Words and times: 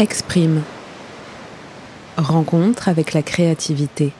Exprime. 0.00 0.62
Rencontre 2.16 2.88
avec 2.88 3.14
la 3.14 3.22
créativité. 3.22 4.12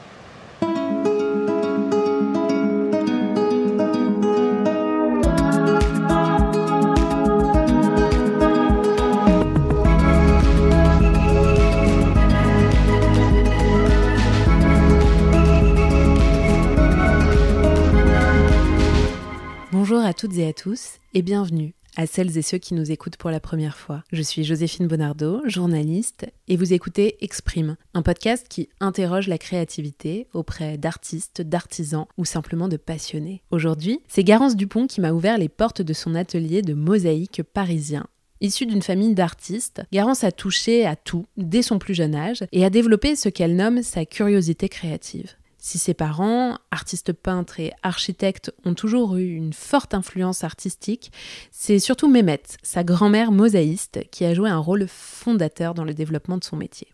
À 21.99 22.07
celles 22.07 22.39
et 22.39 22.43
ceux 22.43 22.59
qui 22.59 22.75
nous 22.75 22.93
écoutent 22.93 23.17
pour 23.17 23.31
la 23.31 23.41
première 23.41 23.77
fois. 23.77 24.05
Je 24.13 24.23
suis 24.23 24.45
Joséphine 24.45 24.87
Bonardo, 24.87 25.43
journaliste, 25.47 26.27
et 26.47 26.57
vous 26.57 26.73
écoutez 26.73 27.23
Exprime, 27.23 27.77
un 27.93 28.03
podcast 28.03 28.47
qui 28.49 28.69
interroge 28.79 29.27
la 29.27 29.37
créativité 29.37 30.29
auprès 30.33 30.79
d'artistes, 30.79 31.43
d'artisans 31.43 32.07
ou 32.17 32.25
simplement 32.25 32.69
de 32.69 32.77
passionnés. 32.77 33.43
Aujourd'hui, 33.51 34.01
c'est 34.07 34.23
Garance 34.23 34.55
Dupont 34.55 34.87
qui 34.87 35.01
m'a 35.01 35.11
ouvert 35.11 35.39
les 35.39 35.49
portes 35.49 35.83
de 35.83 35.93
son 35.93 36.15
atelier 36.15 36.63
de 36.63 36.73
mosaïque 36.73 37.43
parisien 37.43 38.07
Issue 38.41 38.67
d'une 38.67 38.83
famille 38.83 39.15
d'artistes, 39.15 39.83
Garance 39.93 40.23
a 40.23 40.31
touché 40.31 40.87
à 40.87 40.95
tout 40.95 41.27
dès 41.37 41.63
son 41.63 41.81
plus 41.81 41.95
jeune 41.95 42.15
âge 42.15 42.45
et 42.53 42.65
a 42.65 42.71
développé 42.71 43.17
ce 43.17 43.29
qu'elle 43.29 43.57
nomme 43.57 43.83
sa 43.83 44.05
curiosité 44.05 44.69
créative. 44.69 45.35
Si 45.59 45.79
ses 45.79 45.95
parents, 45.95 46.59
artistes 46.71 47.13
peintres 47.13 47.59
et 47.59 47.73
architectes, 47.83 48.53
ont 48.65 48.75
toujours 48.75 49.17
eu 49.17 49.35
une 49.35 49.53
forte 49.53 49.93
influence 49.93 50.45
artistique, 50.45 51.13
c'est 51.51 51.81
surtout 51.81 52.09
Mehmet, 52.09 52.43
sa 52.63 52.85
grand-mère 52.85 53.33
mosaïste, 53.33 54.09
qui 54.11 54.25
a 54.25 54.35
joué 54.35 54.49
un 54.49 54.59
rôle 54.59 54.87
fondateur 54.89 55.75
dans 55.75 55.85
le 55.85 55.95
développement 55.95 56.39
de 56.39 56.45
son 56.45 56.57
métier. 56.57 56.89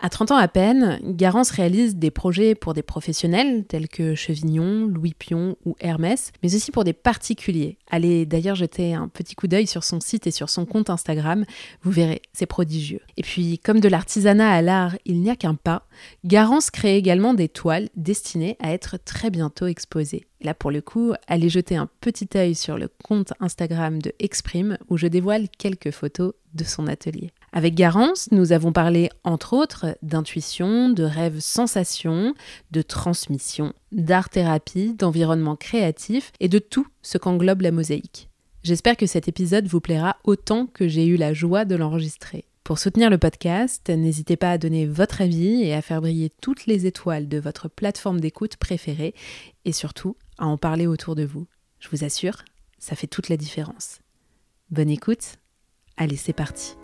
À 0.00 0.10
30 0.10 0.30
ans 0.30 0.36
à 0.36 0.46
peine, 0.46 1.00
Garance 1.02 1.50
réalise 1.50 1.96
des 1.96 2.12
projets 2.12 2.54
pour 2.54 2.72
des 2.72 2.84
professionnels 2.84 3.64
tels 3.66 3.88
que 3.88 4.14
Chevignon, 4.14 4.86
Louis 4.86 5.12
Pion 5.12 5.56
ou 5.64 5.74
Hermès, 5.80 6.30
mais 6.40 6.54
aussi 6.54 6.70
pour 6.70 6.84
des 6.84 6.92
particuliers. 6.92 7.78
Allez 7.90 8.24
d'ailleurs 8.24 8.54
jeter 8.54 8.94
un 8.94 9.08
petit 9.08 9.34
coup 9.34 9.48
d'œil 9.48 9.66
sur 9.66 9.82
son 9.82 9.98
site 9.98 10.28
et 10.28 10.30
sur 10.30 10.50
son 10.50 10.66
compte 10.66 10.88
Instagram, 10.88 11.44
vous 11.82 11.90
verrez, 11.90 12.22
c'est 12.32 12.46
prodigieux. 12.46 13.00
Et 13.16 13.22
puis, 13.22 13.58
comme 13.58 13.80
de 13.80 13.88
l'artisanat 13.88 14.48
à 14.48 14.62
l'art, 14.62 14.94
il 15.04 15.20
n'y 15.20 15.30
a 15.30 15.36
qu'un 15.36 15.56
pas, 15.56 15.88
Garance 16.24 16.70
crée 16.70 16.96
également 16.96 17.34
des 17.34 17.48
toiles 17.48 17.88
destinées 17.96 18.56
à 18.60 18.72
être 18.72 18.98
très 19.04 19.30
bientôt 19.30 19.66
exposées. 19.66 20.26
Là, 20.40 20.54
pour 20.54 20.70
le 20.70 20.80
coup, 20.80 21.12
allez 21.26 21.48
jeter 21.48 21.74
un 21.74 21.88
petit 22.00 22.28
œil 22.36 22.54
sur 22.54 22.78
le 22.78 22.86
compte 23.02 23.32
Instagram 23.40 24.00
de 24.00 24.12
Exprime 24.20 24.78
où 24.88 24.96
je 24.96 25.08
dévoile 25.08 25.48
quelques 25.48 25.90
photos 25.90 26.34
de 26.54 26.62
son 26.62 26.86
atelier. 26.86 27.32
Avec 27.52 27.74
Garance, 27.74 28.30
nous 28.30 28.52
avons 28.52 28.72
parlé 28.72 29.08
entre 29.24 29.54
autres 29.54 29.96
d'intuition, 30.02 30.90
de 30.90 31.02
rêve 31.02 31.40
sensation, 31.40 32.34
de 32.70 32.82
transmission, 32.82 33.72
d'art-thérapie, 33.90 34.94
d'environnement 34.94 35.56
créatif 35.56 36.32
et 36.40 36.48
de 36.48 36.58
tout 36.58 36.86
ce 37.02 37.16
qu'englobe 37.16 37.62
la 37.62 37.72
mosaïque. 37.72 38.28
J'espère 38.62 38.96
que 38.96 39.06
cet 39.06 39.28
épisode 39.28 39.66
vous 39.66 39.80
plaira 39.80 40.16
autant 40.24 40.66
que 40.66 40.88
j'ai 40.88 41.06
eu 41.06 41.16
la 41.16 41.32
joie 41.32 41.64
de 41.64 41.74
l'enregistrer. 41.74 42.44
Pour 42.64 42.78
soutenir 42.78 43.08
le 43.08 43.16
podcast, 43.16 43.88
n'hésitez 43.88 44.36
pas 44.36 44.50
à 44.50 44.58
donner 44.58 44.84
votre 44.84 45.22
avis 45.22 45.62
et 45.62 45.72
à 45.72 45.80
faire 45.80 46.02
briller 46.02 46.30
toutes 46.42 46.66
les 46.66 46.84
étoiles 46.84 47.28
de 47.28 47.38
votre 47.38 47.68
plateforme 47.68 48.20
d'écoute 48.20 48.56
préférée 48.56 49.14
et 49.64 49.72
surtout 49.72 50.16
à 50.36 50.46
en 50.46 50.58
parler 50.58 50.86
autour 50.86 51.14
de 51.14 51.24
vous. 51.24 51.46
Je 51.80 51.88
vous 51.88 52.04
assure, 52.04 52.44
ça 52.78 52.94
fait 52.94 53.06
toute 53.06 53.30
la 53.30 53.38
différence. 53.38 54.00
Bonne 54.70 54.90
écoute, 54.90 55.36
allez 55.96 56.16
c'est 56.16 56.34
parti. 56.34 56.74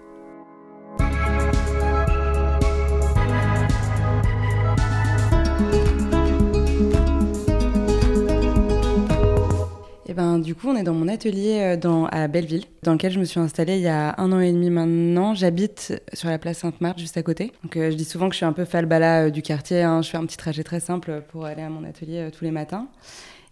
Et 10.14 10.16
ben, 10.16 10.38
du 10.38 10.54
coup, 10.54 10.68
on 10.68 10.76
est 10.76 10.84
dans 10.84 10.94
mon 10.94 11.08
atelier 11.08 11.76
euh, 11.76 12.06
à 12.12 12.28
Belleville, 12.28 12.66
dans 12.84 12.92
lequel 12.92 13.10
je 13.10 13.18
me 13.18 13.24
suis 13.24 13.40
installée 13.40 13.78
il 13.78 13.82
y 13.82 13.88
a 13.88 14.14
un 14.18 14.30
an 14.30 14.38
et 14.38 14.52
demi 14.52 14.70
maintenant. 14.70 15.34
J'habite 15.34 16.00
sur 16.12 16.28
la 16.28 16.38
place 16.38 16.58
Sainte-Marthe, 16.58 17.00
juste 17.00 17.16
à 17.16 17.24
côté. 17.24 17.52
Donc, 17.64 17.76
euh, 17.76 17.90
je 17.90 17.96
dis 17.96 18.04
souvent 18.04 18.28
que 18.28 18.34
je 18.34 18.36
suis 18.36 18.46
un 18.46 18.52
peu 18.52 18.64
falbala 18.64 19.24
euh, 19.24 19.30
du 19.30 19.42
quartier. 19.42 19.82
Hein. 19.82 20.02
Je 20.02 20.10
fais 20.10 20.16
un 20.16 20.24
petit 20.24 20.36
trajet 20.36 20.62
très 20.62 20.78
simple 20.78 21.24
pour 21.32 21.46
aller 21.46 21.62
à 21.62 21.68
mon 21.68 21.82
atelier 21.82 22.28
tous 22.30 22.44
les 22.44 22.52
matins. 22.52 22.86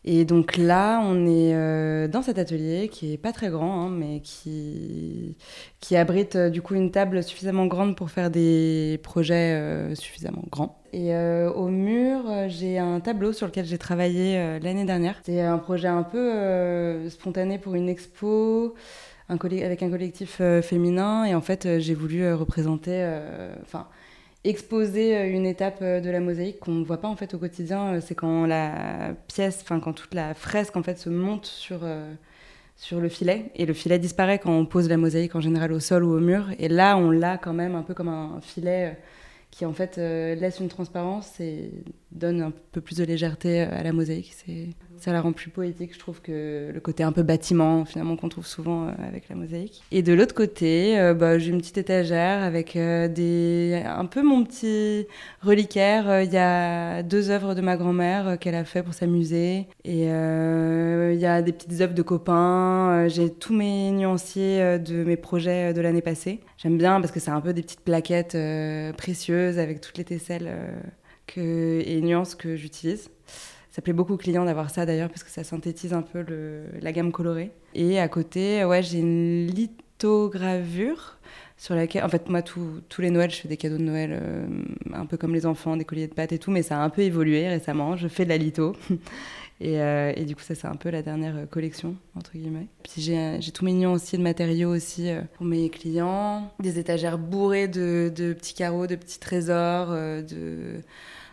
Et 0.05 0.25
donc 0.25 0.57
là, 0.57 1.01
on 1.05 1.27
est 1.27 1.55
euh, 1.55 2.09
dans 2.09 2.23
cet 2.23 2.39
atelier 2.39 2.89
qui 2.89 3.13
est 3.13 3.19
pas 3.19 3.33
très 3.33 3.51
grand, 3.51 3.83
hein, 3.85 3.89
mais 3.89 4.21
qui, 4.21 5.37
qui 5.79 5.97
abrite 5.97 6.35
euh, 6.35 6.51
du 6.51 6.61
coup 6.61 6.75
une 6.75 6.91
table 6.91 7.23
suffisamment 7.23 7.67
grande 7.67 7.95
pour 7.97 8.11
faire 8.11 8.29
des 8.29 8.99
projets 9.05 9.55
euh, 9.55 9.95
suffisamment 9.95 10.43
grands. 10.51 10.81
Et 10.93 11.17
au 11.17 11.69
mur, 11.69 12.25
j'ai 12.49 12.79
un 12.79 13.01
tableau 13.01 13.33
sur 13.33 13.47
lequel 13.47 13.65
j'ai 13.65 13.79
travaillé 13.79 14.59
l'année 14.61 14.85
dernière. 14.85 15.19
C'est 15.25 15.41
un 15.41 15.57
projet 15.57 15.89
un 15.89 16.03
peu 16.03 17.09
spontané 17.09 17.57
pour 17.57 17.75
une 17.75 17.89
expo. 17.89 18.75
Avec 19.31 19.83
un 19.83 19.89
collectif 19.89 20.43
féminin 20.61 21.25
et 21.25 21.35
en 21.35 21.41
fait 21.41 21.79
j'ai 21.79 21.95
voulu 21.95 22.35
représenter 22.35 23.03
enfin 23.63 23.87
exposer 24.45 25.17
euh, 25.17 25.31
une 25.31 25.47
étape 25.47 25.79
euh, 25.83 26.01
de 26.01 26.11
la 26.11 26.21
mosaïque 26.21 26.59
qu'on 26.61 26.73
ne 26.73 26.85
voit 26.85 27.01
pas 27.01 27.09
en 27.09 27.17
fait 27.17 27.35
au 27.35 27.39
quotidien. 27.39 27.95
Euh, 27.95 28.01
c'est 28.01 28.15
quand 28.15 28.47
la 28.47 29.15
pièce, 29.29 29.61
enfin 29.63 29.81
quand 29.81 29.93
toute 29.93 30.15
la 30.15 30.35
fresque 30.35 30.77
en 30.77 30.83
fait 30.83 30.99
se 30.99 31.11
monte 31.11 31.47
sur 31.47 31.81
sur 32.77 33.01
le 33.01 33.09
filet 33.09 33.53
et 33.55 33.67
le 33.67 33.75
filet 33.75 33.99
disparaît 33.99 34.39
quand 34.39 34.53
on 34.53 34.67
pose 34.67 34.89
la 34.89 34.97
mosaïque 34.97 35.37
en 35.37 35.41
général 35.41 35.73
au 35.73 35.81
sol 35.81 36.05
ou 36.05 36.13
au 36.17 36.21
mur. 36.21 36.49
Et 36.59 36.69
là, 36.69 36.97
on 36.97 37.11
l'a 37.11 37.39
quand 37.39 37.53
même 37.53 37.75
un 37.77 37.83
peu 37.83 37.95
comme 37.95 38.09
un 38.09 38.41
filet 38.41 38.99
qui 39.51 39.67
en 39.67 39.73
fait 39.73 39.99
laisse 39.99 40.59
une 40.59 40.69
transparence 40.69 41.39
et 41.39 41.71
donne 42.11 42.41
un 42.41 42.53
peu 42.73 42.81
plus 42.81 42.97
de 42.97 43.05
légèreté 43.05 43.61
à 43.61 43.83
la 43.83 43.93
mosaïque. 43.93 44.33
C'est 44.35 44.71
ça 45.03 45.13
la 45.13 45.21
rend 45.21 45.33
plus 45.33 45.51
poétique, 45.51 45.93
je 45.93 45.99
trouve, 45.99 46.21
que 46.21 46.71
le 46.73 46.81
côté 46.81 47.03
un 47.03 47.11
peu 47.11 47.25
bâtiment, 47.25 47.85
finalement, 47.85 48.17
qu'on 48.17 48.29
trouve 48.29 48.47
souvent 48.47 48.87
euh, 48.87 48.93
avec 49.09 49.29
la 49.29 49.35
mosaïque. 49.35 49.83
Et 49.91 50.03
de 50.03 50.13
l'autre 50.13 50.35
côté, 50.35 50.97
euh, 50.97 51.13
bah, 51.13 51.41
j'ai 51.41 51.51
une 51.51 51.59
petite 51.59 51.79
étagère 51.79 52.43
avec 52.43 52.77
euh, 52.77 53.83
un 53.85 54.07
peu 54.07 54.23
mon 54.23 54.45
petit 54.45 55.09
reliquaire. 55.43 56.23
Il 56.23 56.33
y 56.33 56.39
a 56.39 57.03
deux 57.03 57.31
œuvres 57.31 57.55
de 57.55 57.61
ma 57.61 57.77
grand-mère 57.77 58.39
qu'elle 58.39 58.55
a 58.55 58.65
fait 58.65 58.85
pour 58.85 58.95
s'amuser. 58.95 59.67
Et 59.85 60.05
il 60.05 61.19
y 61.19 61.27
a 61.27 61.43
des 61.43 61.53
petites 61.53 61.81
œuvres 61.81 61.95
de 61.95 62.03
copains. 62.03 63.09
j'ai 63.09 63.31
tous 63.31 63.55
mes 63.55 63.91
nuanciers 63.91 64.79
de 64.79 65.03
mes 65.03 65.17
projets 65.17 65.73
de 65.75 65.81
l'année 65.81 66.03
passée. 66.03 66.41
J'aime 66.59 66.79
bien 66.79 67.01
parce 67.01 67.13
que 67.13 67.19
c'est 67.19 67.31
un 67.31 67.41
peu 67.41 67.53
des 67.53 67.63
petites 67.63 67.81
plaquettes 67.81 68.37
précieuses 68.97 69.59
avec 69.59 69.81
toutes 69.81 69.99
les 69.99 70.05
tesselles 70.05 70.53
et 71.37 72.01
nuances 72.03 72.35
que 72.35 72.55
j'utilise. 72.57 73.11
Ça 73.73 73.83
plaît 73.83 73.93
beaucoup 73.93 74.15
aux 74.15 74.19
clients 74.19 74.45
d'avoir 74.45 74.71
ça 74.71 74.87
d'ailleurs 74.87 75.09
parce 75.09 75.25
que 75.25 75.31
ça 75.31 75.43
synthétise 75.45 75.95
un 75.95 76.03
peu 76.03 76.25
la 76.81 76.93
gamme 76.93 77.11
colorée. 77.11 77.51
Et 77.75 77.99
à 77.99 78.07
côté, 78.07 78.65
ouais, 78.65 78.83
j'ai 78.83 78.99
une 78.99 79.47
lithogravure 79.47 81.17
sur 81.63 81.77
laquelle, 81.77 82.03
en 82.03 82.09
fait, 82.09 82.29
moi, 82.29 82.43
tous 82.43 82.83
les 82.99 83.11
Noëls, 83.11 83.31
je 83.31 83.37
fais 83.37 83.49
des 83.49 83.57
cadeaux 83.57 83.79
de 83.79 83.85
Noël 83.85 84.19
euh, 84.21 84.47
un 84.93 85.07
peu 85.07 85.17
comme 85.17 85.33
les 85.33 85.47
enfants, 85.47 85.77
des 85.77 85.85
colliers 85.85 86.09
de 86.09 86.13
pâtes 86.13 86.33
et 86.33 86.39
tout, 86.41 86.51
mais 86.51 86.63
ça 86.63 86.81
a 86.81 86.83
un 86.83 86.91
peu 86.91 87.03
évolué 87.03 87.49
récemment. 87.49 87.97
Je 87.97 88.09
fais 88.09 88.25
de 88.25 88.31
la 88.31 88.37
litho. 88.37 88.75
et, 89.61 89.81
euh, 89.81 90.13
et, 90.17 90.25
du 90.25 90.35
coup, 90.35 90.43
ça, 90.43 90.57
c'est 90.57 90.67
un 90.67 90.75
peu 90.75 90.91
la 90.91 91.03
dernière 91.03 91.49
collection, 91.49 91.95
entre 92.17 92.33
guillemets. 92.33 92.67
Puis 92.83 93.01
j'ai 93.01 93.53
tous 93.55 93.65
mes 93.65 93.75
nuanciers 93.75 94.19
de 94.19 94.25
matériaux 94.25 94.71
aussi 94.71 95.09
euh, 95.09 95.21
pour 95.37 95.47
mes 95.47 95.71
clients. 95.71 96.53
Des 96.59 96.81
étagères 96.81 97.17
bourrées 97.17 97.69
de 97.69 98.11
petits 98.13 98.55
carreaux, 98.55 98.89
de 98.89 98.97
petits 98.97 99.21
trésors, 99.21 99.91
de 99.91 100.81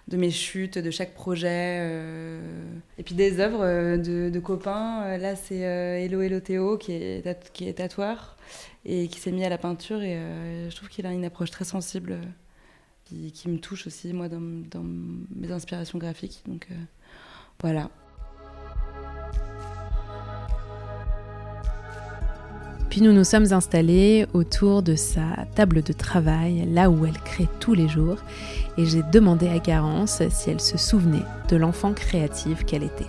de 0.09 0.17
mes 0.17 0.31
chutes, 0.31 0.77
de 0.77 0.91
chaque 0.91 1.13
projet. 1.13 1.77
Euh. 1.81 2.41
Et 2.97 3.03
puis 3.03 3.15
des 3.15 3.39
œuvres 3.39 3.63
euh, 3.63 3.97
de, 3.97 4.39
copains. 4.39 5.03
Euh, 5.03 5.17
là, 5.17 5.35
c'est 5.35 5.59
Hello 5.59 6.21
Hello 6.21 6.39
Théo 6.39 6.77
qui 6.77 6.93
est, 6.93 7.51
qui 7.53 7.67
est 7.67 7.73
tatoueur 7.73 8.35
et 8.85 9.07
qui 9.07 9.19
s'est 9.19 9.31
mis 9.31 9.45
à 9.45 9.49
la 9.49 9.57
peinture. 9.57 10.01
Et 10.01 10.17
je 10.69 10.75
trouve 10.75 10.89
qu'il 10.89 11.05
a 11.05 11.11
une 11.11 11.25
approche 11.25 11.51
très 11.51 11.65
sensible 11.65 12.17
qui, 13.05 13.31
qui 13.31 13.49
me 13.49 13.59
touche 13.59 13.87
aussi, 13.87 14.11
moi, 14.13 14.27
dans, 14.29 14.41
dans 14.41 14.83
mes 14.83 15.51
inspirations 15.51 15.99
graphiques. 15.99 16.41
Donc 16.47 16.67
voilà. 17.59 17.89
Puis 22.99 23.07
nous 23.07 23.13
nous 23.13 23.23
sommes 23.23 23.53
installés 23.53 24.25
autour 24.33 24.83
de 24.83 24.97
sa 24.97 25.45
table 25.55 25.83
de 25.83 25.93
travail, 25.93 26.67
là 26.69 26.89
où 26.89 27.05
elle 27.05 27.17
crée 27.17 27.47
tous 27.61 27.73
les 27.73 27.87
jours, 27.87 28.17
et 28.77 28.85
j'ai 28.85 29.03
demandé 29.03 29.47
à 29.47 29.57
Garance 29.59 30.21
si 30.29 30.49
elle 30.49 30.59
se 30.59 30.77
souvenait 30.77 31.23
de 31.47 31.55
l'enfant 31.55 31.93
créative 31.93 32.65
qu'elle 32.65 32.83
était. 32.83 33.07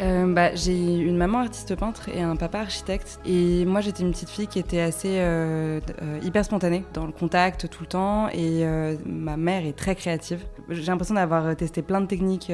Euh, 0.00 0.32
bah, 0.32 0.54
j'ai 0.54 0.96
une 0.98 1.16
maman 1.16 1.40
artiste 1.40 1.74
peintre 1.76 2.08
et 2.08 2.22
un 2.22 2.36
papa 2.36 2.60
architecte. 2.60 3.20
Et 3.26 3.64
moi, 3.66 3.80
j'étais 3.80 4.02
une 4.02 4.12
petite 4.12 4.30
fille 4.30 4.46
qui 4.46 4.58
était 4.58 4.80
assez 4.80 5.18
euh, 5.18 5.80
euh, 6.02 6.18
hyper 6.22 6.44
spontanée 6.44 6.84
dans 6.94 7.06
le 7.06 7.12
contact 7.12 7.68
tout 7.68 7.82
le 7.82 7.86
temps. 7.86 8.28
Et 8.30 8.64
ma 9.06 9.36
mère 9.36 9.66
est 9.66 9.76
très 9.76 9.94
créative. 9.94 10.40
J'ai 10.68 10.86
l'impression 10.86 11.14
d'avoir 11.14 11.54
testé 11.56 11.82
plein 11.82 12.00
de 12.00 12.06
techniques 12.06 12.52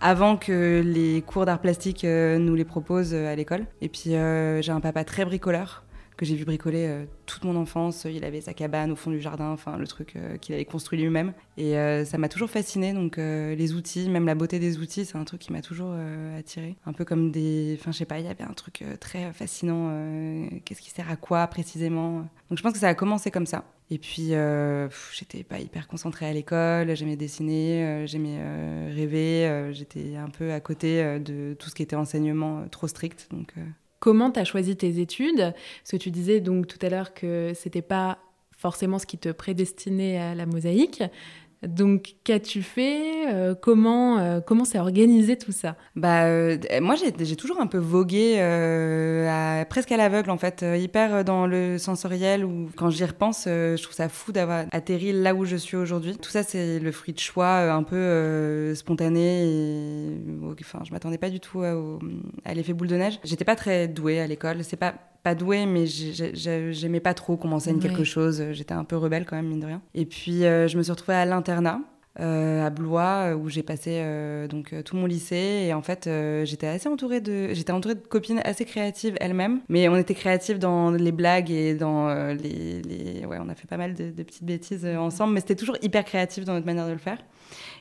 avant 0.00 0.36
que 0.36 0.82
les 0.84 1.22
cours 1.22 1.46
d'art 1.46 1.60
plastique 1.60 2.04
nous 2.04 2.54
les 2.54 2.64
proposent 2.64 3.14
à 3.14 3.34
l'école. 3.34 3.66
Et 3.80 3.88
puis, 3.88 4.10
j'ai 4.10 4.72
un 4.72 4.80
papa 4.80 5.04
très 5.04 5.24
bricoleur 5.24 5.84
que 6.16 6.24
j'ai 6.24 6.34
vu 6.34 6.44
bricoler 6.44 7.06
toute 7.26 7.44
mon 7.44 7.56
enfance. 7.56 8.04
Il 8.04 8.24
avait 8.24 8.40
sa 8.40 8.54
cabane 8.54 8.92
au 8.92 8.96
fond 8.96 9.10
du 9.10 9.20
jardin, 9.20 9.50
enfin 9.50 9.76
le 9.76 9.86
truc 9.86 10.16
qu'il 10.40 10.54
avait 10.54 10.64
construit 10.64 10.98
lui-même. 11.00 11.32
Et 11.56 11.74
ça 12.04 12.18
m'a 12.18 12.28
toujours 12.28 12.50
fasciné. 12.50 12.92
Donc 12.92 13.16
les 13.16 13.74
outils, 13.74 14.08
même 14.08 14.26
la 14.26 14.34
beauté 14.34 14.58
des 14.58 14.78
outils, 14.78 15.04
c'est 15.04 15.16
un 15.16 15.24
truc 15.24 15.40
qui 15.40 15.52
m'a 15.52 15.62
toujours 15.62 15.94
attiré. 16.38 16.76
Un 16.86 16.92
peu 16.92 17.04
comme 17.04 17.30
des, 17.30 17.76
enfin 17.80 17.92
je 17.92 17.98
sais 17.98 18.04
pas, 18.04 18.18
il 18.18 18.26
y 18.26 18.28
avait 18.28 18.44
un 18.44 18.52
truc 18.52 18.84
très 19.00 19.32
fascinant. 19.32 19.90
Qu'est-ce 20.64 20.80
qui 20.80 20.90
sert 20.90 21.10
à 21.10 21.16
quoi 21.16 21.46
précisément? 21.46 22.28
Donc 22.48 22.58
je 22.58 22.62
pense 22.62 22.72
que 22.72 22.78
ça 22.78 22.88
a 22.88 22.94
commencé 22.94 23.30
comme 23.30 23.46
ça. 23.46 23.64
Et 23.90 23.98
puis, 23.98 24.34
euh, 24.34 24.88
j'étais 25.12 25.44
pas 25.44 25.58
hyper 25.58 25.86
concentrée 25.88 26.26
à 26.26 26.32
l'école, 26.32 26.96
j'aimais 26.96 27.16
dessiner, 27.16 27.84
euh, 27.84 28.06
j'aimais 28.06 28.38
euh, 28.38 28.90
rêver, 28.94 29.72
j'étais 29.72 30.16
un 30.16 30.30
peu 30.30 30.52
à 30.52 30.60
côté 30.60 31.20
de 31.20 31.54
tout 31.58 31.68
ce 31.68 31.74
qui 31.74 31.82
était 31.82 31.96
enseignement 31.96 32.66
trop 32.70 32.88
strict. 32.88 33.28
Donc, 33.30 33.54
Comment 34.04 34.30
tu 34.30 34.38
as 34.38 34.44
choisi 34.44 34.76
tes 34.76 35.00
études 35.00 35.38
Parce 35.38 35.92
que 35.92 35.96
tu 35.96 36.10
disais 36.10 36.40
donc 36.40 36.66
tout 36.66 36.76
à 36.82 36.90
l'heure 36.90 37.14
que 37.14 37.52
c'était 37.54 37.80
pas 37.80 38.18
forcément 38.54 38.98
ce 38.98 39.06
qui 39.06 39.16
te 39.16 39.30
prédestinait 39.30 40.18
à 40.18 40.34
la 40.34 40.44
mosaïque. 40.44 41.02
Donc, 41.66 42.16
qu'as-tu 42.24 42.62
fait 42.62 43.32
euh, 43.32 43.54
Comment 43.54 44.18
euh, 44.18 44.40
comment 44.40 44.64
s'est 44.64 44.78
organisé 44.78 45.36
tout 45.36 45.52
ça? 45.52 45.76
Bah, 45.96 46.24
euh, 46.24 46.58
moi, 46.80 46.94
j'ai 46.96 47.36
toujours 47.36 47.60
un 47.60 47.66
peu 47.66 47.78
vogué 47.78 48.34
presque 49.68 49.92
à 49.92 49.96
l'aveugle, 49.96 50.30
en 50.30 50.38
fait, 50.38 50.64
hyper 50.76 51.24
dans 51.24 51.46
le 51.46 51.78
sensoriel. 51.78 52.44
Ou 52.44 52.70
quand 52.76 52.90
j'y 52.90 53.04
repense, 53.04 53.44
je 53.46 53.82
trouve 53.82 53.94
ça 53.94 54.08
fou 54.08 54.32
d'avoir 54.32 54.66
atterri 54.72 55.12
là 55.12 55.34
où 55.34 55.44
je 55.44 55.56
suis 55.56 55.76
aujourd'hui. 55.76 56.16
Tout 56.16 56.30
ça, 56.30 56.42
c'est 56.42 56.78
le 56.78 56.92
fruit 56.92 57.14
de 57.14 57.20
choix 57.20 57.72
un 57.72 57.82
peu 57.82 58.74
spontané. 58.74 60.16
Enfin, 60.60 60.80
je 60.84 60.92
m'attendais 60.92 61.18
pas 61.18 61.30
du 61.30 61.40
tout 61.40 61.62
à, 61.62 61.74
à 62.44 62.54
l'effet 62.54 62.72
boule 62.72 62.88
de 62.88 62.96
neige. 62.96 63.20
J'étais 63.24 63.44
pas 63.44 63.56
très 63.56 63.88
douée 63.88 64.20
à 64.20 64.26
l'école. 64.26 64.64
C'est 64.64 64.76
pas 64.76 64.94
pas 65.24 65.34
douée, 65.34 65.64
mais 65.64 65.86
j'aimais 65.86 67.00
pas 67.00 67.14
trop 67.14 67.36
qu'on 67.36 67.48
m'enseigne 67.48 67.80
quelque 67.80 68.04
chose. 68.04 68.44
J'étais 68.52 68.74
un 68.74 68.84
peu 68.84 68.96
rebelle 68.96 69.24
quand 69.24 69.36
même, 69.36 69.48
mine 69.48 69.60
de 69.60 69.66
rien. 69.66 69.82
Et 69.94 70.04
puis, 70.04 70.44
euh, 70.44 70.68
je 70.68 70.76
me 70.76 70.82
suis 70.82 70.92
retrouvée 70.92 71.16
à 71.16 71.24
l'internat. 71.24 71.80
Euh, 72.20 72.64
à 72.64 72.70
Blois 72.70 73.34
où 73.34 73.48
j'ai 73.48 73.64
passé 73.64 73.96
euh, 73.96 74.46
donc 74.46 74.72
tout 74.84 74.94
mon 74.94 75.04
lycée 75.04 75.64
et 75.66 75.74
en 75.74 75.82
fait 75.82 76.08
j'étais 76.44 76.68
assez 76.68 76.88
entourée 76.88 77.20
de 77.20 77.52
j'étais 77.54 77.72
entourée 77.72 77.96
de 77.96 78.06
copines 78.06 78.40
assez 78.44 78.64
créatives 78.64 79.16
elles-mêmes 79.20 79.62
mais 79.68 79.88
on 79.88 79.96
était 79.96 80.14
créatives 80.14 80.60
dans 80.60 80.92
les 80.92 81.10
blagues 81.10 81.50
et 81.50 81.74
dans 81.74 82.06
les, 82.32 82.82
les, 82.82 83.26
ouais 83.26 83.38
on 83.40 83.48
a 83.48 83.56
fait 83.56 83.66
pas 83.66 83.78
mal 83.78 83.94
de, 83.94 84.12
de 84.12 84.22
petites 84.22 84.44
bêtises 84.44 84.86
ensemble 84.86 85.34
mais 85.34 85.40
c'était 85.40 85.56
toujours 85.56 85.76
hyper 85.82 86.04
créatif 86.04 86.44
dans 86.44 86.52
notre 86.52 86.66
manière 86.66 86.86
de 86.86 86.92
le 86.92 86.98
faire 86.98 87.18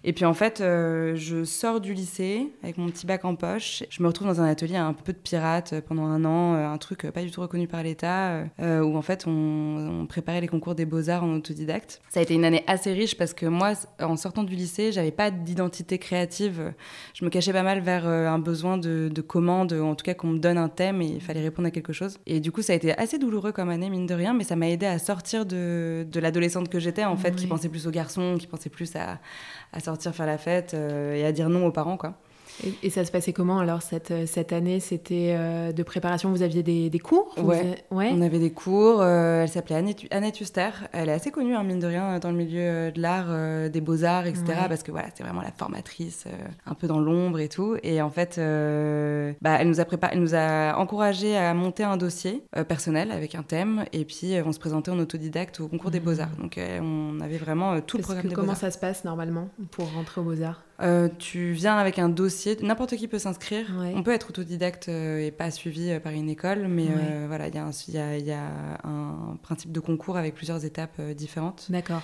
et 0.06 0.12
puis 0.12 0.26
en 0.26 0.34
fait, 0.34 0.60
euh, 0.60 1.16
je 1.16 1.46
sors 1.46 1.80
du 1.80 1.94
lycée 1.94 2.50
avec 2.62 2.78
mon 2.78 2.88
petit 2.88 3.06
bac 3.06 3.24
en 3.24 3.36
poche. 3.36 3.84
Je 3.90 4.04
me 4.04 4.08
retrouve 4.08 4.28
dans 4.28 4.42
un 4.42 4.46
atelier 4.46 4.76
un 4.76 4.94
peu 4.94 5.14
de 5.14 5.18
pirate 5.18 5.76
pendant 5.88 6.04
un 6.04 6.26
an, 6.26 6.56
euh, 6.56 6.68
un 6.68 6.78
truc 6.78 7.10
pas 7.12 7.22
du 7.22 7.32
tout 7.32 7.40
reconnu 7.40 7.68
par 7.68 7.84
l'État, 7.84 8.44
euh, 8.60 8.82
où 8.82 8.98
en 8.98 9.02
fait 9.02 9.26
on, 9.28 10.06
préparait 10.10 10.42
les 10.42 10.48
concours 10.48 10.76
des 10.76 10.86
beaux-arts 10.86 11.24
en 11.24 11.34
autodidacte. 11.34 12.02
Ça 12.10 12.20
a 12.20 12.24
été 12.24 12.34
une 12.34 12.44
année 12.44 12.64
assez 12.68 12.92
riche 12.92 13.16
parce 13.16 13.34
que 13.34 13.46
moi, 13.46 13.74
en 14.02 14.18
sortant 14.18 14.44
du 14.44 14.56
lycée, 14.56 14.92
j'avais 14.92 15.12
pas 15.12 15.32
d'identité 15.32 15.98
créative. 15.98 16.74
Je 17.14 17.24
me 17.24 17.30
cachais 17.30 17.54
pas 17.54 17.64
mal 17.64 17.80
vers 17.80 18.06
un 18.06 18.40
besoin 18.40 18.78
de, 18.78 19.10
de 19.12 19.22
commande, 19.22 19.72
en 19.74 19.96
tout 19.96 20.04
cas 20.04 20.14
qu'on 20.14 20.28
me 20.28 20.40
donne 20.40 20.58
un 20.58 20.70
thème 20.70 21.02
et 21.02 21.08
il 21.08 21.22
fallait 21.22 21.42
répondre 21.42 21.68
à 21.68 21.72
quelque 21.72 21.94
chose. 21.94 22.20
Et 22.26 22.42
du 22.42 22.52
coup, 22.52 22.62
ça 22.62 22.74
a 22.74 22.76
été 22.76 22.98
assez 22.98 23.18
douloureux 23.18 23.54
comme 23.54 23.70
année, 23.70 23.90
mine 23.90 24.06
de 24.06 24.14
rien, 24.14 24.34
mais 24.34 24.44
ça 24.44 24.56
m'a 24.56 24.68
aidé 24.68 24.86
à 24.86 25.00
sortir 25.00 25.46
de, 25.46 26.06
de 26.10 26.20
l'adolescente 26.20 26.68
que 26.68 26.80
j'étais, 26.80 27.06
en 27.06 27.16
fait, 27.16 27.36
qui 27.36 27.48
pensait 27.48 27.70
plus 27.70 27.88
aux 27.88 27.92
garçons, 27.92 28.36
qui 28.38 28.48
pensait 28.48 28.70
plus 28.70 28.96
à, 28.96 29.20
à 29.74 29.80
sortir 29.80 30.14
faire 30.14 30.26
la 30.26 30.38
fête 30.38 30.74
euh, 30.74 31.16
et 31.16 31.26
à 31.26 31.32
dire 31.32 31.50
non 31.50 31.66
aux 31.66 31.72
parents, 31.72 31.98
quoi. 31.98 32.14
Et, 32.84 32.90
ça 32.90 33.04
se 33.06 33.12
passait 33.12 33.34
comment 33.34 33.60
alors 33.60 33.82
cette, 33.82 34.12
euh, 34.12 34.26
cette 34.26 34.54
année? 34.54 34.80
C'était 34.80 35.36
euh, 35.38 35.72
de 35.72 35.84
préparation 35.84 36.30
Vous 36.30 36.42
aviez 36.42 36.64
des, 36.64 36.90
des 36.90 37.00
cours? 37.00 37.34
Ouais. 37.38 37.84
On 37.92 38.22
avait 38.22 38.40
des 38.40 38.52
cours. 38.52 39.04
elle 39.04 39.50
s'appelait 39.50 39.76
Annette, 40.12 40.42
Huster. 40.42 40.70
Elle 40.92 41.10
est 41.10 41.14
assez 41.14 41.32
connue, 41.32 41.56
hein, 41.56 41.64
mine 41.64 41.80
de 41.80 41.88
rien, 41.88 42.20
dans 42.20 42.32
le 42.32 42.38
milieu 42.38 42.92
de 42.92 43.02
l'art, 43.02 43.70
des 43.70 43.82
beaux-arts, 43.82 44.28
etc. 44.28 44.44
Parce 44.68 44.84
que 44.84 44.92
voilà, 44.92 45.08
c'est 45.16 45.24
vraiment 45.24 45.42
la 45.42 45.52
formatrice, 45.52 46.26
un 46.66 46.74
peu 46.74 46.88
dans 46.88 47.00
l'ombre 47.00 47.40
et 47.40 47.50
tout. 47.50 47.78
Et 47.84 48.02
en 48.02 48.10
fait, 48.10 48.38
bah, 49.42 49.58
elle, 49.60 49.68
nous 49.68 49.80
a 49.80 49.86
préparé, 49.86 50.14
elle 50.14 50.22
nous 50.22 50.36
a 50.36 50.76
encouragé 50.78 51.36
à 51.36 51.54
monter 51.54 51.84
un 51.84 51.98
dossier 51.98 52.44
personnel 52.68 53.12
avec 53.12 53.36
un 53.36 53.44
thème. 53.44 53.86
Et 53.94 54.06
puis, 54.06 54.36
on 54.46 54.52
se 54.52 54.60
présentait 54.60 54.92
en 54.92 55.00
autodidacte 55.00 55.60
au 55.60 55.68
concours 55.68 55.92
des 55.92 56.00
mmh. 56.00 56.04
beaux-arts. 56.04 56.36
Donc, 56.40 56.60
on 56.60 57.20
avait 57.22 57.38
vraiment 57.38 57.82
tout 57.82 57.98
le 57.98 58.04
programme 58.04 58.28
des 58.28 58.36
Comment 58.36 58.56
ça 58.56 58.72
se 58.72 58.78
passe 58.78 59.04
normalement 59.04 59.50
pour 59.72 59.92
rentrer 59.94 60.22
aux 60.22 60.24
beaux-arts? 60.24 60.64
Euh, 60.82 61.08
tu 61.20 61.52
viens 61.52 61.78
avec 61.78 62.00
un 62.00 62.10
dossier, 62.10 62.58
n'importe 62.62 62.96
qui 62.96 63.08
peut 63.08 63.20
s'inscrire. 63.20 63.68
On 63.96 64.04
peut 64.04 64.12
être 64.12 64.30
autodidacte 64.30 64.90
euh, 64.90 65.26
et 65.26 65.32
pas 65.32 65.52
suivi 65.52 65.92
euh, 65.92 66.00
par 66.00 66.14
une 66.14 66.30
école, 66.30 66.68
mais 66.68 66.88
voilà, 67.28 67.48
il 67.48 67.54
y, 67.54 68.26
y, 68.26 68.32
a 68.32 68.80
un 68.84 69.38
principe 69.42 69.72
de 69.72 69.80
concours 69.80 70.18
avec 70.18 70.36
plusieurs 70.36 70.66
étapes 70.66 71.00
différentes. 71.16 71.68
D'accord. 71.70 72.02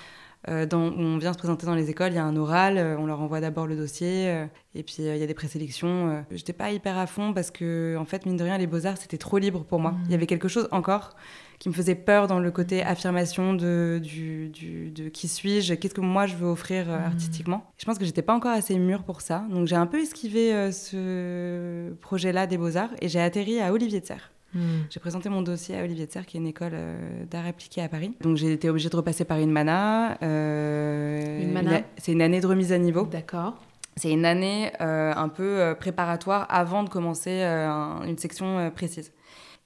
On 0.48 1.18
vient 1.18 1.34
se 1.34 1.38
présenter 1.38 1.66
dans 1.66 1.76
les 1.76 1.90
écoles, 1.90 2.12
il 2.12 2.16
y 2.16 2.20
a 2.20 2.26
un 2.26 2.36
oral, 2.36 2.98
on 3.00 3.06
leur 3.06 3.22
envoie 3.22 3.42
d'abord 3.42 3.68
le 3.68 3.76
dossier, 3.76 4.28
et 4.76 4.84
puis 4.84 4.96
il 5.00 5.18
y 5.18 5.24
a 5.24 5.28
des 5.28 5.34
présélections. 5.34 6.24
J'étais 6.32 6.54
pas 6.54 6.72
hyper 6.72 6.98
à 6.98 7.08
fond 7.08 7.34
parce 7.34 7.52
que, 7.52 7.96
en 8.00 8.06
fait, 8.06 8.26
mine 8.26 8.38
de 8.38 8.44
rien, 8.44 8.58
les 8.58 8.68
beaux-arts, 8.68 8.98
c'était 8.98 9.18
trop 9.18 9.38
libre 9.38 9.64
pour 9.64 9.80
moi. 9.80 9.96
Il 10.06 10.08
y 10.08 10.12
mmh. 10.12 10.14
avait 10.14 10.28
quelque 10.28 10.48
chose 10.48 10.68
encore 10.72 11.16
qui 11.60 11.68
me 11.68 11.74
faisait 11.74 11.96
peur 11.96 12.28
dans 12.28 12.40
le 12.40 12.52
côté 12.52 12.84
affirmation 12.84 13.54
de, 13.54 14.00
du, 14.02 14.50
de 14.50 15.10
qui 15.10 15.28
suis-je, 15.28 15.74
qu'est-ce 15.74 15.94
que 15.94 16.02
moi 16.02 16.26
je 16.26 16.36
veux 16.36 16.48
offrir 16.48 16.90
euh, 16.90 16.98
mmh. 16.98 17.04
artistiquement. 17.04 17.64
Je 17.78 17.86
pense 17.86 17.98
que 18.00 18.06
j'étais 18.06 18.22
pas 18.22 18.34
encore 18.34 18.52
assez 18.52 18.78
mûre 18.80 19.04
pour 19.04 19.22
ça, 19.22 19.46
donc 19.50 19.68
j'ai 19.68 19.76
un 19.76 19.86
peu 19.86 20.00
esquivé 20.00 20.54
euh, 20.54 20.72
ce 20.72 21.94
projet-là 21.96 22.48
des 22.48 22.58
beaux-arts 22.58 22.92
et 23.02 23.10
j'ai 23.10 23.20
atterri 23.20 23.60
à 23.60 23.74
Olivier 23.74 24.00
de 24.00 24.06
Serre. 24.06 24.32
Mmh. 24.54 24.60
J'ai 24.90 25.00
présenté 25.00 25.30
mon 25.30 25.42
dossier 25.42 25.78
à 25.78 25.84
Olivier 25.84 26.08
de 26.08 26.12
Serre, 26.12 26.26
qui 26.26 26.38
est 26.38 26.40
une 26.40 26.48
école 26.48 26.72
euh, 26.74 27.26
d'art 27.30 27.46
appliqué 27.46 27.82
à 27.82 27.90
Paris. 27.90 28.14
Donc 28.22 28.38
j'ai 28.38 28.54
été 28.54 28.70
obligée 28.70 28.90
de 28.90 28.96
repasser 28.96 29.26
par 29.26 29.38
une 29.38 29.52
mana. 29.52 30.18
une 30.22 31.52
mana 31.52 31.82
C'est 31.98 32.12
une 32.12 32.22
année 32.22 32.42
de 32.42 32.48
remise 32.48 32.72
à 32.72 32.78
niveau. 32.78 33.06
D'accord. 33.06 33.56
C'est 33.96 34.12
une 34.12 34.26
année 34.26 34.72
un 34.80 35.28
peu 35.28 35.76
préparatoire 35.78 36.48
avant 36.50 36.84
de 36.84 36.90
commencer 36.90 37.42
une 37.42 38.18
section 38.18 38.72
précise. 38.74 39.12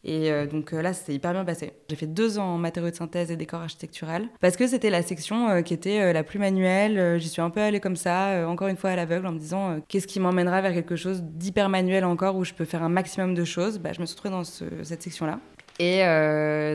Et 0.06 0.32
euh, 0.32 0.46
donc 0.46 0.74
euh, 0.74 0.82
là, 0.82 0.94
c'était 0.94 1.14
hyper 1.14 1.32
bien 1.32 1.46
passé. 1.46 1.72
J'ai 1.90 1.96
fait 1.96 2.08
deux 2.08 2.38
ans 2.38 2.56
en 2.56 2.58
matériaux 2.58 2.90
de 2.90 2.96
synthèse 2.96 3.32
et 3.32 3.38
décor 3.38 3.62
architectural 3.62 4.28
parce 4.42 4.58
que 4.58 4.68
c'était 4.68 4.90
la 4.90 5.02
section 5.02 5.50
euh, 5.50 5.62
qui 5.62 5.74
était 5.74 6.12
la 6.12 6.24
plus 6.24 6.40
manuelle. 6.40 7.20
J'y 7.20 7.30
suis 7.30 7.42
un 7.42 7.50
peu 7.50 7.62
allée 7.62 7.80
comme 7.80 7.96
ça, 7.96 8.48
encore 8.48 8.68
une 8.68 8.76
fois 8.76 8.92
à 8.92 8.96
l'aveugle, 8.96 9.28
en 9.28 9.32
me 9.32 9.40
disant 9.40 9.80
qu'est-ce 9.88 10.08
qui 10.08 10.20
m'emmènera 10.20 10.62
vers 10.62 10.74
quelque 10.74 10.96
chose 10.96 11.24
d'hyper 11.24 11.70
manuel 11.70 12.04
encore 12.04 12.36
où 12.36 12.44
je 12.44 12.54
peux 12.54 12.66
faire 12.66 12.84
un 12.84 12.90
maximum 12.90 13.34
de 13.34 13.46
choses? 13.46 13.80
Bah, 13.80 13.94
je 13.94 14.02
me 14.02 14.06
suis 14.06 14.16
retrouvée 14.16 14.36
dans 14.36 14.44
cette 14.44 15.02
section-là. 15.02 15.40
Et 15.80 16.00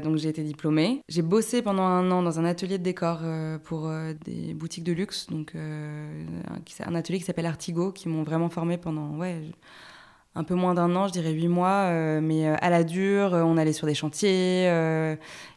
donc 0.01 0.17
j'ai 0.17 0.29
été 0.29 0.43
diplômée. 0.43 1.03
J'ai 1.09 1.23
bossé 1.23 1.63
pendant 1.63 1.85
un 1.85 2.11
an 2.11 2.23
dans 2.23 2.41
un 2.41 2.45
atelier 2.45 2.79
de 2.79 2.83
décor 2.83 3.21
pour 3.65 3.91
des 4.25 4.55
boutiques 4.55 4.85
de 4.85 4.93
luxe, 4.93 5.27
donc 5.29 5.55
un 5.55 6.95
atelier 6.95 7.19
qui 7.19 7.25
s'appelle 7.25 7.47
Artigo, 7.47 7.93
qui 7.93 8.09
m'ont 8.09 8.23
vraiment 8.23 8.49
formée 8.49 8.79
pendant 8.79 9.17
ouais 9.17 9.43
un 10.39 10.45
peu 10.45 10.55
moins 10.55 10.75
d'un 10.75 10.95
an, 10.95 11.09
je 11.09 11.13
dirais 11.13 11.33
huit 11.33 11.49
mois, 11.49 11.89
euh, 11.89 12.21
mais 12.23 12.47
euh, 12.47 12.55
à 12.61 12.71
la 12.71 12.85
dure, 12.85 13.35
euh, 13.35 13.43
on 13.43 13.57
allait 13.57 13.73
sur 13.73 13.89
des 13.89 13.95
chantiers 13.95 14.67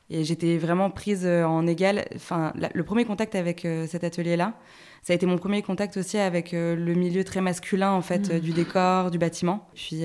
et 0.10 0.26
j'étais 0.26 0.58
vraiment 0.58 0.90
prise 0.90 1.26
en 1.26 1.66
égal. 1.68 2.06
Enfin, 2.16 2.52
le 2.56 2.84
premier 2.84 3.06
contact 3.06 3.36
avec 3.36 3.66
cet 3.88 4.04
atelier-là, 4.04 4.56
ça 5.04 5.14
a 5.14 5.16
été 5.16 5.26
mon 5.26 5.38
premier 5.38 5.62
contact 5.62 5.96
aussi 5.96 6.18
avec 6.18 6.52
le 6.52 6.94
milieu 6.96 7.24
très 7.24 7.40
masculin 7.40 7.92
en 7.92 8.02
fait 8.02 8.30
mmh. 8.30 8.40
du 8.40 8.52
décor, 8.52 9.10
du 9.10 9.18
bâtiment. 9.18 9.70
Puis 9.74 10.02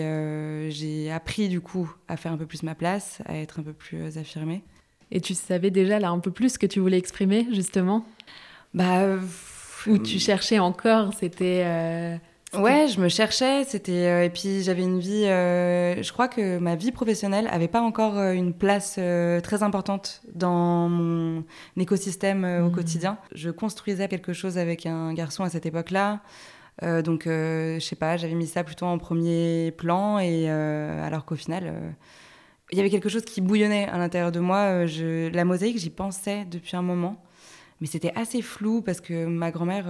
j'ai 0.68 1.11
appris 1.11 1.49
du 1.49 1.61
coup 1.61 1.92
à 2.06 2.16
faire 2.16 2.33
un 2.33 2.37
peu 2.37 2.47
plus 2.47 2.62
ma 2.62 2.76
place, 2.76 3.18
à 3.26 3.37
être 3.37 3.59
un 3.59 3.64
peu 3.64 3.73
plus 3.73 4.16
affirmée. 4.16 4.62
Et 5.11 5.21
tu 5.21 5.35
savais 5.35 5.73
déjà 5.73 5.99
là 5.99 6.11
un 6.11 6.21
peu 6.21 6.30
plus 6.30 6.50
ce 6.50 6.59
que 6.61 6.66
tu 6.66 6.78
voulais 6.78 6.99
exprimer 6.99 7.49
justement? 7.50 8.06
Bah. 8.75 9.16
Ou 9.88 9.99
tu 9.99 10.18
cherchais 10.21 10.61
encore, 10.61 11.14
c'était. 11.14 12.21
Ouais, 12.58 12.88
je 12.88 13.00
me 13.00 13.08
cherchais, 13.08 13.64
c'était 13.64 14.06
euh, 14.06 14.25
et 14.25 14.30
puis 14.30 14.62
j'avais 14.62 14.82
une 14.82 14.98
vie. 14.98 15.25
Euh, 15.26 16.02
je 16.02 16.12
crois 16.12 16.28
que 16.28 16.58
ma 16.58 16.75
vie 16.75 16.92
professionnelle 16.92 17.48
avait 17.50 17.68
pas 17.68 17.80
encore 17.80 18.18
euh, 18.18 18.32
une 18.32 18.52
place 18.52 18.98
très 19.42 19.62
importante 19.62 20.22
dans 20.34 20.88
mon 20.88 21.44
écosystème 21.76 22.44
au 22.44 22.68
mmh. 22.68 22.72
quotidien. 22.72 23.18
Je 23.34 23.50
construisais 23.50 24.08
quelque 24.08 24.32
chose 24.32 24.58
avec 24.58 24.86
un 24.86 25.12
garçon 25.14 25.44
à 25.44 25.50
cette 25.50 25.66
époque-là. 25.66 26.20
donc, 26.82 27.25
je 27.26 27.78
sais 27.80 27.96
pas, 27.96 28.16
j'avais 28.16 28.34
mis 28.34 28.46
ça 28.46 28.64
plutôt 28.64 28.86
en 28.86 28.98
premier 28.98 29.72
plan, 29.76 30.18
et 30.18 30.48
alors 30.48 31.25
qu'au 31.25 31.36
final, 31.36 31.94
il 32.72 32.78
y 32.78 32.80
avait 32.80 32.90
quelque 32.90 33.08
chose 33.08 33.25
qui 33.25 33.40
bouillonnait 33.40 33.88
à 33.88 33.98
l'intérieur 33.98 34.32
de 34.32 34.40
moi. 34.40 34.86
Je, 34.86 35.28
la 35.30 35.44
mosaïque, 35.44 35.78
j'y 35.78 35.90
pensais 35.90 36.44
depuis 36.44 36.76
un 36.76 36.82
moment, 36.82 37.22
mais 37.80 37.86
c'était 37.86 38.12
assez 38.14 38.42
flou 38.42 38.82
parce 38.82 39.00
que 39.00 39.26
ma 39.26 39.50
grand-mère, 39.50 39.86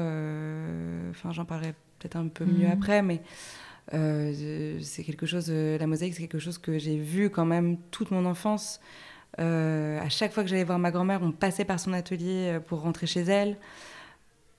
enfin, 1.10 1.32
j'en 1.32 1.44
parlerai 1.44 1.74
peut-être 1.98 2.16
un 2.16 2.28
peu 2.28 2.44
mieux 2.44 2.66
mhm. 2.66 2.72
après, 2.72 3.02
mais 3.02 3.20
euh, 3.94 4.78
c'est 4.82 5.04
quelque 5.04 5.26
chose, 5.26 5.46
euh, 5.48 5.78
la 5.78 5.86
mosaïque, 5.86 6.14
c'est 6.14 6.22
quelque 6.22 6.38
chose 6.38 6.58
que 6.58 6.78
j'ai 6.78 6.96
vu 6.98 7.30
quand 7.30 7.44
même 7.46 7.76
toute 7.90 8.10
mon 8.10 8.24
enfance. 8.26 8.80
Euh, 9.38 10.00
à 10.00 10.08
chaque 10.08 10.32
fois 10.32 10.42
que 10.42 10.48
j'allais 10.48 10.64
voir 10.64 10.78
ma 10.78 10.90
grand-mère, 10.90 11.20
on 11.22 11.30
passait 11.32 11.64
par 11.64 11.78
son 11.78 11.92
atelier 11.92 12.58
pour 12.66 12.80
rentrer 12.80 13.06
chez 13.06 13.20
elle. 13.22 13.56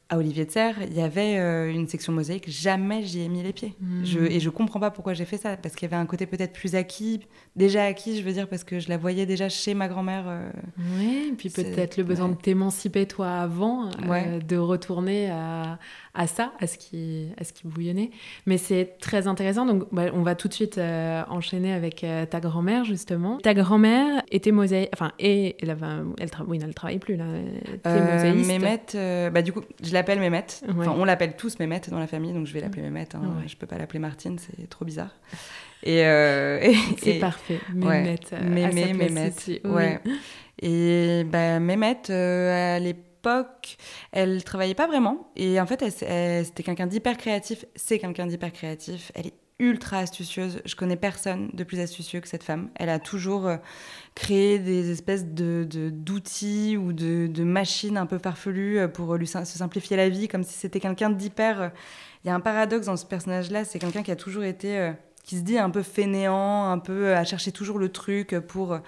à 0.09 0.17
Olivier 0.17 0.45
de 0.45 0.51
Serre, 0.51 0.77
il 0.83 0.93
y 0.95 1.01
avait 1.01 1.37
euh, 1.37 1.69
une 1.69 1.85
section 1.89 2.13
mosaïque, 2.13 2.49
jamais 2.49 3.03
j'y 3.03 3.19
ai 3.23 3.27
mis 3.27 3.43
les 3.43 3.51
pieds. 3.51 3.73
Hmm. 3.81 4.05
Je, 4.05 4.19
et 4.19 4.39
je 4.39 4.49
comprends 4.49 4.79
pas 4.79 4.89
pourquoi 4.89 5.13
j'ai 5.13 5.25
fait 5.25 5.35
ça, 5.35 5.57
parce 5.57 5.75
qu'il 5.75 5.89
y 5.89 5.93
avait 5.93 6.01
un 6.01 6.05
côté 6.05 6.25
peut-être 6.25 6.53
plus 6.53 6.75
acquis, 6.75 7.19
déjà 7.57 7.83
acquis, 7.83 8.17
je 8.17 8.23
veux 8.23 8.31
dire, 8.31 8.47
parce 8.47 8.63
que 8.63 8.79
je 8.79 8.87
la 8.87 8.95
voyais 8.95 9.25
déjà 9.25 9.49
chez 9.49 9.73
ma 9.73 9.89
grand-mère. 9.89 10.23
euh, 10.27 10.49
Oui, 10.97 11.33
puis 11.37 11.49
C'est- 11.49 11.75
peut-être 11.75 11.97
le 11.97 12.05
besoin 12.05 12.29
ouais. 12.29 12.35
de 12.35 12.39
t'émanciper 12.39 13.05
toi 13.05 13.31
avant, 13.41 13.89
Ouais. 14.07 14.39
de 14.39 14.55
retourner 14.55 15.29
à, 15.29 15.77
à 16.17 16.27
ça, 16.27 16.51
à 16.59 16.67
ce 16.67 16.77
qui, 16.77 17.27
à 17.39 17.43
ce 17.43 17.53
qui 17.53 17.67
bouillonnait. 17.67 18.09
Mais 18.47 18.57
c'est 18.57 18.97
très 18.99 19.27
intéressant. 19.27 19.65
Donc, 19.65 19.83
bah, 19.91 20.05
on 20.13 20.23
va 20.23 20.35
tout 20.35 20.47
de 20.47 20.53
suite 20.53 20.77
euh, 20.77 21.21
enchaîner 21.29 21.71
avec 21.71 22.03
euh, 22.03 22.25
ta 22.25 22.39
grand-mère 22.39 22.83
justement. 22.83 23.37
Ta 23.37 23.53
grand-mère 23.53 24.23
était 24.31 24.51
mosaïque, 24.51 24.89
enfin, 24.93 25.11
et 25.19 25.55
elle, 25.61 25.69
avait 25.69 25.85
un- 25.85 26.07
elle, 26.19 26.29
tra- 26.29 26.43
oui, 26.47 26.57
non, 26.59 26.65
elle 26.67 26.73
travaille 26.73 26.99
plus 26.99 27.15
là. 27.15 27.25
Euh. 27.85 28.33
Mémette, 28.33 28.93
euh, 28.95 29.29
bah 29.29 29.41
du 29.41 29.53
coup, 29.53 29.61
je 29.83 29.93
l'appelle 29.93 30.19
Mémette. 30.19 30.63
Ouais. 30.67 30.73
Enfin, 30.79 30.95
on 30.97 31.05
l'appelle 31.05 31.35
tous 31.37 31.59
Mémette 31.59 31.89
dans 31.89 31.99
la 31.99 32.07
famille, 32.07 32.33
donc 32.33 32.47
je 32.47 32.53
vais 32.53 32.61
l'appeler 32.61 32.81
Mémette. 32.81 33.15
Hein. 33.15 33.21
Ouais. 33.41 33.47
Je 33.47 33.55
peux 33.55 33.67
pas 33.67 33.77
l'appeler 33.77 33.99
Martine, 33.99 34.37
c'est 34.39 34.67
trop 34.69 34.83
bizarre. 34.85 35.15
Et, 35.83 35.99
et- 35.99 36.75
C'est 36.97 37.17
et- 37.17 37.19
parfait. 37.19 37.59
ouais. 37.75 38.01
Mémette. 38.03 38.33
euh, 38.33 38.37
à 38.65 38.71
Mémé. 38.71 39.31
Oui. 39.63 39.71
ouais. 39.71 39.99
Et 40.61 41.23
bah, 41.25 41.59
Mémette, 41.59 42.09
euh, 42.09 42.75
à 42.75 42.79
l'époque, 42.79 43.03
elle 44.11 44.43
travaillait 44.43 44.75
pas 44.75 44.87
vraiment. 44.87 45.31
Et 45.35 45.59
en 45.59 45.65
fait, 45.65 45.81
elle, 46.01 46.45
c'était 46.45 46.63
quelqu'un 46.63 46.87
d'hyper 46.87 47.17
créatif. 47.17 47.65
C'est 47.75 47.99
quelqu'un 47.99 48.27
d'hyper 48.27 48.51
créatif. 48.51 49.11
Elle 49.15 49.27
est 49.27 49.33
ultra 49.59 49.97
astucieuse. 49.99 50.61
Je 50.65 50.75
connais 50.75 50.95
personne 50.97 51.49
de 51.53 51.63
plus 51.63 51.79
astucieux 51.79 52.19
que 52.19 52.27
cette 52.27 52.43
femme. 52.43 52.69
Elle 52.75 52.89
a 52.89 52.99
toujours 52.99 53.47
euh, 53.47 53.57
créé 54.15 54.59
des 54.59 54.91
espèces 54.91 55.25
de, 55.25 55.67
d'outils 55.91 56.77
ou 56.77 56.93
de, 56.93 57.43
machines 57.43 57.97
un 57.97 58.05
peu 58.05 58.19
farfelues 58.19 58.79
euh, 58.79 58.87
pour 58.87 59.15
lui 59.15 59.25
sim- 59.27 59.45
se 59.45 59.57
simplifier 59.57 59.97
la 59.97 60.09
vie, 60.09 60.27
comme 60.27 60.43
si 60.43 60.53
c'était 60.53 60.79
quelqu'un 60.79 61.09
d'hyper. 61.09 61.61
euh, 61.61 61.69
Il 62.23 62.27
y 62.27 62.29
a 62.29 62.35
un 62.35 62.39
paradoxe 62.39 62.85
dans 62.85 62.97
ce 62.97 63.05
personnage-là. 63.05 63.65
C'est 63.65 63.79
quelqu'un 63.79 64.03
qui 64.03 64.11
a 64.11 64.15
toujours 64.15 64.43
été. 64.43 64.77
euh, 64.77 64.91
qui 65.23 65.35
se 65.37 65.41
dit 65.41 65.57
un 65.57 65.69
peu 65.69 65.83
fainéant, 65.83 66.69
un 66.71 66.79
peu 66.79 67.13
à 67.13 67.25
chercher 67.25 67.51
toujours 67.51 67.79
le 67.79 67.89
truc 67.91 68.33
pour 68.47 68.71
euh, 68.71 68.79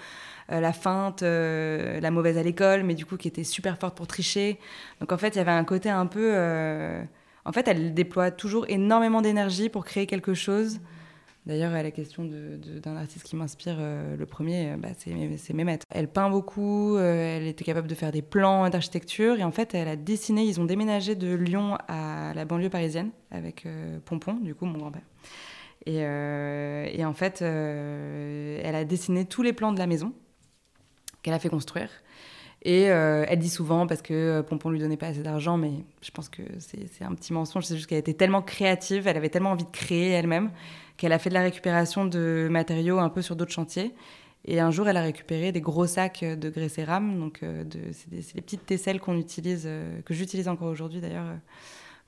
la 0.50 0.74
feinte, 0.74 1.24
euh, 1.24 2.00
la 2.00 2.12
mauvaise 2.12 2.38
à 2.38 2.44
l'école, 2.44 2.84
mais 2.84 2.96
du 2.96 3.06
coup 3.06 3.18
qui 3.18 3.28
était 3.28 3.44
super 3.44 3.78
forte 3.78 3.96
pour 3.96 4.08
tricher. 4.08 4.60
Donc 5.00 5.12
en 5.12 5.18
fait, 5.18 5.36
il 5.36 5.38
y 5.38 5.42
avait 5.42 5.52
un 5.52 5.66
côté 5.66 5.90
un 5.90 6.08
peu... 6.08 6.32
euh, 6.34 7.04
En 7.46 7.52
fait, 7.52 7.68
elle 7.68 7.94
déploie 7.94 8.32
toujours 8.32 8.66
énormément 8.68 9.22
d'énergie 9.22 9.70
pour 9.70 9.84
créer 9.86 10.06
quelque 10.06 10.34
chose. 10.34 10.80
D'ailleurs, 11.46 11.74
à 11.74 11.82
la 11.82 11.90
question 11.90 12.26
d'un 12.26 12.98
artiste 12.98 13.24
qui 13.26 13.36
m'inspire, 13.36 13.78
euh, 13.80 14.18
le 14.18 14.26
premier, 14.26 14.72
euh, 14.72 14.78
bah, 14.78 14.90
c'est 14.98 15.54
Mehmet. 15.54 15.80
Elle 15.90 16.08
peint 16.08 16.30
beaucoup, 16.30 16.96
euh, 16.96 17.38
elle 17.38 17.48
était 17.48 17.64
capable 17.64 17.88
de 17.88 17.96
faire 17.96 18.12
des 18.12 18.22
plans 18.22 18.70
d'architecture, 18.70 19.40
et 19.40 19.44
en 19.44 19.52
fait, 19.52 19.74
elle 19.74 19.88
a 19.88 19.96
dessiné, 19.96 20.44
ils 20.44 20.60
ont 20.60 20.66
déménagé 20.66 21.16
de 21.16 21.34
Lyon 21.34 21.78
à 21.88 22.34
la 22.36 22.46
banlieue 22.46 22.70
parisienne, 22.70 23.10
avec 23.32 23.66
euh, 23.66 24.00
Pompon, 24.06 24.34
du 24.34 24.54
coup, 24.54 24.66
mon 24.66 24.78
grand-père. 24.78 25.08
Et, 25.86 26.04
euh, 26.04 26.86
et 26.92 27.04
en 27.06 27.14
fait, 27.14 27.42
euh, 27.42 28.62
elle 28.64 28.76
a 28.76 28.84
dessiné 28.84 29.26
tous 29.26 29.42
les 29.42 29.54
plans 29.54 29.72
de 29.72 29.80
la 29.80 29.88
maison 29.88 30.12
qu'elle 31.22 31.34
a 31.34 31.40
fait 31.40 31.50
construire. 31.50 31.90
Et 32.64 32.90
euh, 32.90 33.26
elle 33.28 33.40
dit 33.40 33.50
souvent, 33.50 33.88
parce 33.88 34.02
que 34.02 34.14
euh, 34.14 34.44
Pompon 34.44 34.70
lui 34.70 34.80
donnait 34.80 34.98
pas 34.98 35.08
assez 35.08 35.24
d'argent, 35.24 35.58
mais 35.58 35.72
je 36.02 36.12
pense 36.12 36.28
que 36.28 36.42
c'est 36.60 37.04
un 37.04 37.16
petit 37.16 37.32
mensonge, 37.32 37.66
c'est 37.66 37.76
juste 37.76 37.88
qu'elle 37.88 38.00
était 38.00 38.14
tellement 38.14 38.42
créative, 38.42 39.08
elle 39.08 39.16
avait 39.16 39.30
tellement 39.30 39.52
envie 39.52 39.64
de 39.64 39.72
créer 39.72 40.10
elle-même, 40.10 40.52
qu'elle 40.98 41.14
a 41.14 41.20
fait 41.20 41.30
de 41.30 41.36
la 41.36 41.42
récupération 41.42 42.06
de 42.06 42.48
matériaux 42.52 43.00
un 43.00 43.10
peu 43.10 43.22
sur 43.22 43.38
d'autres 43.38 43.54
chantiers. 43.54 43.94
Et 44.46 44.60
un 44.60 44.72
jour, 44.72 44.90
elle 44.90 44.98
a 44.98 45.02
récupéré 45.02 45.52
des 45.52 45.62
gros 45.62 45.86
sacs 45.86 46.24
de 46.24 46.50
grès 46.50 46.70
céram, 46.70 47.18
donc 47.20 47.44
euh, 47.44 47.64
de- 47.64 47.80
c'est 47.94 48.10
des, 48.10 48.42
petites 48.42 48.66
tesselles 48.66 49.00
qu'on 49.00 49.18
utilise, 49.18 49.70
que 50.06 50.14
j'utilise 50.14 50.50
encore 50.50 50.68
aujourd'hui 50.70 51.00
d'ailleurs 51.00 51.28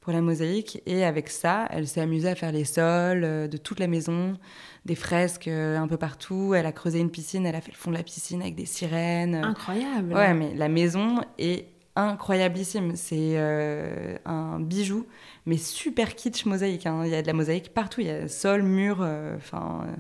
pour 0.02 0.12
la 0.12 0.22
mosaïque. 0.22 0.82
Et 0.86 1.06
avec 1.06 1.30
ça, 1.30 1.68
elle 1.70 1.88
s'est 1.88 2.02
amusée 2.02 2.30
à 2.30 2.36
faire 2.36 2.52
les 2.52 2.66
sols 2.66 3.24
euh, 3.24 3.48
de 3.48 3.58
toute 3.58 3.80
la 3.80 3.88
maison, 3.88 4.38
des 4.86 4.96
fresques 4.96 5.48
euh, 5.48 5.78
un 5.78 5.88
peu 5.88 5.98
partout. 5.98 6.54
Elle 6.56 6.66
a 6.66 6.72
creusé 6.72 7.00
une 7.00 7.12
piscine, 7.12 7.46
elle 7.46 7.56
a 7.56 7.62
fait 7.62 7.72
le 7.72 7.78
fond 7.78 7.92
de 7.92 7.98
la 7.98 8.04
piscine 8.04 8.42
avec 8.42 8.56
des 8.56 8.66
sirènes. 8.66 9.36
Incroyable. 9.36 10.14
Ouais, 10.14 10.34
mais 10.34 10.54
la 10.56 10.68
maison 10.68 11.22
est 11.38 11.68
incroyablissime. 11.96 12.96
C'est 12.96 13.34
euh, 13.36 14.16
un 14.26 14.60
bijou, 14.60 15.06
mais 15.46 15.58
super 15.58 16.16
kitsch 16.16 16.46
mosaïque. 16.46 16.86
hein. 16.86 17.02
Il 17.06 17.12
y 17.12 17.16
a 17.16 17.22
de 17.22 17.28
la 17.28 17.34
mosaïque 17.34 17.74
partout. 17.74 18.02
Il 18.02 18.08
y 18.08 18.10
a 18.10 18.28
sol, 18.28 18.64
mur, 18.64 19.00
euh, 19.02 19.36
enfin, 19.38 19.82
euh, 19.86 19.92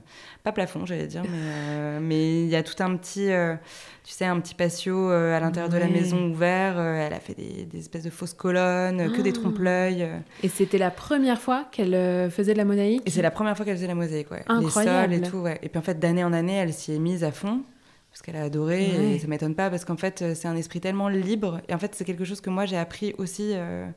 pas 0.43 0.51
plafond, 0.51 0.85
j'allais 0.85 1.07
dire, 1.07 1.23
mais 1.29 1.99
mais 1.99 2.43
il 2.43 2.49
y 2.49 2.55
a 2.55 2.63
tout 2.63 2.81
un 2.83 2.95
petit, 2.95 3.29
tu 4.03 4.11
sais, 4.11 4.25
un 4.25 4.39
petit 4.39 4.55
patio 4.55 5.09
à 5.09 5.39
l'intérieur 5.39 5.69
de 5.69 5.77
la 5.77 5.87
maison 5.87 6.29
ouvert. 6.31 6.79
Elle 6.79 7.13
a 7.13 7.19
fait 7.19 7.35
des, 7.35 7.65
des 7.65 7.79
espèces 7.79 8.03
de 8.03 8.09
fausses 8.09 8.33
colonnes, 8.33 9.11
que 9.11 9.21
des 9.21 9.31
Ah. 9.31 9.39
trompe-l'œil. 9.41 10.07
Et 10.43 10.49
c'était 10.49 10.77
la 10.77 10.91
première 10.91 11.39
fois 11.41 11.65
qu'elle 11.71 12.29
faisait 12.31 12.53
de 12.53 12.57
la 12.57 12.65
mosaïque? 12.65 13.03
Et 13.05 13.11
c'est 13.11 13.21
la 13.21 13.31
première 13.31 13.55
fois 13.55 13.65
qu'elle 13.65 13.75
faisait 13.75 13.87
la 13.87 13.95
mosaïque, 13.95 14.31
ouais. 14.31 14.43
Incroyable. 14.47 15.11
Les 15.13 15.17
sols 15.19 15.27
et 15.27 15.29
tout, 15.29 15.37
ouais. 15.39 15.59
Et 15.61 15.69
puis 15.69 15.77
en 15.77 15.81
fait, 15.83 15.99
d'année 15.99 16.23
en 16.23 16.33
année, 16.33 16.55
elle 16.55 16.73
s'y 16.73 16.93
est 16.93 16.99
mise 16.99 17.23
à 17.23 17.31
fond. 17.31 17.61
Parce 18.21 18.33
qu'elle 18.33 18.41
a 18.41 18.45
adoré, 18.45 18.91
Ouais. 18.99 19.11
et 19.15 19.19
ça 19.19 19.25
m'étonne 19.27 19.55
pas, 19.55 19.71
parce 19.71 19.83
qu'en 19.83 19.97
fait, 19.97 20.21
euh, 20.21 20.35
c'est 20.35 20.47
un 20.47 20.55
esprit 20.55 20.79
tellement 20.79 21.07
libre. 21.09 21.59
Et 21.67 21.73
en 21.73 21.79
fait, 21.79 21.95
c'est 21.95 22.05
quelque 22.05 22.23
chose 22.23 22.39
que 22.39 22.51
moi, 22.51 22.65
j'ai 22.67 22.77
appris 22.77 23.15
aussi 23.17 23.53
euh, 23.55 23.87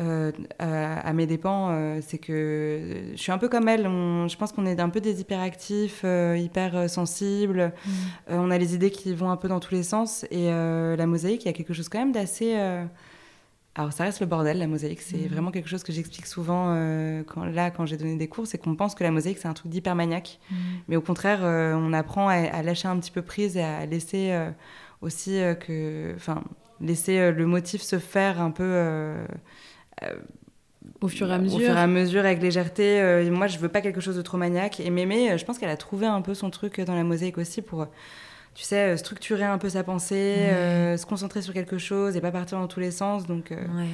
euh, 0.00 0.32
à, 0.58 0.98
à 1.08 1.12
mes 1.12 1.26
dépens. 1.28 1.70
euh, 1.70 2.00
c'est 2.04 2.18
que 2.18 3.12
je 3.12 3.16
suis 3.16 3.30
un 3.30 3.38
peu 3.38 3.48
comme 3.48 3.68
elle. 3.68 3.86
On- 3.86 4.26
je 4.26 4.36
pense 4.36 4.50
qu'on 4.50 4.66
est 4.66 4.80
un 4.80 4.88
peu 4.88 5.00
des 5.00 5.20
hyperactifs, 5.20 6.04
hyper 6.36 6.90
sensibles. 6.90 7.72
Mm. 7.86 7.90
On 8.30 8.50
a 8.50 8.58
les 8.58 8.74
idées 8.74 8.90
qui 8.90 9.14
vont 9.14 9.30
un 9.30 9.36
peu 9.36 9.46
dans 9.46 9.60
tous 9.60 9.72
les 9.74 9.84
sens. 9.84 10.26
Et 10.32 10.48
la 10.50 11.06
mosaïque, 11.06 11.44
il 11.44 11.46
y 11.46 11.50
a 11.50 11.52
quelque 11.54 11.72
chose 11.74 11.88
quand 11.88 12.00
même 12.00 12.10
d'assez. 12.12 12.56
Alors, 13.78 13.92
ça 13.92 14.04
reste 14.04 14.20
le 14.20 14.26
bordel, 14.26 14.58
la 14.58 14.66
mosaïque. 14.66 15.00
C'est 15.00 15.16
Mhm. 15.16 15.28
vraiment 15.28 15.50
quelque 15.52 15.68
chose 15.68 15.84
que 15.84 15.92
j'explique 15.92 16.26
souvent 16.26 16.74
euh, 16.74 17.22
quand, 17.22 17.44
là, 17.44 17.70
quand 17.70 17.86
j'ai 17.86 17.96
donné 17.96 18.16
des 18.16 18.28
cours. 18.28 18.46
C'est 18.46 18.58
qu'on 18.58 18.74
pense 18.74 18.94
que 18.94 19.04
la 19.04 19.10
mosaïque, 19.10 19.38
c'est 19.38 19.48
un 19.48 19.54
truc 19.54 19.70
d'hyper 19.70 19.94
maniaque. 19.94 20.40
Mm. 20.50 20.54
Mais 20.88 20.96
au 20.96 21.00
contraire, 21.00 21.40
euh, 21.44 21.74
on 21.74 21.92
apprend 21.92 22.28
à, 22.28 22.34
à 22.34 22.62
lâcher 22.62 22.88
un 22.88 22.98
petit 22.98 23.12
peu 23.12 23.22
prise 23.22 23.56
et 23.56 23.62
à 23.62 23.86
laisser 23.86 24.32
euh, 24.32 24.50
aussi 25.00 25.40
que. 25.66 26.12
Enfin, 26.16 26.42
laisser 26.80 27.32
le 27.32 27.46
motif 27.46 27.80
se 27.82 27.98
faire 27.98 28.40
un 28.40 28.50
peu. 28.50 29.14
Au 31.00 31.08
fur 31.08 31.28
et 31.30 31.34
à 31.34 31.38
au 31.38 31.40
mesure. 31.40 31.60
fur 31.60 31.76
et 31.76 31.80
à 31.80 31.86
mesure, 31.86 32.20
avec 32.24 32.40
légèreté. 32.42 32.96
Et 33.24 33.30
moi, 33.30 33.46
je 33.46 33.58
veux 33.58 33.68
pas 33.68 33.80
quelque 33.80 34.00
chose 34.00 34.16
de 34.16 34.22
trop 34.22 34.38
maniaque. 34.38 34.80
Et 34.80 34.90
Mémé, 34.90 35.36
je 35.38 35.44
pense 35.44 35.58
qu'elle 35.58 35.68
a 35.70 35.76
trouvé 35.76 36.06
un 36.06 36.20
peu 36.22 36.34
son 36.34 36.50
truc 36.50 36.80
dans 36.80 36.94
la 36.94 37.04
mosaïque 37.04 37.38
aussi 37.38 37.62
pour, 37.62 37.86
tu 38.58 38.64
sais, 38.64 38.94
euh, 38.94 38.96
structurer 38.96 39.44
un 39.44 39.56
peu 39.56 39.68
sa 39.68 39.84
pensée, 39.84 40.16
Ouais. 40.16 40.50
euh, 40.52 40.96
se 40.96 41.06
concentrer 41.06 41.42
sur 41.42 41.54
quelque 41.54 41.78
chose 41.78 42.16
et 42.16 42.20
pas 42.20 42.32
partir 42.32 42.58
dans 42.58 42.66
tous 42.66 42.80
les 42.80 42.90
sens. 42.90 43.24
Donc, 43.24 43.52
euh, 43.52 43.54
Ouais. 43.56 43.86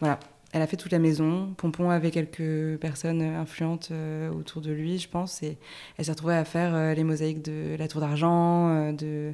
voilà. 0.00 0.20
Elle 0.52 0.60
a 0.60 0.66
fait 0.66 0.76
toute 0.76 0.92
la 0.92 0.98
maison. 0.98 1.54
Pompon 1.56 1.88
avait 1.88 2.10
quelques 2.10 2.76
personnes 2.78 3.22
influentes 3.22 3.88
euh, 3.90 4.30
autour 4.30 4.60
de 4.60 4.70
lui, 4.70 4.98
je 4.98 5.08
pense. 5.08 5.42
Et 5.42 5.56
elle 5.96 6.04
s'est 6.04 6.10
retrouvée 6.10 6.34
à 6.34 6.44
faire 6.44 6.94
les 6.94 7.04
mosaïques 7.04 7.40
de 7.42 7.74
la 7.78 7.88
Tour 7.88 8.02
d'Argent. 8.02 8.92
de... 8.92 9.32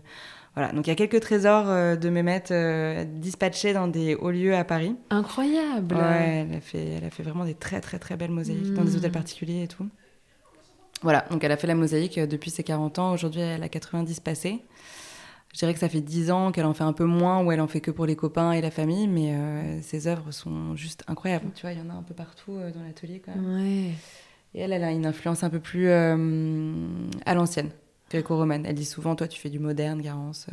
Voilà. 0.55 0.73
Donc 0.73 0.87
il 0.87 0.91
y 0.91 0.93
a 0.93 0.97
quelques 0.97 1.21
trésors 1.21 1.67
de 1.67 2.53
euh, 2.53 3.05
dispatchés 3.05 3.73
dans 3.73 3.89
des 3.89 4.15
hauts 4.15 4.31
lieux 4.31 4.55
à 4.55 4.63
Paris. 4.63 4.95
Incroyable. 5.11 5.97
Ouais, 5.97 6.47
elle 6.51 6.57
a, 6.57 6.61
fait, 6.61 6.87
elle 6.99 7.05
a 7.05 7.11
fait 7.11 7.25
vraiment 7.25 7.45
des 7.45 7.55
très 7.55 7.81
très 7.81 7.99
très 7.99 8.17
belles 8.17 8.31
mosaïques 8.31 8.73
dans 8.75 8.85
des 8.85 8.93
Mm. 8.93 8.97
hôtels 8.97 9.11
particuliers 9.13 9.63
et 9.65 9.69
tout. 9.69 9.89
Voilà, 11.03 11.25
donc 11.31 11.45
elle 11.45 11.53
a 11.53 11.57
fait 11.57 11.67
la 11.67 11.75
mosaïque 11.75 12.19
euh, 12.19 12.27
depuis 12.27 12.51
ses 12.51 12.65
40 12.65 12.99
ans. 12.99 13.13
Aujourd'hui, 13.13 13.41
elle 13.41 13.63
a 13.63 13.69
90 13.69 14.21
passés. 14.21 14.63
Je 15.53 15.59
dirais 15.59 15.73
que 15.73 15.81
ça 15.81 15.89
fait 15.89 16.01
10 16.01 16.31
ans 16.31 16.53
qu'elle 16.53 16.67
en 16.67 16.75
fait 16.75 16.85
un 16.85 16.93
peu 16.93 17.05
moins, 17.05 17.43
ou 17.43 17.51
elle 17.53 17.61
en 17.61 17.67
fait 17.67 17.81
que 17.81 17.91
pour 17.91 18.07
les 18.07 18.17
copains 18.17 18.53
et 18.53 18.61
la 18.61 18.71
famille, 18.71 19.09
mais 19.09 19.35
euh, 19.35 19.81
ses 19.81 20.07
œuvres 20.07 20.31
sont 20.31 20.77
juste 20.77 21.05
incroyables. 21.09 21.51
Tu 21.55 21.63
vois, 21.63 21.73
il 21.73 21.79
y 21.79 21.83
en 21.83 21.89
a 21.91 21.95
un 21.95 22.03
peu 22.03 22.15
partout 22.15 22.53
euh, 22.53 22.71
dans 22.71 22.83
l'atelier 22.83 23.23
quand 23.25 23.35
même. 23.35 23.57
Ouais. 23.57 23.93
Et 24.55 24.61
elle, 24.61 24.73
elle 24.73 24.85
a 24.85 24.91
une 24.91 25.07
influence 25.07 25.43
un 25.43 25.51
peu 25.51 25.61
plus 25.61 25.89
euh, 25.89 26.77
à 27.25 27.35
l'ancienne, 27.35 27.71
gréco-romaine. 28.11 28.67
Elle 28.67 28.75
dit 28.75 28.85
souvent, 28.85 29.17
toi, 29.17 29.27
tu 29.27 29.41
fais 29.41 29.51
du 29.51 29.59
moderne, 29.59 30.03
Garance. 30.03 30.49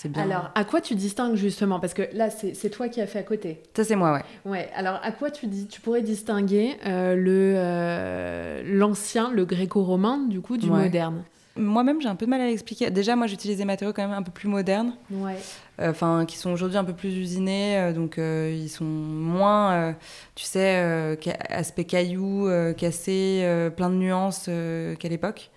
C'est 0.00 0.08
bien. 0.08 0.22
Alors, 0.22 0.50
à 0.54 0.64
quoi 0.64 0.80
tu 0.80 0.94
distingues 0.94 1.34
justement? 1.36 1.78
Parce 1.80 1.92
que 1.94 2.02
là, 2.14 2.30
c'est 2.30 2.54
c'est 2.54 2.70
toi 2.70 2.88
qui 2.88 3.00
as 3.00 3.06
fait 3.06 3.18
à 3.18 3.22
côté. 3.22 3.60
Ça, 3.76 3.84
c'est 3.84 3.96
moi, 3.96 4.12
ouais. 4.14 4.22
Ouais. 4.50 4.70
Alors, 4.74 4.98
à 5.02 5.12
quoi 5.12 5.30
tu 5.30 5.46
dis 5.46 5.66
Tu 5.66 5.80
pourrais 5.80 6.02
distinguer 6.02 6.76
euh, 6.86 7.14
le 7.14 7.54
euh, 7.56 8.62
l'ancien, 8.64 9.30
le 9.30 9.44
gréco-romain, 9.44 10.18
du 10.28 10.40
coup, 10.40 10.56
du 10.56 10.70
Ouais. 10.70 10.84
moderne? 10.84 11.22
Moi-même, 11.56 12.00
j'ai 12.00 12.08
un 12.08 12.14
peu 12.14 12.24
de 12.26 12.30
mal 12.30 12.40
à 12.40 12.46
l'expliquer. 12.46 12.90
Déjà, 12.90 13.16
moi, 13.16 13.26
j'utilise 13.26 13.58
des 13.58 13.64
matériaux 13.64 13.92
quand 13.92 14.06
même 14.06 14.16
un 14.16 14.22
peu 14.22 14.30
plus 14.30 14.48
modernes. 14.48 14.94
Ouais. 15.10 15.36
enfin 15.82 16.24
qui 16.26 16.36
sont 16.38 16.52
aujourd'hui 16.52 16.78
un 16.78 16.84
peu 16.84 16.92
plus 16.92 17.14
usinés, 17.16 17.76
euh, 17.78 17.92
donc 17.92 18.18
euh, 18.18 18.54
ils 18.54 18.68
sont 18.68 18.84
moins, 18.84 19.72
euh, 19.72 19.92
tu 20.34 20.44
sais, 20.44 20.76
euh, 20.76 21.16
aspect 21.48 21.84
caillou, 21.84 22.46
euh, 22.48 22.72
cassé, 22.72 23.40
euh, 23.42 23.68
plein 23.70 23.90
de 23.90 23.94
nuances 23.96 24.46
euh, 24.48 24.94
qu'à 24.94 25.08
l'époque. 25.08 25.50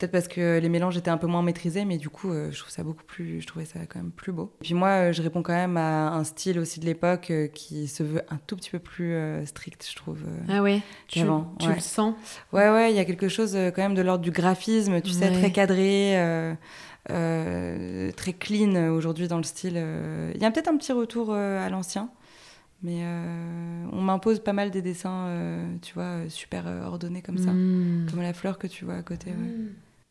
Peut-être 0.00 0.12
parce 0.12 0.28
que 0.28 0.58
les 0.58 0.68
mélanges 0.70 0.96
étaient 0.96 1.10
un 1.10 1.18
peu 1.18 1.26
moins 1.26 1.42
maîtrisés, 1.42 1.84
mais 1.84 1.98
du 1.98 2.08
coup, 2.08 2.32
euh, 2.32 2.50
je 2.50 2.58
trouve 2.58 2.70
ça 2.70 2.82
beaucoup 2.82 3.04
plus, 3.04 3.42
je 3.42 3.46
trouvais 3.46 3.66
ça 3.66 3.80
quand 3.86 3.98
même 3.98 4.12
plus 4.12 4.32
beau. 4.32 4.50
Et 4.62 4.64
puis 4.64 4.72
moi, 4.72 4.88
euh, 4.88 5.12
je 5.12 5.20
réponds 5.20 5.42
quand 5.42 5.52
même 5.52 5.76
à 5.76 6.08
un 6.14 6.24
style 6.24 6.58
aussi 6.58 6.80
de 6.80 6.86
l'époque 6.86 7.30
euh, 7.30 7.48
qui 7.48 7.86
se 7.86 8.02
veut 8.02 8.22
un 8.30 8.38
tout 8.46 8.56
petit 8.56 8.70
peu 8.70 8.78
plus 8.78 9.14
strict, 9.44 9.86
je 9.90 9.94
trouve. 9.96 10.20
Ah 10.48 10.62
ouais. 10.62 10.80
Tu, 11.06 11.18
Qu'avant, 11.18 11.54
tu 11.58 11.68
ouais. 11.68 11.74
le 11.74 11.80
sens 11.82 12.14
Ouais, 12.54 12.70
ouais, 12.70 12.90
il 12.90 12.96
y 12.96 12.98
a 12.98 13.04
quelque 13.04 13.28
chose 13.28 13.52
quand 13.52 13.82
même 13.82 13.94
de 13.94 14.00
l'ordre 14.00 14.24
du 14.24 14.30
graphisme, 14.30 15.02
tu 15.02 15.10
sais, 15.10 15.30
très 15.32 15.52
cadré, 15.52 16.18
euh, 16.18 16.54
euh, 17.10 18.10
très 18.12 18.32
clean 18.32 18.88
aujourd'hui 18.92 19.28
dans 19.28 19.36
le 19.36 19.42
style. 19.42 19.76
Il 20.34 20.40
y 20.40 20.44
a 20.46 20.50
peut-être 20.50 20.68
un 20.68 20.76
petit 20.76 20.92
retour 20.92 21.34
à 21.34 21.68
l'ancien, 21.68 22.08
Mais 22.82 23.02
on 23.92 24.00
m'impose 24.00 24.40
pas 24.40 24.54
mal 24.54 24.70
des 24.70 24.80
dessins, 24.80 25.28
tu 25.82 25.92
vois, 25.92 26.20
super 26.30 26.64
ordonnés 26.86 27.20
comme 27.20 27.36
ça, 27.38 27.50
Hmm. 27.52 28.06
comme 28.10 28.22
la 28.22 28.32
fleur 28.32 28.58
que 28.58 28.66
tu 28.66 28.86
vois 28.86 28.94
à 28.94 29.02
côté. 29.02 29.30
ouais. 29.30 29.36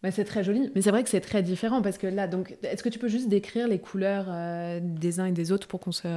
Bah, 0.01 0.12
c'est 0.12 0.24
très 0.24 0.44
joli, 0.46 0.72
mais 0.75 0.82
c'est 0.82 0.91
vrai 0.91 1.03
que 1.03 1.10
c'est 1.10 1.20
très 1.20 1.44
différent 1.44 1.82
parce 1.82 1.98
que 1.98 2.08
là, 2.08 2.27
donc, 2.27 2.56
est-ce 2.63 2.84
que 2.84 2.89
tu 2.89 3.00
peux 3.00 3.10
juste 3.10 3.27
décrire 3.27 3.68
les 3.68 3.79
couleurs 3.79 4.27
euh, 4.29 4.79
des 4.82 5.20
uns 5.20 5.25
et 5.25 5.32
des 5.34 5.51
autres 5.51 5.68
pour 5.68 5.82
qu'on 5.82 5.91
se. 5.91 6.08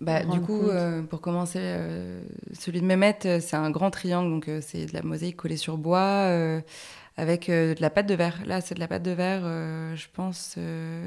Bah, 0.00 0.24
du 0.24 0.40
coup, 0.40 0.60
euh, 0.60 1.02
pour 1.02 1.20
commencer, 1.20 1.58
euh, 1.60 2.20
celui 2.52 2.80
de 2.80 2.86
Mehmet, 2.86 3.18
c'est 3.40 3.56
un 3.56 3.70
grand 3.70 3.90
triangle, 3.90 4.30
donc 4.30 4.50
c'est 4.60 4.86
de 4.86 4.92
la 4.92 5.02
mosaïque 5.02 5.36
collée 5.36 5.56
sur 5.56 5.78
bois 5.78 6.60
avec 7.16 7.48
de 7.48 7.74
la 7.80 7.90
pâte 7.90 8.06
de 8.06 8.14
verre. 8.14 8.38
Là, 8.46 8.60
c'est 8.60 8.74
de 8.74 8.80
la 8.80 8.88
pâte 8.88 9.02
de 9.02 9.10
verre, 9.10 9.42
je 9.96 10.06
pense, 10.12 10.56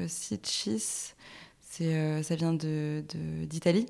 Sitchis. 0.08 1.14
C'est, 1.60 2.22
ça 2.22 2.34
vient 2.34 2.52
de, 2.52 3.02
de- 3.14 3.44
d'Italie. 3.46 3.86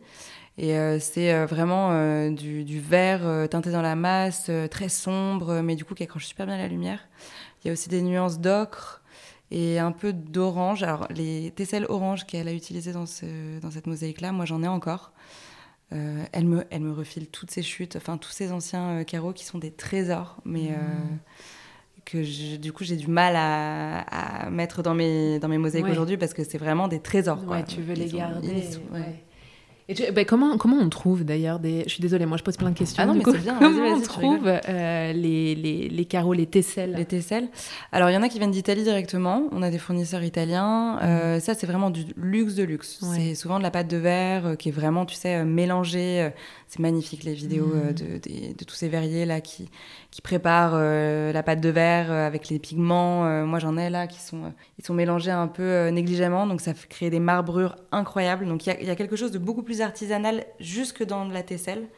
Et 0.59 0.77
euh, 0.79 0.99
c'est 1.01 1.33
euh, 1.33 1.47
vraiment 1.47 1.91
euh, 1.93 2.31
du, 2.31 2.63
du 2.63 2.79
vert 2.79 3.49
teinté 3.51 3.73
dans 3.73 3.83
la 3.83 3.97
masse, 3.97 4.51
très 4.71 4.89
sombre, 4.89 5.63
mais 5.63 5.75
du 5.77 5.85
coup 5.85 5.95
qui 5.95 6.03
accroche 6.05 6.27
super 6.27 6.47
bien 6.47 6.59
la 6.59 6.69
lumière. 6.69 7.01
Il 7.65 7.69
y 7.69 7.71
a 7.71 7.73
aussi 7.73 7.89
des 7.89 8.03
nuances 8.03 8.39
d'ocre 8.41 9.03
et 9.51 9.79
un 9.79 9.93
peu 9.93 10.13
d'orange. 10.13 10.83
Alors, 10.83 11.07
les 11.11 11.51
tesselles 11.55 11.87
orange 11.89 12.25
qu'elle 12.27 12.49
a 12.49 12.53
utilisées 12.53 12.93
dans, 12.93 13.07
ce- 13.07 13.61
dans 13.61 13.71
cette 13.71 13.87
mosaïque-là, 13.87 14.33
moi 14.33 14.45
j'en 14.47 14.63
ai 14.63 14.69
encore. 14.69 15.13
Euh, 15.93 16.25
elle, 16.33 16.47
me, 16.47 16.65
elle 16.71 16.81
me 16.81 16.93
refile 16.93 17.29
toutes 17.29 17.51
ces 17.51 17.63
chutes, 17.63 17.97
enfin 17.97 18.17
tous 18.17 18.31
ces 18.31 18.51
anciens 18.51 19.01
euh, 19.01 19.05
carreaux 19.05 19.35
qui 19.35 19.45
sont 19.45 19.59
des 19.59 19.71
trésors, 19.71 20.39
mais 20.47 20.71
euh, 20.71 20.77
que 22.07 22.23
je- 22.23 22.57
du 22.57 22.73
coup 22.73 22.83
j'ai 22.83 22.97
du 22.97 23.09
mal 23.09 23.37
à, 23.37 24.01
à 24.47 24.49
mettre 24.51 24.83
dans 24.83 24.95
mes, 24.95 25.39
dans 25.39 25.49
mes 25.49 25.59
mosaïques 25.59 25.85
Ouais. 25.85 25.91
aujourd'hui 25.93 26.17
parce 26.17 26.33
que 26.33 26.45
c'est 26.45 26.57
vraiment 26.57 26.89
des 26.89 27.01
trésors. 27.01 27.45
quoi. 27.45 27.57
Ouais, 27.59 27.65
tu 27.65 27.83
veux 27.83 27.93
les 27.95 28.07
garder. 28.09 28.49
ils 28.67 28.73
sont- 28.73 28.81
ouais. 28.93 29.23
Ouais. 30.01 30.03
Et 30.03 30.07
tu- 30.07 30.13
bah, 30.13 30.25
comment, 30.25 30.57
comment 30.57 30.77
on 30.79 30.89
trouve 30.89 31.25
d'ailleurs 31.25 31.59
des. 31.59 31.83
Je 31.87 31.91
suis 31.91 32.01
désolée, 32.03 32.27
moi 32.27 32.37
je 32.37 32.43
pose 32.43 32.57
plein 32.57 32.71
de 32.71 32.77
questions. 32.79 33.03
Ah 33.03 33.07
non, 33.07 33.15
mais 33.15 33.23
c'est 33.25 33.39
bien, 33.39 33.57
Comment 33.59 33.89
on 33.95 34.01
trouve 34.01 34.47
euh, 34.47 35.13
les, 35.13 35.55
les, 35.55 35.89
les 35.89 36.05
carreaux, 36.05 36.33
les 36.33 36.47
tesselles? 36.47 36.95
Les 36.97 37.05
tesselles. 37.05 37.49
Alors, 37.93 38.11
il 38.11 38.15
y 38.15 38.17
en 38.17 38.23
a 38.23 38.29
qui 38.29 38.39
viennent 38.39 38.51
d'Italie 38.51 38.83
directement. 38.83 39.45
On 39.53 39.63
a 39.63 39.71
des 39.71 39.79
fournisseurs 39.79 40.23
italiens. 40.23 40.99
Euh, 41.03 41.41
ça, 41.41 41.55
c'est 41.55 41.67
vraiment 41.67 41.91
du 41.91 42.05
luxe 42.17 42.55
de 42.55 42.63
luxe. 42.65 43.01
Mm. 43.03 43.09
Ouais. 43.11 43.17
C'est 43.19 43.35
souvent 43.35 43.59
de 43.59 43.63
la 43.63 43.71
pâte 43.71 43.89
de 43.89 43.97
verre 43.99 44.47
euh, 44.47 44.55
qui 44.55 44.69
est 44.71 44.73
vraiment, 44.73 45.05
tu 45.07 45.15
sais, 45.15 45.45
mélangée. 45.45 46.31
C'est 46.69 46.81
magnifique, 46.81 47.25
les 47.25 47.35
vidéos 47.35 47.67
Mm. 47.67 47.93
de, 47.93 48.55
de 48.59 48.65
tous 48.65 48.75
ces 48.75 48.89
verriers 48.89 49.27
là 49.27 49.41
qui, 49.41 49.69
qui 50.11 50.23
préparent 50.23 50.75
la 50.77 51.43
pâte 51.43 51.61
de 51.61 51.69
verre 51.69 52.11
avec 52.11 52.49
les 52.49 52.59
pigments. 52.59 53.45
Moi, 53.45 53.59
j'en 53.59 53.77
ai 53.77 53.91
là 53.91 54.07
qui 54.07 54.21
sont, 54.21 54.53
ils 54.79 54.85
sont 54.85 54.95
mélangés 54.95 55.31
un 55.31 55.49
peu 55.49 55.89
négligemment. 55.89 56.47
Donc, 56.47 56.61
ça 56.61 56.73
créer 56.89 57.11
des 57.11 57.21
marbrures 57.21 57.77
incroyables. 57.93 58.47
Donc, 58.47 58.67
il 58.67 58.75
y 58.83 58.87
y 58.87 58.91
a 58.91 58.97
quelque 58.97 59.17
chose 59.17 59.31
de 59.33 59.39
beaucoup 59.39 59.63
plus 59.63 59.82
artisanal 59.83 60.45
jusque 60.61 61.05
dans 61.05 61.25
la 61.27 61.43
tesselle. 61.43 61.89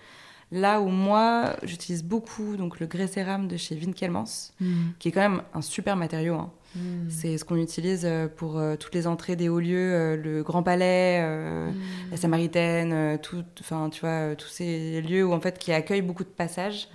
Là 0.52 0.80
où 0.80 0.88
moi, 0.88 1.56
j'utilise 1.64 2.04
beaucoup 2.04 2.56
donc 2.56 2.78
le 2.78 2.86
grès 2.86 3.06
cérame 3.06 3.48
de 3.48 3.56
chez 3.56 3.74
Winkelmans 3.76 4.24
Mm. 4.60 4.66
qui 4.98 5.08
est 5.08 5.12
quand 5.12 5.22
même 5.28 5.42
un 5.54 5.62
super 5.62 5.96
matériau. 5.96 6.34
hein. 6.34 6.52
Mm. 6.76 7.08
C'est 7.08 7.38
ce 7.38 7.44
qu'on 7.44 7.56
utilise 7.56 8.02
euh, 8.04 8.28
pour 8.28 8.58
euh, 8.58 8.76
toutes 8.76 8.94
les 8.94 9.06
entrées 9.06 9.36
des 9.36 9.48
hauts 9.48 9.58
lieux, 9.60 9.92
euh, 9.94 10.16
le 10.16 10.42
Grand 10.42 10.62
Palais, 10.62 11.22
Mm. 11.22 11.74
la 12.10 12.16
Samaritaine, 12.16 13.18
tout, 13.20 13.42
enfin 13.60 13.88
tu 13.90 14.00
vois, 14.00 14.36
tous 14.36 14.48
ces 14.48 15.00
lieux 15.00 15.24
où 15.24 15.32
en 15.32 15.40
fait 15.40 15.58
qui 15.58 15.72
accueillent 15.72 16.02
beaucoup 16.02 16.24
de 16.24 16.28
passages 16.28 16.88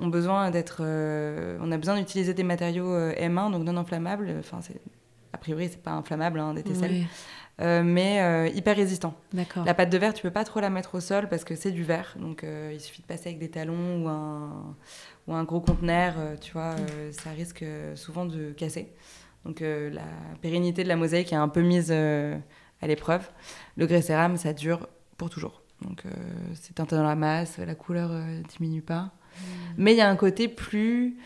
ont 0.00 0.08
besoin 0.08 0.50
d'être, 0.50 0.78
euh, 0.80 1.56
on 1.62 1.70
a 1.72 1.78
besoin 1.78 1.96
d'utiliser 1.98 2.34
des 2.34 2.42
matériaux 2.42 2.92
euh, 2.92 3.14
M1 3.14 3.52
donc 3.52 3.62
non 3.64 3.76
inflammables. 3.76 4.34
Enfin 4.40 4.58
a 5.32 5.38
priori 5.38 5.68
c'est 5.70 5.82
pas 5.82 5.92
inflammable 5.92 6.40
hein, 6.40 6.52
des 6.54 6.62
tesselles, 6.62 7.04
Euh, 7.60 7.82
mais 7.82 8.22
euh, 8.22 8.48
hyper 8.48 8.76
résistant. 8.76 9.14
La 9.64 9.74
pâte 9.74 9.90
de 9.90 9.98
verre, 9.98 10.14
tu 10.14 10.22
peux 10.22 10.30
pas 10.30 10.44
trop 10.44 10.60
la 10.60 10.70
mettre 10.70 10.94
au 10.94 11.00
sol 11.00 11.28
parce 11.28 11.44
que 11.44 11.56
c'est 11.56 11.72
du 11.72 11.82
verre. 11.82 12.14
Donc 12.18 12.44
euh, 12.44 12.70
il 12.72 12.80
suffit 12.80 13.02
de 13.02 13.06
passer 13.06 13.30
avec 13.30 13.40
des 13.40 13.50
talons 13.50 14.04
ou 14.04 14.08
un, 14.08 14.76
ou 15.26 15.34
un 15.34 15.42
gros 15.44 15.60
conteneur, 15.60 16.14
tu 16.40 16.52
vois, 16.52 16.76
euh, 16.78 17.10
ça 17.12 17.30
risque 17.30 17.64
souvent 17.96 18.26
de 18.26 18.52
casser. 18.52 18.92
Donc 19.44 19.60
la 19.60 20.02
pérennité 20.42 20.82
de 20.82 20.88
la 20.88 20.96
mosaïque 20.96 21.32
est 21.32 21.36
un 21.36 21.48
peu 21.48 21.62
mise 21.62 21.90
à 21.90 22.86
l'épreuve. 22.86 23.28
Le 23.76 23.86
grès 23.86 24.02
cérame, 24.02 24.36
ça 24.36 24.52
dure 24.52 24.88
pour 25.16 25.30
toujours. 25.30 25.62
Donc 25.82 26.02
c'est 26.54 26.74
teinté 26.74 26.96
dans 26.96 27.04
la 27.04 27.14
masse, 27.14 27.58
la 27.58 27.74
couleur 27.74 28.10
diminue 28.48 28.82
pas. 28.82 29.12
Mais 29.76 29.94
il 29.94 29.96
y 29.96 30.00
a 30.00 30.08
un 30.10 30.16
côté 30.16 30.48
plus 30.48 31.16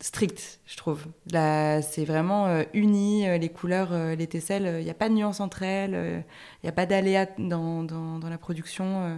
strict, 0.00 0.60
je 0.66 0.76
trouve. 0.76 1.06
Là, 1.32 1.82
c'est 1.82 2.04
vraiment 2.04 2.46
euh, 2.46 2.62
uni, 2.72 3.28
euh, 3.28 3.38
les 3.38 3.48
couleurs, 3.48 3.90
euh, 3.92 4.14
les 4.14 4.26
tesselles, 4.26 4.76
il 4.80 4.84
n'y 4.84 4.90
a 4.90 4.94
pas 4.94 5.08
de 5.08 5.14
nuance 5.14 5.40
entre 5.40 5.62
elles, 5.62 6.24
il 6.62 6.66
n'y 6.66 6.68
a 6.68 6.72
pas 6.72 6.86
d'aléa 6.86 7.26
dans, 7.38 7.82
dans, 7.82 8.18
dans 8.18 8.28
la 8.28 8.38
production. 8.38 8.84
euh. 9.04 9.16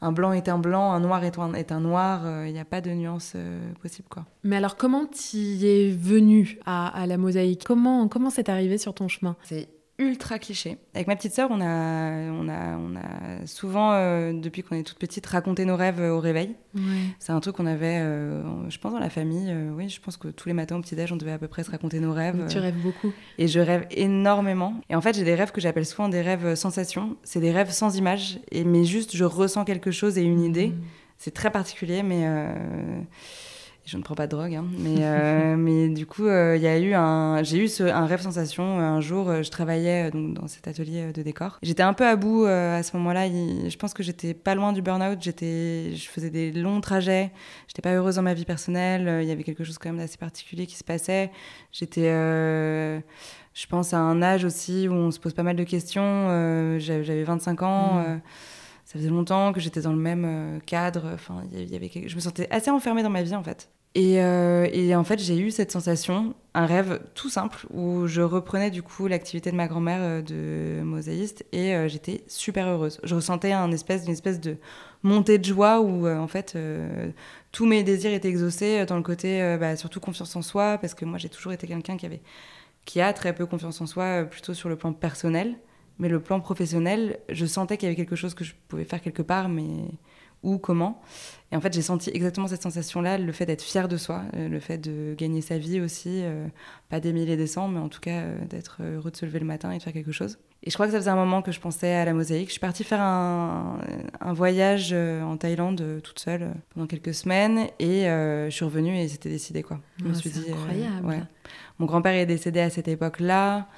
un 0.00 0.12
blanc 0.12 0.32
est 0.32 0.48
un 0.48 0.58
blanc, 0.58 0.92
un 0.92 1.00
noir 1.00 1.24
est 1.24 1.38
un, 1.38 1.54
est 1.54 1.72
un 1.72 1.80
noir, 1.80 2.46
il 2.46 2.52
n'y 2.52 2.58
a 2.58 2.64
pas 2.64 2.80
de 2.80 2.90
nuance 2.90 3.32
euh, 3.36 3.72
possible, 3.80 4.08
quoi. 4.08 4.26
Mais 4.42 4.56
alors, 4.56 4.76
comment 4.76 5.06
t'y 5.06 5.66
es 5.66 5.90
venu 5.90 6.58
à, 6.66 6.88
à 6.88 7.06
la 7.06 7.16
mosaïque? 7.16 7.64
Comment 7.64 8.08
comment 8.08 8.30
c'est 8.30 8.48
arrivé 8.48 8.76
sur 8.76 8.92
ton 8.92 9.08
chemin? 9.08 9.36
C'est 9.42 9.68
ultra 9.98 10.38
cliché. 10.38 10.78
Avec 10.94 11.06
ma 11.06 11.14
petite 11.14 11.32
sœur, 11.32 11.48
on 11.52 11.60
a, 11.60 12.30
on 12.32 12.48
a, 12.48 12.76
on 12.76 12.96
a 12.96 13.46
souvent, 13.46 13.92
euh, 13.92 14.32
depuis 14.32 14.62
qu'on 14.62 14.74
est 14.74 14.82
toute 14.82 14.98
petite, 14.98 15.24
raconté 15.26 15.64
nos 15.64 15.76
rêves 15.76 16.00
euh, 16.00 16.10
au 16.10 16.20
réveil. 16.20 16.56
Ouais. 16.74 16.82
C'est 17.20 17.32
un 17.32 17.40
truc 17.40 17.56
qu'on 17.56 17.66
avait, 17.66 17.98
euh, 18.00 18.68
je 18.70 18.78
pense, 18.78 18.92
dans 18.92 18.98
la 18.98 19.10
famille. 19.10 19.50
euh, 19.50 19.70
oui, 19.72 19.88
je 19.88 20.00
pense 20.00 20.16
que 20.16 20.28
tous 20.28 20.48
les 20.48 20.54
matins 20.54 20.76
au 20.76 20.80
petit-déj, 20.80 21.12
on 21.12 21.16
devait 21.16 21.32
à 21.32 21.38
peu 21.38 21.46
près 21.48 21.62
se 21.62 21.70
raconter 21.70 22.00
nos 22.00 22.12
rêves. 22.12 22.46
Tu 22.48 22.58
rêves 22.58 22.80
beaucoup. 22.80 23.12
et 23.38 23.46
je 23.46 23.60
rêve 23.60 23.86
énormément. 23.90 24.74
Et 24.90 24.96
en 24.96 25.00
fait, 25.00 25.14
j'ai 25.14 25.24
des 25.24 25.34
rêves 25.34 25.52
que 25.52 25.60
j'appelle 25.60 25.86
souvent 25.86 26.08
des 26.08 26.22
rêves 26.22 26.56
sensations. 26.56 27.16
C'est 27.22 27.40
des 27.40 27.52
rêves 27.52 27.70
sans 27.70 27.96
image, 27.96 28.40
et, 28.50 28.64
mais 28.64 28.84
juste 28.84 29.16
je 29.16 29.24
ressens 29.24 29.64
quelque 29.64 29.92
chose 29.92 30.18
et 30.18 30.22
une 30.22 30.42
idée. 30.42 30.68
Mm. 30.68 30.82
C'est 31.18 31.32
très 31.34 31.50
particulier, 31.50 32.02
mais 32.02 32.26
je 33.86 33.96
ne 33.98 34.02
prends 34.02 34.14
pas 34.14 34.26
de 34.26 34.30
drogue. 34.34 34.54
hein. 34.54 34.64
mais, 34.78 34.96
euh, 35.00 35.56
mais 35.58 35.88
du 35.88 36.06
coup, 36.06 36.24
euh, 36.26 36.56
il 36.56 36.62
y 36.62 36.66
a 36.66 36.78
eu 36.78 36.94
un, 36.94 37.42
j'ai 37.42 37.58
eu 37.58 37.68
ce- 37.68 37.82
un 37.82 38.06
rêve 38.06 38.20
sensation. 38.22 38.78
Un 38.78 39.00
jour, 39.00 39.28
euh, 39.28 39.42
je 39.42 39.50
travaillais 39.50 40.08
euh, 40.08 40.10
donc, 40.10 40.34
dans 40.34 40.46
cet 40.48 40.66
atelier 40.68 41.08
euh, 41.08 41.12
de 41.12 41.22
décor. 41.22 41.58
J'étais 41.62 41.82
un 41.82 41.92
peu 41.92 42.06
à 42.06 42.16
bout 42.16 42.44
euh, 42.46 42.78
à 42.78 42.82
ce 42.82 42.96
moment-là. 42.96 43.26
Il- 43.26 43.68
Je 43.70 43.76
pense 43.76 43.92
que 43.92 44.02
j'étais 44.02 44.32
pas 44.34 44.54
loin 44.54 44.72
du 44.72 44.80
burn-out. 44.82 45.18
J'étais, 45.20 45.92
je 45.94 46.08
faisais 46.08 46.30
des 46.30 46.50
longs 46.52 46.80
trajets. 46.80 47.30
J'étais 47.68 47.82
pas 47.82 47.92
heureuse 47.94 48.16
dans 48.16 48.22
ma 48.22 48.34
vie 48.34 48.44
personnelle. 48.46 49.06
Euh, 49.06 49.22
Il 49.22 49.28
y 49.28 49.32
avait 49.32 49.44
quelque 49.44 49.64
chose 49.64 49.76
quand 49.78 49.90
même 49.90 49.98
d'assez 49.98 50.16
particulier 50.16 50.66
qui 50.66 50.76
se 50.76 50.84
passait. 50.84 51.30
J'étais, 51.72 52.08
euh, 52.08 53.00
je 53.52 53.66
pense, 53.66 53.92
à 53.92 53.98
un 53.98 54.22
âge 54.22 54.44
aussi 54.44 54.88
où 54.88 54.92
on 54.94 55.10
se 55.10 55.20
pose 55.20 55.34
pas 55.34 55.42
mal 55.42 55.56
de 55.56 55.64
questions. 55.64 56.02
Euh, 56.04 56.78
j'avais 56.78 57.04
j'avais 57.04 57.24
25 57.24 57.62
ans. 57.62 57.94
Mm. 57.94 58.04
euh, 58.06 58.16
ça 58.94 59.00
faisait 59.00 59.10
longtemps 59.10 59.52
que 59.52 59.58
j'étais 59.58 59.80
dans 59.80 59.90
le 59.92 59.98
même 59.98 60.24
euh, 60.24 60.60
cadre. 60.64 61.10
Enfin, 61.14 61.42
y 61.52 61.74
avait- 61.74 61.90
je 62.06 62.14
me 62.14 62.20
sentais 62.20 62.46
assez 62.50 62.70
enfermée 62.70 63.02
dans 63.02 63.10
ma 63.10 63.24
vie 63.24 63.34
en 63.34 63.42
fait. 63.42 63.68
Et, 63.96 64.22
euh, 64.22 64.68
et 64.72 64.94
en 64.94 65.02
fait, 65.04 65.20
j'ai 65.20 65.36
eu 65.38 65.50
cette 65.50 65.72
sensation, 65.72 66.34
un 66.54 66.64
rêve 66.66 67.00
tout 67.14 67.28
simple 67.28 67.66
où 67.72 68.06
je 68.06 68.22
reprenais 68.22 68.70
du 68.70 68.82
coup 68.82 69.08
l'activité 69.08 69.50
de 69.50 69.56
ma 69.56 69.66
grand-mère 69.66 70.00
euh, 70.00 70.22
de 70.22 70.82
mosaïste 70.84 71.44
et 71.52 71.74
j'étais 71.88 72.22
super 72.28 72.68
heureuse. 72.68 73.00
Je 73.02 73.14
ressentais 73.16 73.52
un 73.52 73.72
espèce, 73.72 74.04
une 74.06 74.12
espèce 74.12 74.40
de 74.40 74.56
montée 75.02 75.38
de 75.38 75.44
joie 75.44 75.80
où 75.80 76.08
en 76.08 76.28
fait 76.28 76.56
tous 77.52 77.66
mes 77.66 77.82
désirs 77.82 78.12
étaient 78.12 78.28
exaucés 78.28 78.86
dans 78.86 78.96
le 78.96 79.02
côté 79.02 79.56
bah, 79.60 79.76
surtout 79.76 80.00
confiance 80.00 80.34
en 80.36 80.42
soi 80.42 80.78
parce 80.78 80.94
que 80.94 81.04
moi 81.04 81.18
j'ai 81.18 81.28
toujours 81.28 81.52
été 81.52 81.66
quelqu'un 81.66 81.96
qui 81.96 82.06
avait 82.06 82.22
qui 82.86 83.00
a 83.00 83.12
très 83.12 83.34
peu 83.34 83.46
confiance 83.46 83.80
en 83.80 83.86
soi 83.86 84.24
plutôt 84.24 84.54
sur 84.54 84.68
le 84.68 84.76
plan 84.76 84.92
personnel 84.92 85.56
mais 85.98 86.08
le 86.08 86.20
plan 86.20 86.40
professionnel 86.40 87.18
je 87.28 87.46
sentais 87.46 87.76
qu'il 87.76 87.86
y 87.86 87.90
avait 87.92 87.96
quelque 87.96 88.16
chose 88.16 88.34
que 88.34 88.44
je 88.44 88.54
pouvais 88.68 88.84
faire 88.84 89.00
quelque 89.00 89.22
part 89.22 89.48
mais 89.48 89.66
où 90.42 90.58
comment 90.58 91.00
et 91.52 91.56
en 91.56 91.60
fait 91.60 91.72
j'ai 91.72 91.80
senti 91.82 92.10
exactement 92.12 92.46
cette 92.48 92.62
sensation 92.62 93.00
là 93.00 93.16
le 93.16 93.32
fait 93.32 93.46
d'être 93.46 93.62
fier 93.62 93.88
de 93.88 93.96
soi 93.96 94.22
euh, 94.36 94.48
le 94.48 94.60
fait 94.60 94.76
de 94.78 95.14
gagner 95.16 95.40
sa 95.40 95.56
vie 95.56 95.80
aussi 95.80 96.20
euh, 96.22 96.46
pas 96.90 97.00
des 97.00 97.12
milliers 97.14 97.36
des 97.38 97.46
cents 97.46 97.68
mais 97.68 97.80
en 97.80 97.88
tout 97.88 98.00
cas 98.00 98.20
euh, 98.22 98.44
d'être 98.44 98.82
heureux 98.82 99.10
de 99.10 99.16
se 99.16 99.24
lever 99.24 99.38
le 99.38 99.46
matin 99.46 99.70
et 99.70 99.78
de 99.78 99.82
faire 99.82 99.92
quelque 99.94 100.12
chose 100.12 100.38
et 100.66 100.70
je 100.70 100.74
crois 100.74 100.86
que 100.86 100.92
ça 100.92 100.98
faisait 100.98 101.10
un 101.10 101.16
moment 101.16 101.42
que 101.42 101.52
je 101.52 101.60
pensais 101.60 101.92
à 101.92 102.06
la 102.06 102.14
mosaïque. 102.14 102.46
Je 102.46 102.52
suis 102.52 102.60
partie 102.60 102.84
faire 102.84 103.02
un, 103.02 103.80
un 104.18 104.32
voyage 104.32 104.94
en 104.94 105.36
Thaïlande 105.36 106.00
toute 106.02 106.18
seule 106.18 106.54
pendant 106.72 106.86
quelques 106.86 107.12
semaines 107.12 107.66
et 107.78 108.08
euh, 108.08 108.46
je 108.48 108.54
suis 108.54 108.64
revenue 108.64 108.96
et 108.96 109.06
c'était 109.08 109.28
décidé 109.28 109.62
quoi. 109.62 109.78
Je 109.98 110.04
me 110.06 110.12
Ah, 110.12 110.14
suis 110.14 110.30
dit, 110.30 110.46
incroyable. 110.50 111.06
ouais. 111.06 111.20
Mon 111.78 111.84
grand-père 111.84 112.14
est 112.14 112.24
décédé 112.24 112.60
à 112.60 112.70
cette 112.70 112.88
époque-là. 112.88 113.68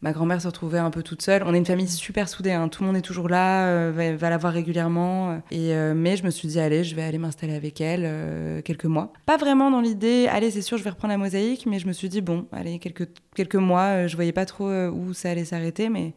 Ma 0.00 0.12
grand-mère 0.12 0.40
se 0.40 0.46
retrouvait 0.46 0.78
un 0.78 0.90
peu 0.90 1.02
toute 1.02 1.22
seule. 1.22 1.42
On 1.44 1.52
est 1.52 1.58
une 1.58 1.66
famille 1.66 1.88
super 1.88 2.28
soudée. 2.28 2.52
hein. 2.52 2.68
Tout 2.68 2.84
le 2.84 2.86
monde 2.86 2.96
est 2.96 3.02
toujours 3.02 3.28
là, 3.28 3.66
euh, 3.66 4.16
va, 4.16 4.30
la 4.30 4.38
voir 4.38 4.52
régulièrement. 4.52 5.42
Et, 5.50 5.74
euh, 5.74 5.92
mais 5.92 6.16
je 6.16 6.22
me 6.22 6.30
suis 6.30 6.46
dit, 6.46 6.60
allez, 6.60 6.84
je 6.84 6.94
vais 6.94 7.02
aller 7.02 7.18
m'installer 7.18 7.54
avec 7.54 7.80
elle 7.80 8.02
euh, 8.04 8.62
quelques 8.62 8.84
mois. 8.84 9.12
Pas 9.26 9.36
vraiment 9.36 9.72
dans 9.72 9.80
l'idée, 9.80 10.28
allez, 10.30 10.52
c'est 10.52 10.62
sûr, 10.62 10.78
je 10.78 10.84
vais 10.84 10.90
reprendre 10.90 11.10
la 11.10 11.18
mosaïque. 11.18 11.66
Mais 11.66 11.80
je 11.80 11.88
me 11.88 11.92
suis 11.92 12.08
dit, 12.08 12.20
bon, 12.20 12.46
allez, 12.52 12.78
quelques, 12.78 13.08
quelques 13.34 13.56
mois. 13.56 14.06
je 14.06 14.14
voyais 14.14 14.32
pas 14.32 14.46
trop 14.46 14.70
où 14.70 15.14
ça 15.14 15.30
allait 15.30 15.44
s'arrêter. 15.44 15.88
Mais 15.88 16.14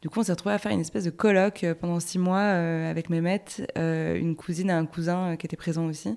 du 0.00 0.08
coup, 0.08 0.20
on 0.20 0.22
s'est 0.22 0.32
retrouvés 0.32 0.54
à 0.54 0.58
faire 0.58 0.72
une 0.72 0.80
espèce 0.80 1.04
de 1.04 1.10
colloque 1.10 1.66
pendant 1.82 2.00
six 2.00 2.18
mois 2.18 2.40
avec 2.40 3.10
Mehmet, 3.10 3.44
une 3.76 4.36
cousine 4.36 4.70
et 4.70 4.72
un 4.72 4.86
cousin 4.86 5.36
qui 5.36 5.44
étaient 5.44 5.56
présents 5.56 5.86
aussi. 5.86 6.16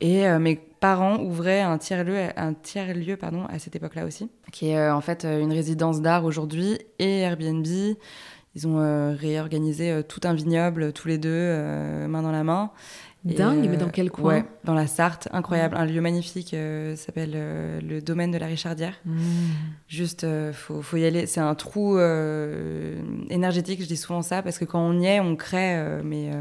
Et 0.00 0.26
euh, 0.26 0.38
mes 0.38 0.56
parents 0.56 1.18
ouvraient 1.18 1.60
un 1.60 1.78
tiers-lieu 1.78 2.28
un 2.36 2.54
tiers 2.54 2.94
-lieu, 2.94 3.16
pardon, 3.16 3.44
à 3.46 3.58
cette 3.58 3.76
époque-là 3.76 4.06
aussi, 4.06 4.30
qui 4.50 4.68
est 4.68 4.78
euh, 4.78 4.94
en 4.94 5.00
fait 5.00 5.24
euh, 5.24 5.40
une 5.40 5.52
résidence 5.52 6.00
d'art 6.00 6.24
aujourd'hui 6.24 6.78
et 6.98 7.20
Airbnb. 7.20 7.66
Ils 8.56 8.66
ont 8.66 9.14
réorganisé 9.16 10.02
tout 10.08 10.18
un 10.24 10.34
vignoble, 10.34 10.92
tous 10.92 11.06
les 11.06 11.18
deux, 11.18 11.56
main 12.08 12.20
dans 12.20 12.32
la 12.32 12.42
main. 12.42 12.72
Dingue, 13.22 13.68
mais 13.70 13.76
dans 13.76 13.90
quel 13.90 14.10
coin 14.10 14.34
ouais, 14.34 14.44
Dans 14.64 14.74
la 14.74 14.88
Sarthe, 14.88 15.28
incroyable. 15.30 15.76
Un 15.76 15.84
lieu 15.84 16.00
magnifique, 16.00 16.56
s'appelle 16.96 17.30
le 17.80 18.00
domaine 18.00 18.32
de 18.32 18.38
la 18.38 18.46
Richardière. 18.46 18.94
Mmh. 19.04 19.14
Juste, 19.86 20.26
faut, 20.52 20.82
faut, 20.82 20.96
y 20.96 21.04
aller. 21.04 21.26
C'est 21.26 21.38
un 21.38 21.54
trou 21.54 22.00
énergétique, 23.28 23.82
je 23.82 23.86
dis 23.86 23.96
souvent 23.96 24.22
ça, 24.22 24.42
parce 24.42 24.58
que 24.58 24.64
quand 24.64 24.80
on 24.80 24.98
y 24.98 25.06
est, 25.06 25.20
on 25.20 25.36
crée, 25.36 26.00
mais 26.02 26.32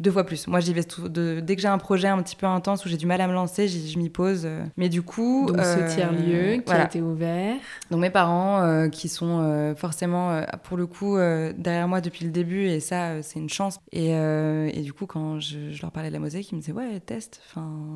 deux 0.00 0.10
fois 0.10 0.24
plus. 0.24 0.48
Moi, 0.48 0.60
j'y 0.60 0.72
vais 0.72 0.82
de, 0.82 1.40
dès 1.40 1.56
que 1.56 1.62
j'ai 1.62 1.68
un 1.68 1.78
projet 1.78 2.08
un 2.08 2.20
petit 2.22 2.34
peu 2.34 2.46
intense 2.46 2.84
où 2.84 2.88
j'ai 2.88 2.96
du 2.96 3.06
mal 3.06 3.20
à 3.20 3.28
me 3.28 3.32
lancer, 3.34 3.68
je 3.68 3.98
m'y 3.98 4.08
pose. 4.08 4.48
Mais 4.76 4.88
du 4.88 5.02
coup. 5.02 5.46
Donc, 5.46 5.60
ce 5.60 5.94
tiers-lieu 5.94 6.62
qui 6.62 6.72
a 6.72 6.84
été 6.84 7.00
ouvert. 7.00 7.56
Donc, 7.90 8.00
mes 8.00 8.10
parents, 8.10 8.62
euh, 8.62 8.88
qui 8.88 9.08
sont 9.08 9.40
euh, 9.40 9.74
forcément, 9.74 10.30
euh, 10.30 10.42
pour 10.64 10.76
le 10.76 10.86
coup, 10.86 11.16
derrière 11.16 11.86
moi 11.86 12.00
depuis 12.00 12.24
le 12.24 12.30
début, 12.30 12.66
et 12.66 12.80
ça, 12.80 13.22
c'est 13.22 13.38
une 13.38 13.50
chance. 13.50 13.78
Et, 13.92 14.10
et, 14.10 14.82
du 14.82 14.92
coup, 14.92 15.06
quand 15.06 15.38
je, 15.38 15.70
je, 15.70 15.82
leur 15.82 15.92
parlais 15.92 16.08
de 16.08 16.14
la 16.14 16.20
mosaïque, 16.20 16.50
ils 16.50 16.56
me 16.56 16.60
disaient 16.60 16.72
Ouais, 16.72 16.98
teste, 17.00 17.42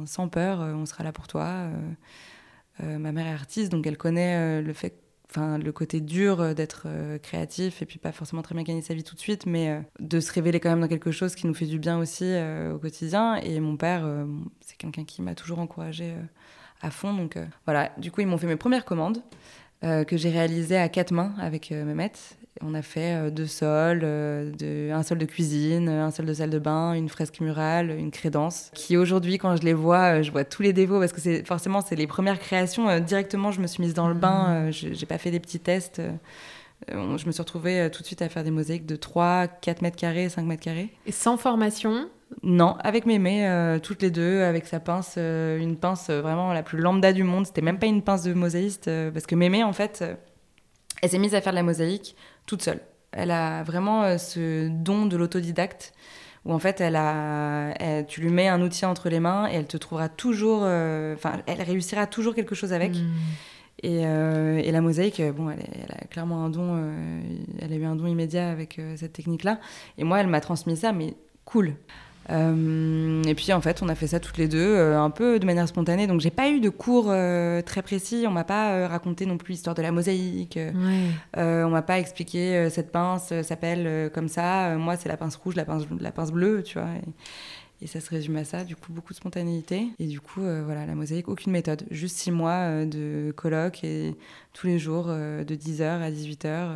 sans 0.06 0.28
peur, 0.28 0.60
on 0.60 0.86
sera 0.86 1.04
là 1.04 1.12
pour 1.12 1.26
toi. 1.26 1.68
ma 2.80 3.12
mère 3.12 3.26
est 3.26 3.32
artiste, 3.32 3.72
donc 3.72 3.86
elle 3.86 3.96
connaît 3.96 4.60
le 4.60 4.72
fait 4.72 5.03
enfin 5.34 5.58
le 5.58 5.72
côté 5.72 6.00
dur 6.00 6.40
euh, 6.40 6.54
d'être 6.54 6.84
euh, 6.86 7.18
créatif 7.18 7.82
et 7.82 7.86
puis 7.86 7.98
pas 7.98 8.12
forcément 8.12 8.42
très 8.42 8.54
bien 8.54 8.62
gagner 8.62 8.82
sa 8.82 8.94
vie 8.94 9.02
tout 9.02 9.14
de 9.14 9.20
suite 9.20 9.46
mais 9.46 9.70
euh, 9.70 9.80
de 9.98 10.20
se 10.20 10.32
révéler 10.32 10.60
quand 10.60 10.70
même 10.70 10.80
dans 10.80 10.88
quelque 10.88 11.10
chose 11.10 11.34
qui 11.34 11.46
nous 11.46 11.54
fait 11.54 11.66
du 11.66 11.78
bien 11.78 11.98
aussi 11.98 12.34
au 12.72 12.78
quotidien. 12.78 13.36
Et 13.36 13.60
mon 13.60 13.76
père 13.76 14.06
c'est 14.60 14.76
quelqu'un 14.76 15.04
qui 15.04 15.22
m'a 15.22 15.34
toujours 15.34 15.58
encouragé 15.58 16.14
à 16.82 16.90
fond. 16.90 17.14
Donc 17.14 17.38
voilà. 17.64 17.92
Du 17.98 18.10
coup 18.10 18.20
ils 18.20 18.26
m'ont 18.26 18.38
fait 18.38 18.46
mes 18.46 18.56
premières 18.56 18.84
commandes 18.84 19.22
que 19.82 20.16
j'ai 20.16 20.30
réalisées 20.30 20.76
à 20.76 20.88
quatre 20.88 21.12
mains 21.12 21.34
avec 21.38 21.70
Mehmet 21.70 22.12
on 22.62 22.74
a 22.74 22.82
fait 22.82 23.14
euh, 23.14 23.30
deux 23.30 23.46
sols, 23.46 24.00
euh, 24.04 24.92
un 24.92 25.02
sol 25.02 25.18
de 25.18 25.24
cuisine, 25.24 25.88
un 25.88 26.10
sol 26.10 26.26
de 26.26 26.34
salle 26.34 26.50
de 26.50 26.58
bain, 26.58 26.94
une 26.94 27.08
fresque 27.08 27.40
murale, 27.40 27.90
une 27.90 28.10
crédence, 28.10 28.70
qui 28.74 28.96
aujourd'hui, 28.96 29.38
quand 29.38 29.56
je 29.56 29.62
les 29.62 29.74
vois, 29.74 30.18
euh, 30.18 30.22
je 30.22 30.30
vois 30.30 30.44
tous 30.44 30.62
les 30.62 30.72
défauts 30.72 31.00
parce 31.00 31.12
que 31.12 31.20
c'est 31.20 31.46
forcément 31.46 31.80
c'est 31.80 31.96
les 31.96 32.06
premières 32.06 32.38
créations. 32.38 33.00
directement, 33.00 33.50
je 33.50 33.60
me 33.60 33.66
suis 33.66 33.82
mise 33.82 33.94
dans 33.94 34.08
le 34.08 34.14
bain, 34.14 34.68
mmh. 34.68 34.70
j'ai 34.70 35.06
pas 35.06 35.18
fait 35.18 35.30
des 35.30 35.40
petits 35.40 35.60
tests. 35.60 36.00
je 36.88 37.26
me 37.26 37.32
suis 37.32 37.42
retrouvée 37.42 37.88
tout 37.92 38.02
de 38.02 38.06
suite 38.06 38.22
à 38.22 38.28
faire 38.28 38.44
des 38.44 38.50
mosaïques 38.50 38.86
de 38.86 38.96
3, 38.96 39.48
4 39.48 39.82
mètres 39.82 39.96
carrés, 39.96 40.28
5 40.28 40.44
mètres 40.44 40.62
carrés. 40.62 40.90
Et 41.06 41.12
sans 41.12 41.36
formation? 41.36 42.08
Non, 42.42 42.76
avec 42.80 43.06
Mémé, 43.06 43.78
toutes 43.82 44.02
les 44.02 44.10
deux, 44.10 44.42
avec 44.42 44.66
sa 44.66 44.80
pince, 44.80 45.16
une 45.16 45.76
pince 45.76 46.10
vraiment 46.10 46.52
la 46.52 46.62
plus 46.62 46.78
lambda 46.78 47.12
du 47.12 47.22
monde. 47.22 47.46
C'était 47.46 47.62
même 47.62 47.78
pas 47.78 47.86
une 47.86 48.02
pince 48.02 48.22
de 48.22 48.32
mosaïste, 48.32 48.90
parce 49.12 49.26
que 49.26 49.34
Mémé, 49.34 49.62
en 49.62 49.72
fait, 49.72 50.04
elle 51.02 51.10
s'est 51.10 51.18
mise 51.18 51.34
à 51.34 51.40
faire 51.40 51.52
de 51.52 51.56
la 51.58 51.62
mosaïque 51.62 52.16
toute 52.46 52.62
seule. 52.62 52.80
Elle 53.12 53.30
a 53.30 53.62
vraiment 53.62 54.02
euh, 54.02 54.18
ce 54.18 54.68
don 54.68 55.06
de 55.06 55.16
l'autodidacte 55.16 55.92
où 56.44 56.52
en 56.52 56.58
fait 56.58 56.80
elle 56.80 56.96
a, 56.96 58.02
tu 58.06 58.20
lui 58.20 58.28
mets 58.28 58.48
un 58.48 58.60
outil 58.60 58.84
entre 58.84 59.08
les 59.08 59.20
mains 59.20 59.48
et 59.50 59.54
elle 59.54 59.66
te 59.66 59.78
trouvera 59.78 60.10
toujours, 60.10 60.60
euh, 60.64 61.14
enfin 61.14 61.40
elle 61.46 61.62
réussira 61.62 62.06
toujours 62.06 62.34
quelque 62.34 62.54
chose 62.54 62.72
avec. 62.72 62.92
Hmm. 62.92 63.12
Et, 63.82 64.06
euh, 64.06 64.58
et, 64.58 64.70
la 64.70 64.80
mosaïque, 64.80 65.20
bon, 65.36 65.50
elle, 65.50 65.58
elle, 65.72 65.92
a 65.92 66.06
clairement 66.06 66.44
un 66.44 66.48
don, 66.48 66.80
elle 67.60 67.72
a 67.72 67.76
eu 67.76 67.84
un 67.84 67.96
don 67.96 68.06
immédiat 68.06 68.50
avec 68.50 68.80
cette 68.96 69.12
technique-là. 69.12 69.58
Et 69.98 70.04
moi, 70.04 70.20
elle 70.20 70.26
m'a 70.26 70.40
transmis 70.40 70.76
ça, 70.76 70.92
mais 70.92 71.14
cool. 71.44 71.74
Euh, 72.30 73.22
et 73.24 73.34
puis 73.34 73.52
en 73.52 73.60
fait, 73.60 73.82
on 73.82 73.88
a 73.88 73.94
fait 73.94 74.06
ça 74.06 74.20
toutes 74.20 74.38
les 74.38 74.48
deux, 74.48 74.58
euh, 74.58 74.98
un 74.98 75.10
peu 75.10 75.38
de 75.38 75.46
manière 75.46 75.68
spontanée. 75.68 76.06
Donc 76.06 76.20
j'ai 76.20 76.30
pas 76.30 76.48
eu 76.50 76.60
de 76.60 76.68
cours 76.68 77.06
euh, 77.08 77.62
très 77.62 77.82
précis. 77.82 78.24
On 78.26 78.30
m'a 78.30 78.44
pas 78.44 78.88
raconté 78.88 79.26
non 79.26 79.38
plus 79.38 79.52
l'histoire 79.52 79.74
de 79.74 79.82
la 79.82 79.92
mosaïque. 79.92 80.58
on 81.36 81.70
m'a 81.70 81.82
pas 81.82 81.98
expliqué 81.98 82.68
cette 82.70 82.92
pince 82.92 83.32
s'appelle 83.42 84.10
comme 84.12 84.28
ça. 84.28 84.76
moi, 84.76 84.96
c'est 84.96 85.08
la 85.08 85.16
pince 85.16 85.36
rouge, 85.36 85.56
la 85.56 85.64
pince, 85.64 85.84
la 86.00 86.12
pince 86.12 86.32
bleue, 86.32 86.62
tu 86.62 86.78
vois. 86.78 86.88
Et, 87.82 87.86
ça 87.86 88.00
se 88.00 88.08
résume 88.08 88.36
à 88.36 88.44
ça. 88.44 88.64
Du 88.64 88.76
coup, 88.76 88.92
beaucoup 88.94 89.12
de 89.12 89.18
spontanéité. 89.18 89.88
Et 89.98 90.06
du 90.06 90.18
coup, 90.18 90.40
voilà, 90.40 90.86
la 90.86 90.94
mosaïque, 90.94 91.28
aucune 91.28 91.52
méthode. 91.52 91.84
Juste 91.90 92.16
six 92.16 92.30
mois 92.30 92.86
de 92.86 93.30
colloque 93.36 93.84
et 93.84 94.14
tous 94.54 94.66
les 94.66 94.78
jours 94.78 95.08
de 95.08 95.44
10h 95.54 96.00
à 96.00 96.10
18h 96.10 96.70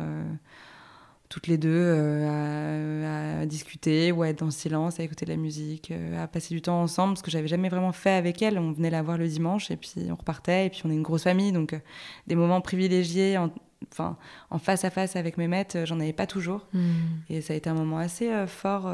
toutes 1.29 1.45
les 1.45 1.59
deux 1.59 1.69
euh, 1.71 3.41
à, 3.41 3.45
discuter 3.45 4.11
ou 4.11 4.23
à 4.23 4.29
être 4.29 4.39
dans 4.39 4.47
le 4.47 4.51
silence, 4.51 4.99
à 4.99 5.03
écouter 5.03 5.25
de 5.25 5.31
la 5.31 5.37
musique, 5.37 5.91
euh, 5.91 6.23
à 6.23 6.27
passer 6.27 6.55
du 6.55 6.61
temps 6.61 6.81
ensemble, 6.81 7.17
ce 7.17 7.23
que 7.23 7.29
j'avais 7.29 7.47
jamais 7.47 7.69
vraiment 7.69 7.91
fait 7.91 8.11
avec 8.11 8.41
elle. 8.41 8.57
On 8.57 8.71
venait 8.71 8.89
la 8.89 9.03
voir 9.03 9.17
le 9.17 9.27
dimanche 9.27 9.69
et 9.69 9.77
puis 9.77 9.93
on 10.09 10.15
repartait, 10.15 10.65
et 10.65 10.69
puis 10.71 10.81
on 10.85 10.89
est 10.89 10.95
une 10.95 11.03
grosse 11.03 11.23
famille, 11.23 11.51
donc 11.51 11.73
euh, 11.73 11.79
des 12.25 12.35
moments 12.35 12.61
privilégiés, 12.61 13.37
en, 13.37 13.51
enfin 13.91 14.17
en 14.49 14.57
face 14.57 14.83
à 14.83 14.89
face 14.89 15.15
avec 15.15 15.37
mes 15.37 15.47
maîtres, 15.47 15.85
j'en 15.85 15.99
avais 15.99 16.13
pas 16.13 16.25
toujours. 16.25 16.67
Hmm. 16.73 16.89
Et 17.29 17.41
ça 17.41 17.53
a 17.53 17.55
été 17.55 17.69
un 17.69 17.75
moment 17.75 17.99
assez 17.99 18.31
fort. 18.47 18.85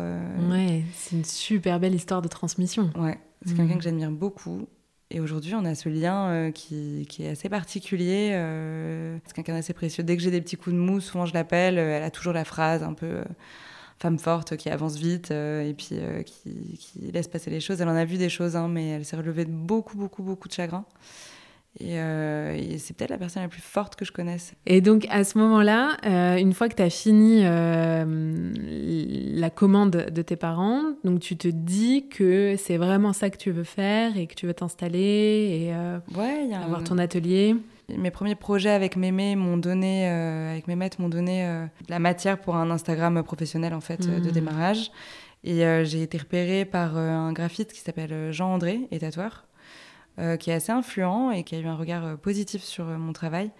Ouais, 0.49 0.83
c'est 0.93 1.15
une 1.15 1.25
super 1.25 1.79
belle 1.79 1.95
histoire 1.95 2.21
de 2.21 2.27
transmission. 2.27 2.91
Ouais, 2.97 3.17
c'est 3.45 3.53
hmm. 3.53 3.57
quelqu'un 3.57 3.77
que 3.77 3.83
j'admire 3.83 4.11
beaucoup. 4.11 4.67
Et 5.15 5.21
aujourd'hui, 5.21 5.55
on 5.55 5.63
a 5.63 5.75
ce 5.75 5.87
lien 5.87 6.27
euh, 6.27 6.51
qui, 6.51 7.07
est 7.19 7.29
assez 7.29 7.47
particulier. 7.47 8.31
Euh, 8.33 9.17
c'est 9.25 9.33
quelqu'un 9.33 9.53
d'assez 9.53 9.71
précieux. 9.71 10.03
Dès 10.03 10.17
que 10.17 10.21
j'ai 10.21 10.29
des 10.29 10.41
petits 10.41 10.57
coups 10.57 10.75
de 10.75 10.79
mou, 10.79 10.99
souvent 10.99 11.25
je 11.25 11.33
l'appelle. 11.33 11.79
Euh, 11.79 11.95
elle 11.95 12.03
a 12.03 12.11
toujours 12.11 12.33
la 12.33 12.43
phrase 12.43 12.83
un 12.83 12.91
peu 12.91 13.23
femme 13.97 14.19
forte 14.19 14.57
qui 14.57 14.69
avance 14.69 14.97
vite 14.97 15.31
et 15.31 15.73
puis 15.77 15.97
qui, 16.25 16.77
qui, 16.77 17.11
laisse 17.13 17.29
passer 17.29 17.49
les 17.49 17.61
choses. 17.61 17.79
Elle 17.79 17.87
en 17.87 17.95
a 17.95 18.03
vu 18.03 18.17
des 18.17 18.27
choses, 18.27 18.57
hein, 18.57 18.67
mais 18.67 18.89
elle 18.89 19.05
s'est 19.05 19.15
relevée 19.15 19.45
de 19.45 19.51
beaucoup, 19.51 19.95
beaucoup, 19.95 20.21
beaucoup 20.21 20.49
de 20.49 20.53
chagrin. 20.53 20.83
Euh, 21.81 22.55
et, 22.55 22.77
c'est 22.77 22.95
peut-être 22.95 23.09
la 23.09 23.17
personne 23.17 23.43
la 23.43 23.49
plus 23.49 23.61
forte 23.61 23.95
que 23.95 24.05
je 24.05 24.11
connaisse. 24.11 24.53
Et 24.65 24.81
donc 24.81 25.05
à 25.09 25.23
ce 25.23 25.37
moment-là, 25.37 25.97
euh, 26.05 26.37
une 26.37 26.53
fois 26.53 26.69
que 26.69 26.75
tu 26.75 26.81
as 26.81 26.89
fini 26.89 27.41
euh, 27.43 28.51
la 29.35 29.49
commande 29.49 29.91
de 29.91 30.21
tes 30.21 30.35
parents, 30.35 30.83
donc 31.03 31.19
tu 31.19 31.35
te 31.37 31.47
dis 31.47 32.07
que 32.07 32.55
c'est 32.57 32.77
vraiment 32.77 33.13
ça 33.13 33.29
que 33.29 33.37
tu 33.37 33.51
veux 33.51 33.63
faire 33.63 34.17
et 34.17 34.27
que 34.27 34.35
tu 34.35 34.47
veux 34.47 34.53
t'installer 34.53 35.69
et 35.69 36.17
ouais, 36.17 36.53
avoir 36.53 36.83
ton 36.83 36.97
atelier. 36.97 37.55
Mes 37.89 38.09
premiers 38.09 38.35
projets 38.35 38.71
avec 38.71 38.95
Mémé 38.95 39.35
m'ont 39.35 39.57
donné, 39.57 40.07
avec 40.07 40.67
Mémé 40.67 40.89
m'ont 40.97 41.09
donné 41.09 41.67
la 41.89 41.99
matière 41.99 42.39
pour 42.39 42.55
un 42.55 42.71
Instagram 42.71 43.21
professionnel 43.23 43.73
en 43.73 43.81
fait 43.81 44.07
de 44.07 44.29
mmh. 44.29 44.31
démarrage. 44.31 44.91
Et 45.43 45.61
j'ai 45.83 46.01
été 46.01 46.17
repérée 46.17 46.65
par 46.65 46.97
un 46.97 47.31
graphiste 47.33 47.73
qui 47.73 47.81
s'appelle 47.81 48.31
Jean-André, 48.31 48.87
et 48.91 48.99
tatoueur. 48.99 49.45
Euh, 50.17 50.37
qui 50.37 50.49
est 50.49 50.53
assez 50.53 50.71
influent 50.71 51.29
et 51.31 51.43
qui 51.43 51.55
a 51.55 51.59
eu 51.59 51.65
un 51.65 51.75
regard 51.75 52.05
euh, 52.05 52.15
positif 52.15 52.63
sur 52.63 52.87
euh, 52.87 52.97
mon 52.97 53.11
travail 53.11 53.51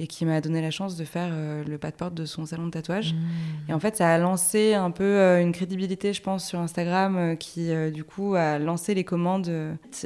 et 0.00 0.06
qui 0.06 0.24
m'a 0.24 0.40
donné 0.40 0.62
la 0.62 0.70
chance 0.70 0.94
de 0.94 1.04
faire 1.04 1.30
le 1.34 1.76
pas 1.76 1.90
de 1.90 1.96
porte 1.96 2.14
de 2.14 2.24
son 2.24 2.46
salon 2.46 2.66
de 2.66 2.70
tatouage. 2.70 3.14
Mmh. 3.14 3.70
Et 3.70 3.74
en 3.74 3.80
fait, 3.80 3.96
ça 3.96 4.08
a 4.14 4.16
lancé 4.16 4.74
un 4.74 4.92
peu 4.92 5.40
une 5.40 5.50
crédibilité, 5.50 6.12
je 6.12 6.22
pense, 6.22 6.46
sur 6.46 6.60
Instagram, 6.60 7.36
qui 7.36 7.72
du 7.92 8.04
coup 8.04 8.36
a 8.36 8.60
lancé 8.60 8.94
les 8.94 9.02
commandes. 9.02 9.50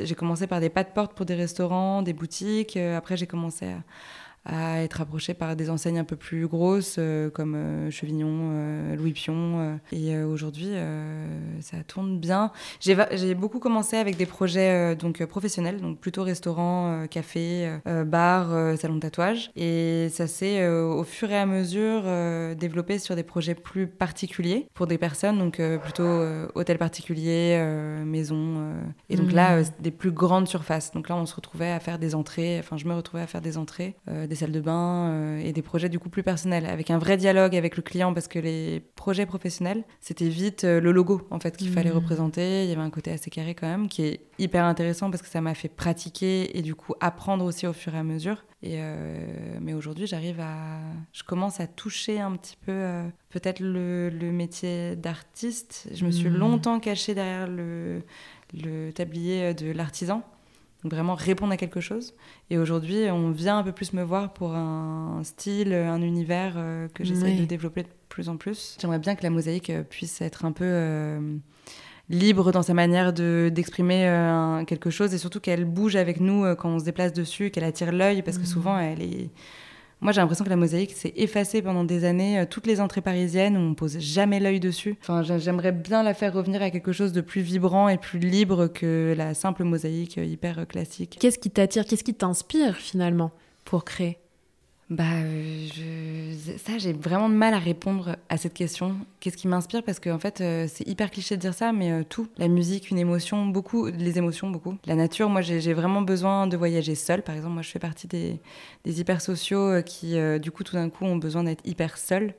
J'ai 0.03 0.15
commencé 0.15 0.47
par 0.47 0.61
des 0.61 0.71
pas 0.71 0.83
de 0.83 0.89
porte 0.89 1.13
pour 1.13 1.27
des 1.27 1.35
restaurants, 1.35 2.01
des 2.01 2.15
boutiques. 2.15 2.79
après, 2.79 3.19
j'ai 3.19 3.27
commencé 3.27 3.67
à 3.67 3.83
à 4.45 4.83
être 4.83 5.01
approché 5.01 5.35
par 5.35 5.55
des 5.55 5.71
enseignes 5.71 5.99
un 5.99 6.05
peu 6.05 6.17
plus 6.17 6.47
grosses 6.47 6.97
euh, 6.99 7.31
comme 7.31 7.55
euh, 7.55 7.91
Chevignon, 7.91 8.51
euh, 8.53 8.97
Louis 8.97 9.13
Pion. 9.13 9.79
et 9.93 10.17
aujourd'hui, 10.23 10.73
ça 11.61 11.79
tourne 11.87 12.19
bien. 12.19 12.51
J'ai 12.81 13.35
beaucoup 13.35 13.59
commencé 13.59 13.97
avec 13.97 14.17
des 14.17 14.27
projets 14.27 14.97
donc 14.97 15.25
professionnels, 15.27 15.81
donc 15.81 15.99
plutôt 15.99 16.23
restaurant, 16.23 17.07
café, 17.09 17.79
bar, 18.07 18.77
salon 18.79 18.97
de 18.97 19.01
tatouage. 19.01 19.51
Et 19.57 20.09
ça 20.11 20.27
s'est 20.27 20.67
au 20.67 21.05
fur 21.05 21.31
et 21.31 21.39
à 21.39 21.47
mesure 21.47 22.03
développé 22.57 22.99
sur 22.99 23.15
des 23.17 23.23
projets 23.23 23.55
plus 23.55 23.87
particuliers 23.87 24.69
pour 24.75 24.87
des 24.87 24.99
personnes, 24.99 25.39
donc 25.39 25.61
plutôt 25.83 26.23
hôtel 26.55 26.79
particulier, 26.79 27.63
maison. 28.05 28.73
et 29.09 29.17
donc 29.17 29.33
là, 29.33 29.61
mmh. 29.61 29.65
des 29.81 29.91
plus 29.91 30.13
grandes 30.13 30.49
surfaces. 30.49 30.93
Donc 30.93 31.09
là, 31.09 31.17
on 31.17 31.27
se 31.27 31.35
retrouvait 31.35 31.71
à 31.71 31.81
faire 31.81 31.99
des 31.99 32.15
entrées, 32.15 32.59
enfin 32.59 32.77
je 32.77 32.87
me 32.87 32.95
retrouvais 32.95 33.23
à 33.23 33.27
faire 33.27 33.43
des 33.43 33.59
entrées 33.59 33.95
des 34.33 34.37
salles 34.37 34.53
de 34.53 34.61
bain 34.61 35.11
euh, 35.11 35.39
et 35.45 35.53
des 35.53 35.61
projets 35.61 35.91
du 35.91 35.99
coup 35.99 36.09
plus 36.09 36.23
personnels, 36.23 36.65
avec 36.65 36.91
un 36.91 36.97
vrai 36.97 37.19
dialogue 37.19 37.55
avec 37.55 37.77
le 37.77 37.83
client 37.83 38.15
parce 38.15 38.29
que 38.29 38.39
les 38.39 38.81
projets 38.97 39.27
professionnels, 39.27 39.85
c'était 40.01 40.29
vite 40.29 40.65
euh, 40.65 40.81
le 40.81 40.91
logo 40.91 41.27
en 41.31 41.39
fait 41.39 41.55
qu'il 41.55 41.69
fallait 41.69 41.91
mmh. 41.91 41.97
représenter. 41.97 42.65
Il 42.65 42.71
y 42.71 42.73
avait 42.73 42.81
un 42.81 42.91
côté 42.91 43.13
assez 43.13 43.29
carré 43.29 43.55
quand 43.55 43.67
même 43.67 43.89
qui 43.89 44.05
est 44.05 44.21
hyper 44.39 44.65
intéressant 44.65 45.11
parce 45.11 45.23
que 45.23 45.29
ça 45.29 45.43
m'a 45.43 45.53
fait 45.53 45.69
pratiquer 45.69 46.57
et 46.57 46.63
du 46.63 46.75
coup 46.75 46.95
apprendre 47.01 47.45
aussi 47.45 47.67
au 47.67 47.75
fur 47.75 47.95
et 47.95 47.99
à 47.99 48.03
mesure. 48.03 48.45
Et 48.63 48.77
euh, 48.79 49.59
mais 49.61 49.75
aujourd'hui, 49.75 50.07
j'arrive 50.07 50.41
à, 50.41 50.79
je 51.13 51.25
commence 51.25 51.61
à 51.61 51.67
toucher 51.67 52.19
un 52.19 52.33
petit 52.37 52.57
peu 52.65 53.03
peut-être 53.29 53.61
le, 53.61 54.11
métier 54.33 54.97
d'artiste. 54.97 55.89
Je 55.93 56.07
me 56.07 56.11
suis 56.11 56.31
mmh. 56.31 56.37
longtemps 56.37 56.81
cachée 56.81 57.15
derrière 57.15 57.49
le, 57.49 58.03
le 58.55 58.93
tablier 58.93 59.53
de 59.53 59.73
l'artisan 59.73 60.23
vraiment 60.85 61.15
répondre 61.15 61.53
à 61.53 61.57
quelque 61.57 61.81
chose. 61.81 62.15
Et 62.51 62.59
aujourd'hui, 62.59 63.11
on 63.11 63.31
vient 63.31 63.59
un 63.59 63.63
peu 63.63 63.73
plus 63.73 63.93
me 63.93 64.03
voir 64.03 64.33
pour 64.33 64.55
un 64.55 65.21
style, 65.25 65.73
un 65.73 66.03
univers 66.03 66.55
euh, 66.57 66.89
que 66.89 67.05
j'essaie 67.05 67.35
de 67.35 67.45
développer 67.45 67.83
de 67.85 67.89
plus 68.09 68.29
en 68.29 68.37
plus. 68.37 68.77
J'aimerais 68.81 68.99
bien 68.99 69.15
que 69.15 69.23
la 69.23 69.31
mosaïque 69.31 69.71
euh, 69.71 69.83
puisse 69.83 70.21
être 70.21 70.45
un 70.45 70.53
peu 70.53 70.65
euh, 70.67 71.37
libre 72.09 72.53
dans 72.53 72.63
sa 72.63 72.75
manière 72.75 73.13
d'exprimer 73.13 74.65
quelque 74.67 74.91
chose 74.91 75.15
et 75.15 75.19
surtout 75.19 75.41
qu'elle 75.41 75.65
bouge 75.65 75.97
avec 75.97 76.21
nous 76.21 76.45
quand 76.57 76.69
on 76.69 76.79
se 76.79 76.85
déplace 76.85 77.13
dessus, 77.13 77.51
qu'elle 77.51 77.65
attire 77.65 77.93
l'œil 77.93 78.23
parce 78.23 78.37
que 78.37 78.43
mmh. 78.43 78.47
souvent 78.47 78.79
elle 78.79 79.01
est 79.01 79.31
Moi, 80.03 80.11
j'ai 80.11 80.21
l'impression 80.21 80.45
que 80.45 80.51
la 80.51 80.57
mosaïque 80.57 80.97
s'est 80.97 81.13
effacée 81.15 81.63
pendant 81.63 81.85
des 81.85 82.05
années. 82.05 82.41
Euh, 82.41 82.45
toutes 82.45 82.67
les 82.67 82.81
entrées 82.81 83.01
parisiennes, 83.01 83.57
on 83.57 83.75
pose 83.75 84.01
jamais 84.01 84.41
l'œil 84.41 84.59
dessus. 84.59 84.97
Enfin, 85.01 85.23
j'aimerais 85.39 85.71
bien 85.71 86.03
la 86.03 86.13
faire 86.13 86.35
revenir 86.35 86.61
à 86.61 86.71
quelque 86.71 86.91
chose 86.91 87.13
de 87.13 87.21
plus 87.21 87.41
vibrant 87.41 87.89
et 87.89 87.99
plus 87.99 88.19
libre 88.19 88.67
que 88.67 89.15
la 89.17 89.33
simple 89.35 89.63
mosaïque 89.63 90.19
euh, 90.19 90.25
hyper 90.25 90.67
classique. 90.67 91.19
Qu'est-ce 91.21 91.39
qui 91.39 91.51
t'attire 91.51 91.85
Qu'est-ce 91.85 92.03
qui 92.03 92.15
t'inspire 92.15 92.79
finalement 92.79 93.31
pour 93.65 93.85
créer? 93.85 94.19
Bah, 94.93 95.05
euh, 95.05 95.67
je... 95.75 96.57
ça, 96.59 96.77
j'ai 96.77 96.93
vraiment 96.93 97.31
de 97.31 97.35
mal 97.35 97.55
à 97.55 97.59
répondre 97.59 98.17
à 98.29 98.37
cette 98.37 98.53
question. 98.53 98.97
Qu'est-ce 99.21 99.39
qui 99.39 99.49
m'inspire? 99.49 99.83
Parce 99.83 100.01
qu'en 100.01 100.19
fait, 100.19 100.43
euh, 100.43 100.67
c'est 100.69 100.87
hyper 100.87 101.11
cliché 101.11 101.37
de 101.37 101.41
dire 101.41 101.55
ça, 101.55 101.73
mais 101.73 101.91
euh, 101.91 102.03
tout. 102.07 102.29
La 102.37 102.47
musique, 102.47 102.91
une 102.91 102.99
émotion, 102.99 103.47
beaucoup. 103.47 103.87
Les 103.87 104.19
émotions, 104.19 104.51
beaucoup. 104.51 104.77
La 104.85 104.95
nature, 104.95 105.31
moi, 105.31 105.41
j'ai 105.41 105.73
vraiment 105.73 106.03
besoin 106.03 106.47
de 106.47 106.59
voyager 106.59 106.95
seule. 106.95 107.23
Par 107.23 107.35
exemple, 107.35 107.55
moi, 107.55 107.63
je 107.63 107.71
fais 107.71 107.79
partie 107.79 108.07
des, 108.07 108.39
des 108.85 109.01
hyper 109.01 109.23
sociaux 109.23 109.83
qui, 109.83 110.17
du 110.41 110.51
coup, 110.51 110.63
tout 110.63 110.75
d'un 110.75 110.91
coup, 110.91 111.07
ont 111.07 111.17
besoin 111.17 111.45
d'être 111.45 111.67
hyper 111.67 111.97
seuls. 111.97 112.35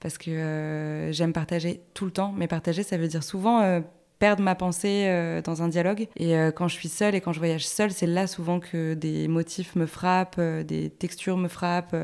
Parce 0.00 0.16
que 0.16 1.10
j'aime 1.12 1.34
partager 1.34 1.82
tout 1.92 2.06
le 2.06 2.10
temps. 2.10 2.32
Mais 2.34 2.46
partager, 2.46 2.82
ça 2.82 2.96
veut 2.96 3.08
dire 3.08 3.22
souvent 3.22 3.82
perdre 4.20 4.42
ma 4.42 4.54
pensée 4.54 5.06
euh, 5.08 5.42
dans 5.42 5.62
un 5.62 5.68
dialogue. 5.68 6.06
Et 6.16 6.36
euh, 6.36 6.52
quand 6.52 6.68
je 6.68 6.74
suis 6.74 6.90
seule 6.90 7.16
et 7.16 7.20
quand 7.20 7.32
je 7.32 7.38
voyage 7.40 7.66
seule, 7.66 7.90
c'est 7.90 8.06
là 8.06 8.28
souvent 8.28 8.60
que 8.60 8.94
des 8.94 9.26
motifs 9.26 9.74
me 9.74 9.86
frappent, 9.86 10.36
euh, 10.38 10.62
des 10.62 10.90
textures 10.90 11.36
me 11.36 11.48
frappent, 11.48 11.96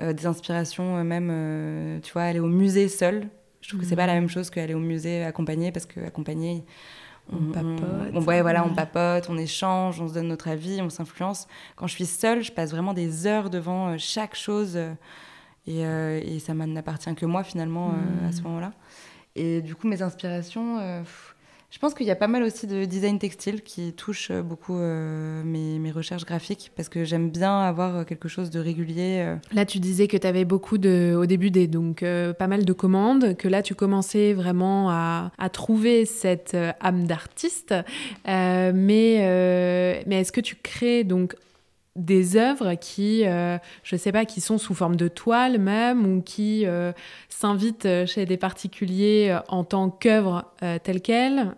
des 0.00 0.26
inspirations 0.26 1.02
même, 1.02 2.00
tu 2.04 2.12
vois, 2.12 2.22
aller 2.22 2.38
au 2.38 2.46
musée 2.46 2.86
seule. 2.86 3.26
Je 3.60 3.70
trouve 3.70 3.80
que 3.80 3.86
c'est 3.86 3.96
pas 3.96 4.06
la 4.06 4.14
mhm. 4.14 4.20
même 4.20 4.28
chose 4.28 4.48
qu'aller 4.48 4.74
au 4.74 4.78
musée 4.78 5.24
accompagné 5.24 5.72
parce 5.72 5.86
que 5.86 5.98
accompagné, 5.98 6.64
on, 7.32 7.50
papote. 7.50 8.12
On, 8.14 8.22
ouais, 8.22 8.40
voilà, 8.42 8.64
on 8.64 8.72
papote, 8.72 9.28
on 9.28 9.36
échange, 9.36 10.00
on 10.00 10.06
se 10.06 10.14
donne 10.14 10.28
notre 10.28 10.46
avis, 10.46 10.80
on 10.80 10.88
s'influence. 10.88 11.48
Quand 11.74 11.88
je 11.88 11.94
suis 11.94 12.06
seule, 12.06 12.44
je 12.44 12.52
passe 12.52 12.70
vraiment 12.70 12.92
des 12.92 13.26
heures 13.26 13.50
devant 13.50 13.98
chaque 13.98 14.36
chose 14.36 14.78
et, 15.66 15.80
et 15.80 16.38
ça 16.38 16.54
n'appartient 16.54 17.12
que 17.16 17.26
moi 17.26 17.42
finalement 17.42 17.92
à 18.24 18.30
ce 18.30 18.38
mhm. 18.38 18.44
moment-là. 18.44 18.72
Et 19.34 19.62
du 19.62 19.74
coup, 19.74 19.88
mes 19.88 20.00
inspirations, 20.00 21.02
je 21.70 21.78
pense 21.78 21.92
qu'il 21.92 22.06
y 22.06 22.10
a 22.10 22.16
pas 22.16 22.28
mal 22.28 22.42
aussi 22.42 22.66
de 22.66 22.86
design 22.86 23.18
textile 23.18 23.62
qui 23.62 23.92
touche 23.92 24.30
euh, 24.30 24.40
beaucoup 24.40 24.78
euh, 24.78 25.42
mes, 25.44 25.90
recherches 25.90 26.24
graphiques 26.24 26.72
parce 26.74 26.88
que 26.88 27.04
j'aime 27.04 27.28
bien 27.28 27.60
avoir 27.60 27.96
euh, 27.96 28.04
quelque 28.04 28.26
chose 28.26 28.48
de 28.48 28.58
régulier. 28.58 29.36
Là, 29.52 29.66
tu 29.66 29.78
disais 29.78 30.08
que 30.08 30.16
tu 30.16 30.26
avais 30.26 30.46
beaucoup 30.46 30.78
de, 30.78 31.14
au 31.14 31.26
début 31.26 31.50
des, 31.50 31.66
donc 31.66 32.04
pas 32.38 32.46
mal 32.46 32.64
de 32.64 32.72
commandes, 32.72 33.36
que 33.36 33.48
là, 33.48 33.62
tu 33.62 33.74
commençais 33.74 34.32
vraiment 34.32 34.90
à, 34.90 35.30
à 35.38 35.48
trouver 35.50 36.04
cette 36.04 36.56
âme 36.80 37.06
d'artiste. 37.06 37.74
mais 38.26 38.72
mais 40.06 40.20
est-ce 40.20 40.32
que 40.32 40.40
tu 40.40 40.56
crées 40.56 41.04
donc 41.04 41.34
des 41.98 42.36
œuvres 42.36 42.74
qui, 42.74 43.26
euh, 43.26 43.58
je 43.82 43.96
sais 43.96 44.12
pas, 44.12 44.24
qui 44.24 44.40
sont 44.40 44.56
sous 44.56 44.74
forme 44.74 44.96
de 44.96 45.08
toile 45.08 45.58
même 45.58 46.06
ou 46.06 46.22
qui 46.22 46.64
euh, 46.64 46.92
s'invitent 47.28 47.86
euh, 47.86 48.06
chez 48.06 48.24
des 48.24 48.36
particuliers 48.36 49.36
en 49.48 49.64
tant 49.64 49.90
qu'œuvre 49.90 50.44
telle 50.82 51.02
qu'elle. 51.02 51.54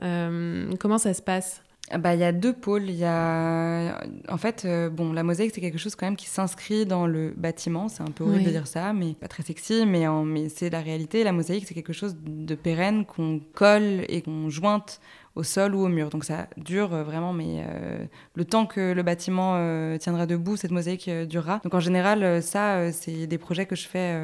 comment 0.81 0.98
ça 0.98 1.14
se 1.14 1.22
passe? 1.22 1.62
Ah 1.92 1.98
bah, 1.98 2.14
il 2.14 2.20
y 2.20 2.24
a 2.24 2.31
deux 2.31 2.53
pôles. 2.53 2.88
Il 2.88 2.96
y 2.96 3.05
a, 3.05 4.00
en 4.29 4.37
fait, 4.37 4.66
bon, 4.92 5.12
la 5.12 5.24
mosaïque 5.24 5.53
c'est 5.55 5.61
quelque 5.61 5.79
chose 5.79 5.96
quand 5.96 6.07
même 6.07 6.16
qui 6.16 6.29
s'inscrit 6.29 6.87
dans 6.87 7.07
le 7.07 7.35
bâtiment. 7.37 7.88
C'est 7.88 8.03
un 8.03 8.12
peu 8.12 8.24
horrible 8.24 8.44
de 8.44 8.50
dire 8.50 8.66
ça, 8.66 8.92
mais 8.92 9.14
pas 9.14 9.29
très 9.29 9.42
sexy, 9.42 9.85
mais, 9.87 10.07
mais 10.24 10.48
c'est 10.48 10.70
la 10.70 10.81
réalité. 10.81 11.24
La 11.24 11.33
mosaïque 11.33 11.64
c'est 11.66 11.74
quelque 11.74 11.92
chose 11.92 12.16
de 12.24 12.55
pérenne 12.55 13.05
qu'on 13.05 13.40
colle 13.55 14.05
et 14.09 14.22
qu'on 14.22 14.48
jointe 14.48 15.00
au 15.37 15.43
sol 15.43 15.75
ou 15.75 15.85
au 15.85 15.88
mur. 15.88 16.11
Donc 16.11 16.25
ça 16.25 16.49
dure 16.57 16.93
euh, 16.93 17.05
vraiment, 17.05 17.33
mais 17.33 17.64
euh, 17.66 18.05
le 18.35 18.45
temps 18.45 18.66
que 18.66 18.93
le 18.93 19.03
bâtiment 19.03 19.55
euh, 19.57 19.97
tiendra 19.99 20.27
debout, 20.27 20.57
cette 20.57 20.71
mosaïque 20.71 21.11
durera. 21.29 21.61
Donc 21.64 21.75
en 21.75 21.81
général, 21.81 22.43
ça, 22.43 22.93
c'est 22.93 23.27
des 23.27 23.38
projets 23.38 23.66
que 23.66 23.77
je 23.77 23.87
fais 23.87 24.19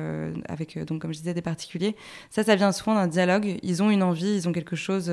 avec, 0.49 0.79
donc 0.85 1.03
comme 1.03 1.13
je 1.13 1.19
disais, 1.19 1.35
des 1.35 1.43
particuliers. 1.43 1.97
Ça, 2.31 2.43
ça 2.43 2.57
vient 2.57 2.73
souvent 2.73 2.95
d'un 2.95 3.07
dialogue. 3.07 3.59
Ils 3.63 3.83
ont 3.83 3.91
une 3.91 4.03
envie, 4.03 4.35
ils 4.35 4.49
ont 4.49 4.53
quelque 4.53 4.77
chose 4.77 5.05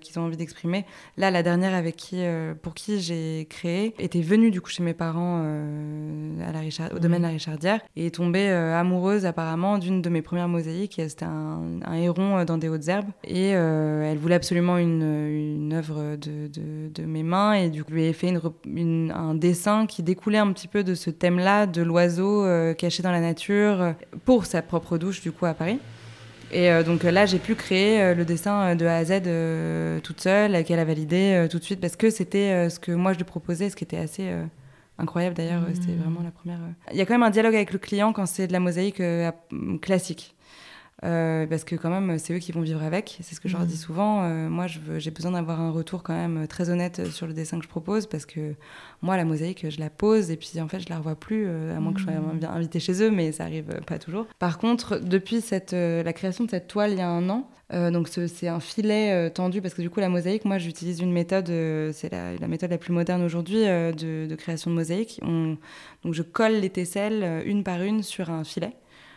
qu'ils 0.00 0.18
ont 0.18 0.22
envie 0.22 0.36
d'exprimer. 0.36 0.84
Là, 1.16 1.30
la 1.30 1.42
dernière 1.42 1.74
avec 1.74 1.96
qui, 1.96 2.22
pour 2.62 2.74
qui 2.74 3.00
j'ai 3.00 3.46
créé, 3.48 3.94
était 3.98 4.20
venue 4.20 4.50
du 4.50 4.60
coup 4.60 4.70
chez 4.70 4.82
mes 4.82 4.94
parents 4.94 5.42
à 5.42 6.52
la 6.52 6.60
Richard, 6.60 6.90
au 6.94 6.98
domaine 6.98 7.22
de 7.22 7.26
la 7.26 7.32
Richardière 7.32 7.80
et 7.96 8.06
est 8.06 8.14
tombée 8.14 8.48
amoureuse 8.50 9.26
apparemment 9.26 9.78
d'une 9.78 10.02
de 10.02 10.08
mes 10.08 10.22
premières 10.22 10.48
mosaïques. 10.48 11.00
C'était 11.08 11.24
un, 11.24 11.80
un, 11.84 11.94
héron 11.94 12.44
dans 12.44 12.58
des 12.58 12.68
hautes 12.68 12.88
herbes 12.88 13.10
et 13.24 13.48
elle 13.48 14.18
voulait 14.18 14.34
absolument 14.34 14.78
une 14.78 15.37
une 15.37 15.37
œuvre 15.72 16.16
de, 16.16 16.48
de, 16.88 17.04
mes 17.04 17.22
mains 17.22 17.54
et 17.54 17.70
du 17.70 17.84
coup, 17.84 17.90
je 17.90 17.94
lui 17.94 18.04
ai 18.04 18.12
fait 18.12 18.32
une, 18.66 19.12
un 19.14 19.34
dessin 19.34 19.86
qui 19.86 20.02
découlait 20.02 20.38
un 20.38 20.52
petit 20.52 20.68
peu 20.68 20.84
de 20.84 20.94
ce 20.94 21.10
thème-là, 21.10 21.66
de 21.66 21.82
l'oiseau 21.82 22.44
euh, 22.44 22.74
caché 22.74 23.02
dans 23.02 23.10
la 23.10 23.20
nature, 23.20 23.82
euh, 23.82 23.92
pour 24.24 24.46
sa 24.46 24.62
propre 24.62 24.98
douche 24.98 25.20
du 25.20 25.32
coup 25.32 25.46
à 25.46 25.54
Paris. 25.54 25.78
Et 26.50 26.70
euh, 26.70 26.82
donc 26.82 27.02
là, 27.02 27.26
j'ai 27.26 27.38
pu 27.38 27.54
créer 27.54 28.14
le 28.14 28.24
dessin 28.24 28.74
de 28.74 28.86
A 28.86 28.96
à 28.96 29.04
Z 29.04 30.02
toute 30.02 30.20
seule, 30.20 30.64
qu'elle 30.64 30.78
a 30.78 30.84
validé 30.84 31.46
tout 31.50 31.58
de 31.58 31.64
suite, 31.64 31.80
parce 31.80 31.96
que 31.96 32.10
c'était 32.10 32.70
ce 32.70 32.78
que 32.78 32.92
moi 32.92 33.12
je 33.12 33.18
lui 33.18 33.24
proposais, 33.24 33.68
ce 33.68 33.76
qui 33.76 33.84
était 33.84 33.98
assez 33.98 34.30
incroyable 34.96 35.36
d'ailleurs. 35.36 35.62
C'était 35.74 35.92
mmh. 35.92 36.02
vraiment 36.02 36.22
la 36.22 36.30
première. 36.30 36.58
Il 36.90 36.96
y 36.96 37.02
a 37.02 37.06
quand 37.06 37.14
même 37.14 37.22
un 37.22 37.30
dialogue 37.30 37.54
avec 37.54 37.72
le 37.72 37.78
client 37.78 38.12
quand 38.12 38.26
c'est 38.26 38.46
de 38.46 38.52
la 38.52 38.60
mosaïque 38.60 39.02
classique. 39.82 40.34
Euh, 41.04 41.46
parce 41.46 41.62
que 41.62 41.76
quand 41.76 41.90
même, 41.90 42.18
c'est 42.18 42.34
eux 42.34 42.38
qui 42.38 42.50
vont 42.50 42.60
vivre 42.60 42.82
avec. 42.82 43.18
C'est 43.22 43.34
ce 43.34 43.40
que 43.40 43.48
je 43.48 43.56
leur 43.56 43.66
dis 43.66 43.74
mm. 43.74 43.78
souvent. 43.78 44.24
Euh, 44.24 44.48
moi, 44.48 44.66
j'ai 44.66 45.10
besoin 45.10 45.32
d'avoir 45.32 45.60
un 45.60 45.70
retour 45.70 46.02
quand 46.02 46.14
même 46.14 46.46
très 46.48 46.70
honnête 46.70 47.06
sur 47.10 47.26
le 47.26 47.32
dessin 47.32 47.58
que 47.58 47.64
je 47.64 47.68
propose, 47.68 48.06
parce 48.06 48.26
que 48.26 48.54
moi, 49.02 49.16
la 49.16 49.24
mosaïque, 49.24 49.68
je 49.70 49.78
la 49.78 49.90
pose 49.90 50.30
et 50.30 50.36
puis 50.36 50.60
en 50.60 50.68
fait, 50.68 50.80
je 50.80 50.88
la 50.88 50.98
revois 50.98 51.14
plus, 51.14 51.46
euh, 51.46 51.76
à 51.76 51.80
moins 51.80 51.92
que 51.92 52.00
je 52.00 52.04
sois 52.04 52.14
bien 52.34 52.50
invitée 52.50 52.80
chez 52.80 53.02
eux, 53.02 53.10
mais 53.10 53.30
ça 53.32 53.44
arrive 53.44 53.80
pas 53.86 53.98
toujours. 53.98 54.26
Par 54.38 54.58
contre, 54.58 54.98
depuis 54.98 55.40
cette, 55.40 55.72
la 55.72 56.12
création 56.12 56.44
de 56.44 56.50
cette 56.50 56.66
toile 56.66 56.92
il 56.92 56.98
y 56.98 57.02
a 57.02 57.08
un 57.08 57.28
an, 57.28 57.48
donc 57.70 58.08
c'est 58.08 58.48
un 58.48 58.60
filet 58.60 59.30
tendu, 59.30 59.60
parce 59.60 59.74
que 59.74 59.82
du 59.82 59.90
coup, 59.90 60.00
la 60.00 60.08
mosaïque, 60.08 60.44
moi, 60.44 60.58
j'utilise 60.58 61.00
une 61.00 61.12
méthode, 61.12 61.46
c'est 61.92 62.10
la, 62.10 62.34
la, 62.34 62.48
méthode 62.48 62.70
la 62.70 62.78
plus 62.78 62.92
moderne 62.92 63.22
aujourd'hui 63.22 63.60
de, 63.60 64.26
de, 64.26 64.34
création 64.34 64.70
de 64.70 64.76
mosaïque. 64.76 65.20
On, 65.22 65.56
donc 66.02 66.14
je 66.14 66.22
colle 66.22 66.54
les 66.54 66.70
tesselles 66.70 67.42
une 67.46 67.62
par 67.62 67.82
une 67.82 68.02
sur 68.02 68.30
un 68.30 68.42
filet. 68.42 68.72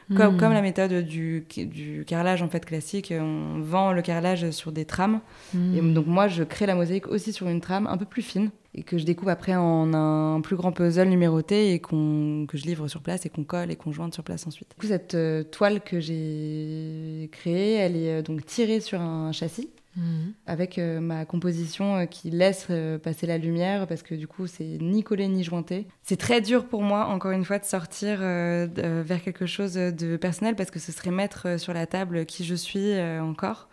Comme, 0.10 0.38
comme, 0.38 0.50
hmm. 0.50 0.54
la 0.54 0.62
méthode 0.62 0.94
du, 1.06 1.46
du, 1.56 2.04
carrelage 2.06 2.42
en 2.42 2.50
fait 2.50 2.66
classique, 2.66 3.14
on 3.18 3.62
vend 3.62 3.94
le 3.94 4.02
carrelage 4.02 4.52
sur 4.52 4.72
des 4.72 4.86
trames. 4.86 5.22
Et 5.54 5.82
hmm. 5.82 5.94
donc 5.94 6.08
moi, 6.08 6.28
je 6.28 6.44
crée 6.44 6.66
la 6.66 6.76
mosaïque 6.76 7.08
aussi 7.08 7.32
sur 7.32 7.48
une 7.48 7.62
trame 7.62 7.88
un 7.88 7.98
peu 7.98 8.06
plus 8.06 8.22
fine 8.22 8.52
et 8.74 8.84
que 8.84 8.98
je 8.98 9.06
découpe 9.06 9.28
après 9.28 9.56
en 9.56 9.94
un 9.94 10.42
plus 10.42 10.56
grand 10.56 10.72
puzzle 10.72 11.08
numéroté 11.08 11.74
et 11.74 11.80
qu'on 11.80 12.46
que 12.48 12.58
je 12.58 12.66
livre 12.66 12.88
sur 12.88 13.02
place 13.02 13.26
et 13.26 13.30
qu'on 13.30 13.44
colle 13.44 13.72
et 13.72 13.76
qu'on 13.76 13.92
jointe 13.92 14.14
sur 14.14 14.24
place 14.24 14.48
ensuite. 14.48 14.70
Du 14.70 14.76
coup, 14.82 14.88
cette 14.88 15.16
euh, 15.16 15.44
toile 15.44 15.82
que 15.82 16.00
j'ai 16.00 17.30
créée, 17.32 17.74
elle 17.76 17.96
est 17.98 18.20
euh, 18.20 18.22
donc 18.22 18.46
tirée 18.46 18.80
sur 18.80 19.02
un 19.02 19.32
châssis 19.32 19.70
Mhm. 19.97 20.34
avec 20.47 20.77
euh, 20.77 21.01
ma 21.01 21.25
composition 21.25 21.97
euh, 21.97 22.06
qui 22.06 22.30
laisse 22.30 22.67
euh, 22.69 22.97
passer 22.97 23.27
la 23.27 23.38
lumière 23.38 23.88
parce 23.88 24.04
que 24.04 24.15
du 24.15 24.25
coup 24.25 24.47
c'est 24.47 24.77
ni 24.80 25.04
collé 25.04 25.27
ni 25.27 25.43
jointé. 25.43 25.86
C'est 26.01 26.15
très 26.15 26.39
dur 26.39 26.65
pour 26.65 26.82
moi 26.82 27.08
encore 27.08 27.32
une 27.32 27.43
fois 27.43 27.60
de 27.60 27.65
sortir 27.65 28.19
vers 28.19 29.21
quelque 29.21 29.45
chose 29.45 29.73
de 29.73 30.15
personnel 30.15 30.56
parce 30.56 30.71
que 30.71 30.80
ce 30.80 30.91
serait 30.91 31.12
mettre 31.12 31.60
sur 31.60 31.73
la 31.73 31.86
table 31.88 32.25
qui 32.25 32.45
je 32.45 32.56
suis 32.56 32.99
encore. 33.19 33.67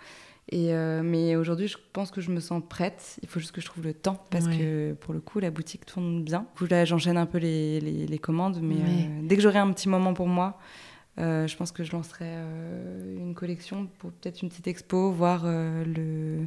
Et 0.50 0.72
mais 1.02 1.36
aujourd'hui, 1.36 1.68
je 1.68 1.76
pense 1.92 2.10
que 2.10 2.20
je 2.20 2.30
me 2.30 2.40
sens 2.40 2.62
prête. 2.66 3.18
Il 3.22 3.28
faut 3.28 3.38
juste 3.38 3.52
que 3.52 3.60
je 3.60 3.66
trouve 3.66 3.84
le 3.84 3.92
temps 3.92 4.24
parce 4.30 4.46
que 4.48 4.94
pour 4.94 5.14
le 5.14 5.20
coup, 5.20 5.40
la 5.40 5.50
boutique 5.50 5.84
tourne 5.84 6.24
bien. 6.24 6.40
Du 6.40 6.58
coup, 6.58 6.66
là, 6.70 6.84
j'enchaîne 6.84 7.16
un 7.16 7.26
peu 7.26 7.38
les, 7.38 7.80
les, 7.80 8.18
commandes, 8.18 8.60
mais 8.62 9.08
dès 9.22 9.36
que 9.36 9.42
j'aurai 9.42 9.58
un 9.58 9.72
petit 9.72 9.88
moment 9.88 10.14
pour 10.14 10.26
moi, 10.26 10.58
je 11.18 11.56
pense 11.56 11.72
que 11.72 11.84
je 11.84 11.92
lancerai 11.92 12.26
euh, 12.26 13.18
une 13.18 13.34
collection 13.34 13.88
pour 13.98 14.12
peut-être 14.12 14.42
une 14.42 14.48
petite 14.48 14.68
expo, 14.68 15.10
voir 15.10 15.42
euh, 15.44 15.84
le, 15.84 16.46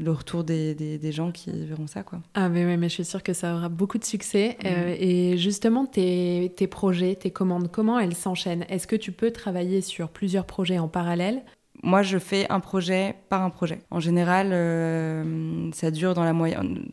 le 0.00 0.12
retour 0.12 0.44
des, 0.44 0.74
des, 0.74 1.12
gens 1.12 1.32
qui 1.32 1.50
verront 1.66 1.86
ça. 1.86 2.02
Quoi. 2.02 2.20
Ah 2.34 2.48
mais, 2.48 2.76
mais 2.76 2.88
je 2.88 2.94
suis 2.94 3.04
sûre 3.04 3.22
que 3.22 3.32
ça 3.32 3.54
aura 3.54 3.68
beaucoup 3.68 3.98
de 3.98 4.04
succès. 4.04 4.56
et 4.64 5.36
justement, 5.36 5.86
tes, 5.86 6.52
tes, 6.56 6.66
projets, 6.66 7.14
tes 7.16 7.30
commandes, 7.30 7.70
comment 7.70 7.98
elles 7.98 8.14
s'enchaînent? 8.14 8.64
Est-ce 8.68 8.86
que 8.86 8.96
tu 8.96 9.12
peux 9.12 9.30
travailler 9.30 9.80
sur 9.80 10.10
plusieurs 10.10 10.46
projets 10.46 10.78
en 10.78 10.88
parallèle? 10.88 11.42
Moi, 11.82 12.02
je 12.02 12.18
fais 12.18 12.46
un 12.50 12.60
projet 12.60 13.14
par 13.28 13.42
un 13.42 13.50
projet. 13.50 13.80
En 13.90 14.00
général, 14.00 14.50
euh, 14.52 15.70
ça 15.72 15.90
dure 15.90 16.14
dans, 16.14 16.24
la 16.24 16.32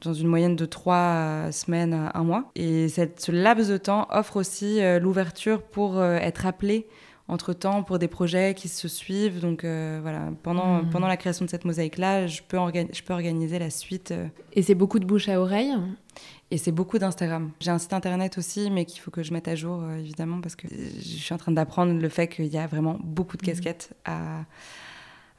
dans 0.02 0.14
une 0.14 0.28
moyenne 0.28 0.56
de 0.56 0.66
trois 0.66 1.52
semaines 1.52 1.94
à 1.94 2.18
un 2.18 2.24
mois. 2.24 2.52
Et 2.56 2.88
cette, 2.88 3.20
ce 3.20 3.32
laps 3.32 3.70
de 3.70 3.78
temps 3.78 4.08
offre 4.10 4.38
aussi 4.38 4.82
euh, 4.82 5.00
l'ouverture 5.00 5.62
pour 5.62 5.98
euh, 5.98 6.18
être 6.18 6.46
appelé 6.46 6.88
entre-temps 7.30 7.84
pour 7.84 8.00
des 8.00 8.08
projets 8.08 8.54
qui 8.54 8.70
se 8.70 8.88
suivent. 8.88 9.42
Donc 9.42 9.66
voilà, 9.66 10.30
pendant, 10.44 10.82
mmh. 10.82 10.90
pendant 10.92 11.08
la 11.08 11.18
création 11.18 11.44
de 11.44 11.50
cette 11.50 11.66
mosaïque-là, 11.66 12.26
je, 12.28 12.42
peux 12.48 12.58
je 12.58 13.04
peux 13.04 13.14
organiser 13.14 13.60
la 13.60 13.70
suite. 13.70 14.14
Et 14.54 14.62
c'est 14.62 14.76
beaucoup 14.76 15.00
de 15.00 15.06
bouche 15.06 15.28
à 15.28 15.42
oreille? 15.42 15.74
Et 16.50 16.58
c'est 16.58 16.72
beaucoup 16.72 16.98
d'Instagram. 16.98 17.52
J'ai 17.60 17.72
un 17.72 17.78
site 17.78 17.94
internet 17.94 18.38
aussi, 18.38 18.72
mais 18.72 18.86
qu'il 18.86 19.02
faut 19.02 19.12
que 19.12 19.24
je 19.24 19.34
mette 19.34 19.48
à 19.48 19.56
jour, 19.56 19.84
évidemment, 19.92 20.40
parce 20.40 20.56
que 20.56 20.68
je 20.70 21.02
suis 21.02 21.34
en 21.34 21.38
train 21.38 21.52
d'apprendre 21.52 22.00
le 22.00 22.10
fait 22.10 22.28
qu'il 22.28 22.46
y 22.46 22.58
a 22.58 22.68
vraiment 22.68 22.98
beaucoup 23.04 23.38
de 23.38 23.44
mmh. 23.44 23.46
casquettes 23.46 23.94
à 24.06 24.46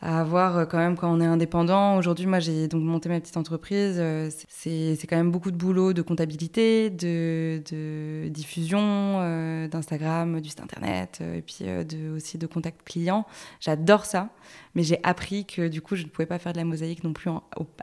à 0.00 0.20
avoir 0.20 0.68
quand 0.68 0.78
même 0.78 0.96
quand 0.96 1.12
on 1.12 1.20
est 1.20 1.26
indépendant. 1.26 1.96
Aujourd'hui, 1.96 2.26
moi, 2.26 2.38
j'ai 2.38 2.68
donc 2.68 2.82
monté 2.82 3.08
ma 3.08 3.20
petite 3.20 3.36
entreprise. 3.36 4.02
C'est 4.48 5.06
quand 5.08 5.16
même 5.16 5.30
beaucoup 5.30 5.50
de 5.50 5.56
boulot 5.56 5.92
de 5.92 6.02
comptabilité, 6.02 6.90
de, 6.90 7.62
de 7.70 8.28
diffusion 8.28 9.68
d'Instagram, 9.68 10.40
du 10.40 10.48
site 10.48 10.60
internet, 10.60 11.20
et 11.20 11.42
puis 11.42 11.64
de, 11.64 12.10
aussi 12.16 12.38
de 12.38 12.46
contact 12.46 12.82
client. 12.84 13.26
J'adore 13.60 14.04
ça, 14.04 14.28
mais 14.74 14.82
j'ai 14.82 15.00
appris 15.02 15.44
que 15.44 15.68
du 15.68 15.80
coup, 15.80 15.96
je 15.96 16.04
ne 16.04 16.08
pouvais 16.08 16.26
pas 16.26 16.38
faire 16.38 16.52
de 16.52 16.58
la 16.58 16.64
mosaïque 16.64 17.02
non 17.02 17.12
plus 17.12 17.30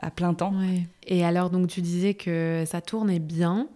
à 0.00 0.10
plein 0.10 0.32
temps. 0.34 0.54
Et 1.06 1.24
alors, 1.24 1.50
donc, 1.50 1.68
tu 1.68 1.82
disais 1.82 2.14
que 2.14 2.64
ça 2.66 2.80
tournait 2.80 3.18
bien. 3.18 3.68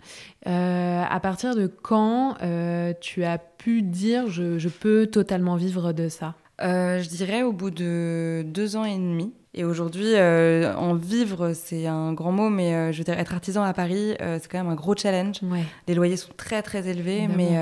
Euh, 0.47 1.03
à 1.09 1.21
partir 1.21 1.55
de 1.55 1.67
quand 1.67 2.37
euh, 2.43 2.95
tu 3.01 3.25
as 3.25 3.37
pu 3.37 3.83
dire 3.83 4.29
je, 4.29 4.59
je, 4.59 4.69
peux 4.71 5.07
totalement 5.07 5.57
vivre 5.57 5.93
de 5.93 6.09
ça? 6.09 6.35
euh, 6.50 6.50
Je 6.61 7.09
dirais 7.09 7.43
au 7.43 7.53
bout 7.53 7.71
de 7.71 8.43
deux 8.47 8.77
ans 8.77 8.85
et 8.85 8.97
demi. 8.97 9.33
Et 9.55 9.65
aujourd'hui, 9.65 10.17
en 10.17 10.95
vivre, 10.95 11.53
c'est 11.55 11.87
un 11.87 12.13
grand 12.13 12.33
mot, 12.33 12.51
mais 12.51 12.93
je 12.93 12.99
veux 12.99 13.05
dire, 13.05 13.19
être 13.19 13.35
artisan 13.35 13.63
à 13.63 13.73
Paris, 13.73 14.15
c'est 14.19 14.49
quand 14.49 14.59
même 14.59 14.71
un 14.71 14.77
gros 14.77 14.95
challenge. 14.97 15.41
Les 15.89 15.95
loyers 15.95 16.17
sont 16.17 16.33
très, 16.37 16.63
très 16.63 16.89
élevés, 16.89 17.29
mais 17.29 17.59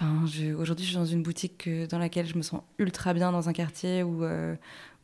Enfin, 0.00 0.24
aujourd'hui, 0.60 0.84
je 0.84 0.90
suis 0.90 0.96
dans 0.96 1.04
une 1.04 1.24
boutique 1.24 1.68
dans 1.90 1.98
laquelle 1.98 2.24
je 2.24 2.36
me 2.36 2.42
sens 2.42 2.60
ultra 2.78 3.14
bien 3.14 3.32
dans 3.32 3.48
un 3.48 3.52
quartier 3.52 4.04
où, 4.04 4.24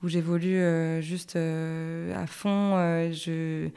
où 0.04 0.08
j'évolue 0.08 0.58
euh, 0.58 1.00
juste 1.00 1.36
euh, 1.36 2.14
à 2.14 2.26
fond. 2.26 2.76
Euh, 2.76 3.10
je, 3.10 3.70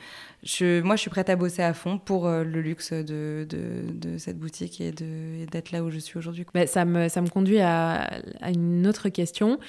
je, 0.43 0.81
moi, 0.81 0.97
je 0.97 1.01
suis 1.01 1.09
prête 1.09 1.29
à 1.29 1.37
bosser 1.37 1.63
à 1.63 1.73
fond 1.73 1.97
pour 1.97 2.27
le 2.29 2.61
luxe 2.61 2.91
de, 2.91 3.47
de, 3.49 3.91
de, 3.93 4.17
cette 4.17 4.37
boutique 4.37 4.81
et 4.81 4.91
d'être 4.91 5.71
là 5.71 5.83
où 5.83 5.89
je 5.89 5.99
suis 5.99 6.17
aujourd'hui. 6.17 6.45
Bah, 6.53 6.67
ça, 6.67 6.83
me, 6.85 7.07
ça 7.07 7.21
me 7.21 7.29
conduit 7.29 7.59
à, 7.59 8.09
à 8.41 8.51
une 8.51 8.85
autre 8.85 9.09
question. 9.09 9.59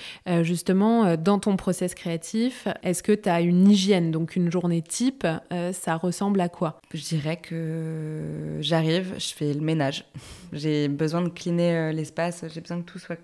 justement, 0.42 1.16
dans 1.16 1.38
ton 1.38 1.56
process 1.56 1.94
créatif, 1.94 2.66
est-ce 2.82 3.02
que 3.02 3.12
tu 3.12 3.28
as 3.28 3.40
une 3.40 3.70
hygiène, 3.70 4.10
donc 4.10 4.36
une 4.36 4.50
journée 4.50 4.82
type 4.82 5.26
Ça 5.72 5.96
ressemble 5.96 6.40
à 6.40 6.48
quoi? 6.48 6.80
Je 6.92 7.02
dirais 7.02 7.36
que 7.36 8.58
j'arrive, 8.60 9.14
je 9.18 9.32
fais 9.32 9.54
le 9.54 9.60
ménage. 9.60 10.04
J'ai 10.52 10.88
besoin 10.88 11.22
de 11.22 11.28
cleaner 11.28 11.92
l'espace, 11.92 12.44
j'ai 12.52 12.60
besoin 12.60 12.80
que 12.80 12.90
tout 12.90 12.98
soit 12.98 13.18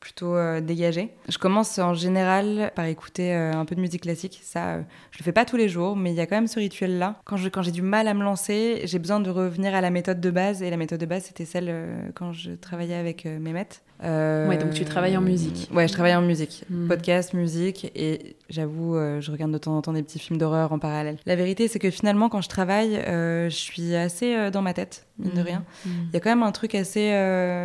plutôt 0.00 0.34
euh, 0.34 0.60
dégagé. 0.60 1.10
Je 1.28 1.36
commence 1.36 1.78
en 1.78 1.92
général 1.92 2.72
par 2.74 2.86
écouter 2.86 3.34
euh, 3.34 3.52
un 3.52 3.66
peu 3.66 3.74
de 3.74 3.80
musique 3.80 4.02
classique. 4.02 4.40
Ça, 4.42 4.68
euh, 4.68 4.82
je 5.10 5.18
le 5.18 5.24
fais 5.24 5.32
pas 5.32 5.44
tous 5.44 5.56
les 5.56 5.68
jours, 5.68 5.94
mais 5.94 6.10
il 6.10 6.16
y 6.16 6.20
a 6.20 6.26
quand 6.26 6.36
même 6.36 6.46
ce 6.46 6.58
rituel-là. 6.58 7.20
Quand, 7.24 7.36
je, 7.36 7.50
quand 7.50 7.62
j'ai 7.62 7.70
du 7.70 7.82
mal 7.82 8.08
à 8.08 8.14
me 8.14 8.24
lancer, 8.24 8.80
j'ai 8.84 8.98
besoin 8.98 9.20
de 9.20 9.28
revenir 9.28 9.74
à 9.74 9.82
la 9.82 9.90
méthode 9.90 10.20
de 10.20 10.30
base. 10.30 10.62
Et 10.62 10.70
la 10.70 10.78
méthode 10.78 11.00
de 11.00 11.06
base, 11.06 11.24
c'était 11.24 11.44
celle 11.44 12.12
quand 12.14 12.32
je 12.32 12.52
travaillais 12.52 12.94
avec 12.94 13.26
Mehmet. 13.26 13.68
ouais, 14.02 14.56
donc 14.56 14.72
tu 14.72 14.84
travailles 14.86 15.18
en 15.18 15.20
musique. 15.20 15.68
Ouais, 15.72 15.86
je 15.86 15.92
travaille 15.92 16.14
en 16.14 16.22
musique. 16.22 16.64
Hmm. 16.70 16.88
Podcast, 16.88 17.34
musique. 17.34 17.92
Et 17.94 18.36
j'avoue, 18.48 18.94
je 18.94 19.30
regarde 19.30 19.52
de 19.52 19.58
temps 19.58 19.76
en 19.76 19.82
temps 19.82 19.92
des 19.92 20.02
petits 20.02 20.18
films 20.18 20.38
d'horreur 20.38 20.72
en 20.72 20.78
parallèle. 20.78 21.18
La 21.26 21.36
vérité, 21.36 21.68
c'est 21.68 21.78
que 21.78 21.90
finalement, 21.90 22.30
quand 22.30 22.40
je 22.40 22.48
travaille, 22.48 23.02
je 23.06 23.48
suis 23.50 23.94
assez 23.94 24.50
dans 24.50 24.62
ma 24.62 24.72
tête, 24.72 25.06
mine 25.18 25.34
de 25.34 25.42
hmm. 25.42 25.44
rien. 25.44 25.64
Hmm. 25.84 25.90
Il 26.08 26.14
y 26.14 26.16
a 26.16 26.20
quand 26.20 26.30
même 26.30 26.42
un 26.42 26.52
truc 26.52 26.74
assez 26.74 27.12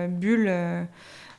bulle. 0.09 0.51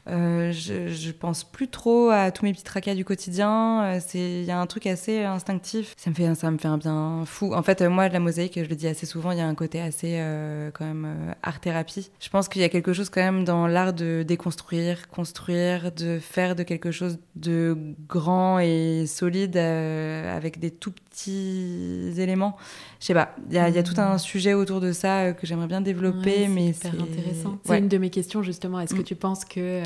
Euh, 0.08 0.52
je, 0.52 1.10
pense 1.10 1.44
plus 1.44 1.68
trop 1.68 2.10
à 2.10 2.30
tous 2.30 2.44
mes 2.44 2.52
petits 2.52 2.64
tracas 2.64 2.94
du 2.94 3.04
quotidien. 3.04 3.82
Euh, 3.84 4.00
il 4.14 4.44
y 4.44 4.50
a 4.50 4.60
un 4.60 4.66
truc 4.66 4.86
assez 4.86 5.24
instinctif. 5.24 5.94
Ça 5.96 6.10
me 6.10 6.14
fait, 6.14 6.34
ça 6.34 6.50
me 6.50 6.58
fait 6.58 6.68
un 6.68 6.78
bien 6.78 7.24
fou. 7.26 7.54
En 7.54 7.62
fait, 7.62 7.82
moi, 7.82 8.08
de 8.08 8.12
la 8.12 8.20
mosaïque, 8.20 8.60
je 8.62 8.68
le 8.68 8.76
dis 8.76 8.86
assez 8.86 9.06
souvent, 9.06 9.32
il 9.32 9.38
y 9.38 9.40
a 9.40 9.46
un 9.46 9.54
côté 9.54 9.80
assez 9.80 10.16
euh, 10.18 10.70
quand 10.72 10.84
même 10.84 11.34
art 11.42 11.60
thérapie. 11.60 12.10
Je 12.20 12.28
pense 12.28 12.48
qu'il 12.48 12.62
y 12.62 12.64
a 12.64 12.68
quelque 12.68 12.92
chose 12.92 13.10
quand 13.10 13.22
même 13.22 13.44
dans 13.44 13.66
l'art 13.66 13.92
de 13.92 14.24
déconstruire, 14.26 15.08
construire, 15.08 15.92
de 15.92 16.18
faire 16.18 16.54
de 16.54 16.62
quelque 16.62 16.90
chose 16.90 17.18
de 17.34 17.76
grand 18.08 18.58
et 18.58 19.06
solide 19.06 19.56
avec 19.56 20.58
des 20.58 20.70
tout 20.70 20.92
petits 20.92 21.05
éléments. 21.26 22.56
Je 23.00 23.06
sais 23.06 23.14
pas, 23.14 23.34
il 23.48 23.54
y, 23.54 23.58
a 23.58 23.82
tout 23.82 23.98
un 23.98 24.14
mm. 24.14 24.18
sujet 24.18 24.54
autour 24.54 24.80
de 24.80 24.92
ça 24.92 25.32
que 25.32 25.46
j'aimerais 25.46 25.66
bien 25.66 25.80
développer, 25.80 26.48
mais 26.48 26.72
c'est 26.72 26.88
intéressant. 26.88 27.58
C'est 27.64 27.78
une 27.78 27.88
de 27.88 27.98
mes 27.98 28.10
questions 28.10 28.42
justement. 28.42 28.80
Est-ce 28.80 28.94
que 28.94 29.00
mm. 29.00 29.04
tu 29.04 29.14
penses 29.14 29.44
que 29.44 29.82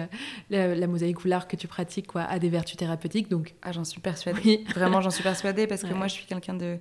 la, 0.50 0.86
mosaïque 0.86 1.24
ou 1.24 1.28
l'art 1.28 1.48
que 1.48 1.56
tu 1.56 1.68
pratiques 1.68 2.06
quoi, 2.06 2.22
a 2.22 2.38
des 2.38 2.48
vertus 2.48 2.76
thérapeutiques. 2.76 3.28
Donc, 3.28 3.54
ah, 3.62 3.72
j'en 3.72 3.84
suis 3.84 4.00
persuadée. 4.00 4.64
Vraiment, 4.74 5.00
j'en 5.00 5.10
suis 5.10 5.22
persuadée 5.22 5.66
parce 5.66 5.82
que 5.82 5.94
moi, 5.94 6.06
je 6.06 6.14
suis 6.14 6.26
quelqu'un 6.26 6.54
de. 6.54 6.78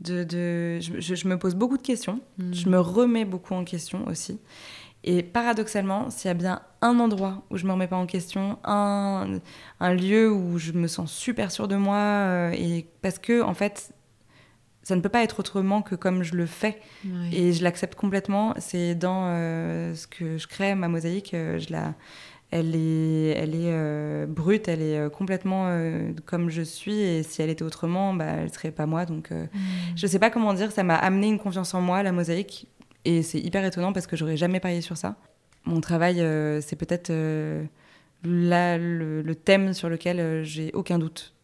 de, 0.00 0.24
de 0.24 0.78
je, 0.80 1.28
me 1.28 1.38
pose 1.38 1.54
beaucoup 1.54 1.76
de 1.76 1.82
questions. 1.82 2.20
Hmm. 2.38 2.52
Je 2.52 2.68
me 2.68 2.80
remets 2.80 3.24
beaucoup 3.24 3.54
en 3.54 3.64
question 3.64 4.06
aussi. 4.08 4.38
Et 5.06 5.22
paradoxalement, 5.22 6.08
s'il 6.08 6.28
y 6.28 6.30
a 6.30 6.34
bien 6.34 6.62
un 6.80 6.98
endroit 6.98 7.42
où 7.50 7.58
je 7.58 7.66
me 7.66 7.72
remets 7.72 7.86
pas 7.86 7.96
en 7.96 8.06
question, 8.06 8.58
un, 8.64 9.38
un 9.78 9.94
lieu 9.94 10.32
où 10.32 10.58
je 10.58 10.72
me 10.72 10.86
sens 10.86 11.12
super 11.12 11.52
sûre 11.52 11.68
de 11.68 11.76
moi, 11.76 11.96
euh, 11.96 12.52
et 12.52 12.86
parce 13.02 13.18
que 13.18 13.42
en 13.42 13.52
fait, 13.52 13.92
ça 14.82 14.96
ne 14.96 15.02
peut 15.02 15.10
pas 15.10 15.22
être 15.22 15.40
autrement 15.40 15.82
que 15.82 15.94
comme 15.94 16.22
je 16.22 16.34
le 16.34 16.46
fais, 16.46 16.80
et 17.32 17.52
je 17.52 17.62
l'accepte 17.64 17.94
complètement. 17.94 18.54
C'est 18.58 18.94
dans 18.94 19.24
euh, 19.26 19.94
ce 19.94 20.06
que 20.06 20.38
je 20.38 20.46
crée, 20.46 20.74
ma 20.74 20.88
mosaïque, 20.88 21.34
euh, 21.34 21.58
je 21.58 21.72
la, 21.72 21.94
elle 22.50 22.76
est, 22.76 23.28
elle 23.30 23.54
est 23.54 23.72
euh, 23.72 24.26
brute, 24.26 24.68
elle 24.68 24.82
est 24.82 25.10
complètement 25.10 25.66
euh, 25.68 26.12
comme 26.26 26.50
je 26.50 26.62
suis. 26.62 27.00
Et 27.00 27.22
si 27.22 27.42
elle 27.42 27.50
était 27.50 27.64
autrement, 27.64 28.14
bah, 28.14 28.26
elle 28.42 28.52
serait 28.52 28.70
pas 28.70 28.86
moi. 28.86 29.06
Donc, 29.06 29.30
mm. 29.30 29.48
je 29.96 30.06
sais 30.06 30.18
pas 30.18 30.30
comment 30.30 30.52
dire. 30.52 30.70
Ça 30.70 30.82
m'a 30.82 30.96
amené 30.96 31.28
une 31.28 31.38
confiance 31.38 31.74
en 31.74 31.80
moi, 31.80 32.02
la 32.02 32.12
mosaïque. 32.12 32.68
Et 33.04 33.22
c'est 33.22 33.40
hyper 33.40 33.64
étonnant 33.64 33.92
parce 33.92 34.06
que 34.06 34.16
j'aurais 34.16 34.36
jamais 34.36 34.60
parié 34.60 34.80
sur 34.80 34.96
ça. 34.96 35.16
Mon 35.64 35.80
travail, 35.80 36.16
c'est 36.62 36.76
peut-être 36.76 37.10
là 38.22 38.78
le, 38.78 39.34
thème 39.34 39.72
sur 39.72 39.88
lequel 39.88 40.44
j'ai 40.44 40.70
aucun 40.74 40.98
doute. 40.98 41.34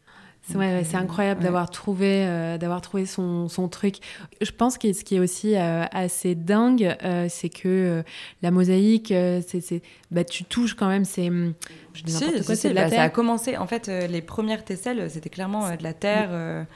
C'est 0.42 0.96
incroyable 0.96 1.42
d'avoir 1.42 1.70
trouvé, 1.70 2.24
euh, 2.26 2.58
d'avoir 2.58 2.80
trouvé 2.80 3.06
son, 3.06 3.48
son, 3.48 3.68
truc. 3.68 3.96
Je 4.40 4.50
pense 4.50 4.78
que 4.78 4.92
ce 4.92 5.04
qui 5.04 5.16
est 5.16 5.20
aussi 5.20 5.56
euh, 5.56 5.84
assez 5.92 6.34
dingue, 6.34 6.96
euh, 7.04 7.26
c'est 7.28 7.50
que 7.50 8.02
la 8.42 8.50
mosaïque, 8.50 9.08
c'est, 9.46 9.82
bah, 10.10 10.24
tu 10.24 10.44
touches 10.44 10.74
quand 10.74 10.88
même, 10.88 11.04
c'est. 11.04 11.28
Hum, 11.28 11.54
je 11.92 12.02
dis 12.02 12.14
n'importe 12.14 12.46
quoi, 12.46 12.56
c'est 12.56 12.70
de 12.70 12.74
la 12.74 12.84
bah, 12.84 12.90
terre. 12.90 12.98
Ça 12.98 13.04
a 13.04 13.10
commencé, 13.10 13.56
en 13.56 13.66
fait, 13.66 13.88
les 13.88 14.22
premières 14.22 14.64
tesselles, 14.64 15.10
c'était 15.10 15.30
clairement 15.30 15.70
de 15.76 15.82
la 15.82 15.92
terre 15.92 16.66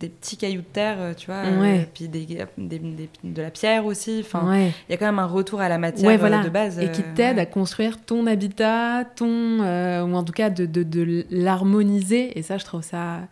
des 0.00 0.08
petits 0.08 0.36
cailloux 0.36 0.60
de 0.60 0.66
terre, 0.66 0.96
euh, 0.98 1.14
tu 1.14 1.26
vois, 1.26 1.42
euh, 1.44 1.84
puis 1.92 2.08
des, 2.08 2.26
de 2.56 3.42
la 3.42 3.50
pierre 3.50 3.84
aussi. 3.84 4.22
Enfin, 4.24 4.56
il 4.56 4.90
y 4.90 4.94
a 4.94 4.96
quand 4.96 5.06
même 5.06 5.18
un 5.18 5.26
retour 5.26 5.60
à 5.60 5.68
la 5.68 5.78
matière 5.78 6.24
euh, 6.24 6.42
de 6.42 6.48
base. 6.48 6.78
Et 6.78 6.90
qui 6.92 7.02
t'aide 7.14 7.38
à 7.38 7.46
construire 7.46 8.00
ton 8.04 8.26
habitat, 8.26 9.04
ton, 9.16 9.58
ou 9.58 10.14
en 10.14 10.22
tout 10.22 10.32
cas 10.32 10.50
de, 10.50 10.66
de, 10.66 10.82
de 10.82 11.26
l'harmoniser. 11.30 12.38
Et 12.38 12.42
ça, 12.42 12.58
je 12.58 12.64
trouve 12.64 12.82
ça 12.82 13.22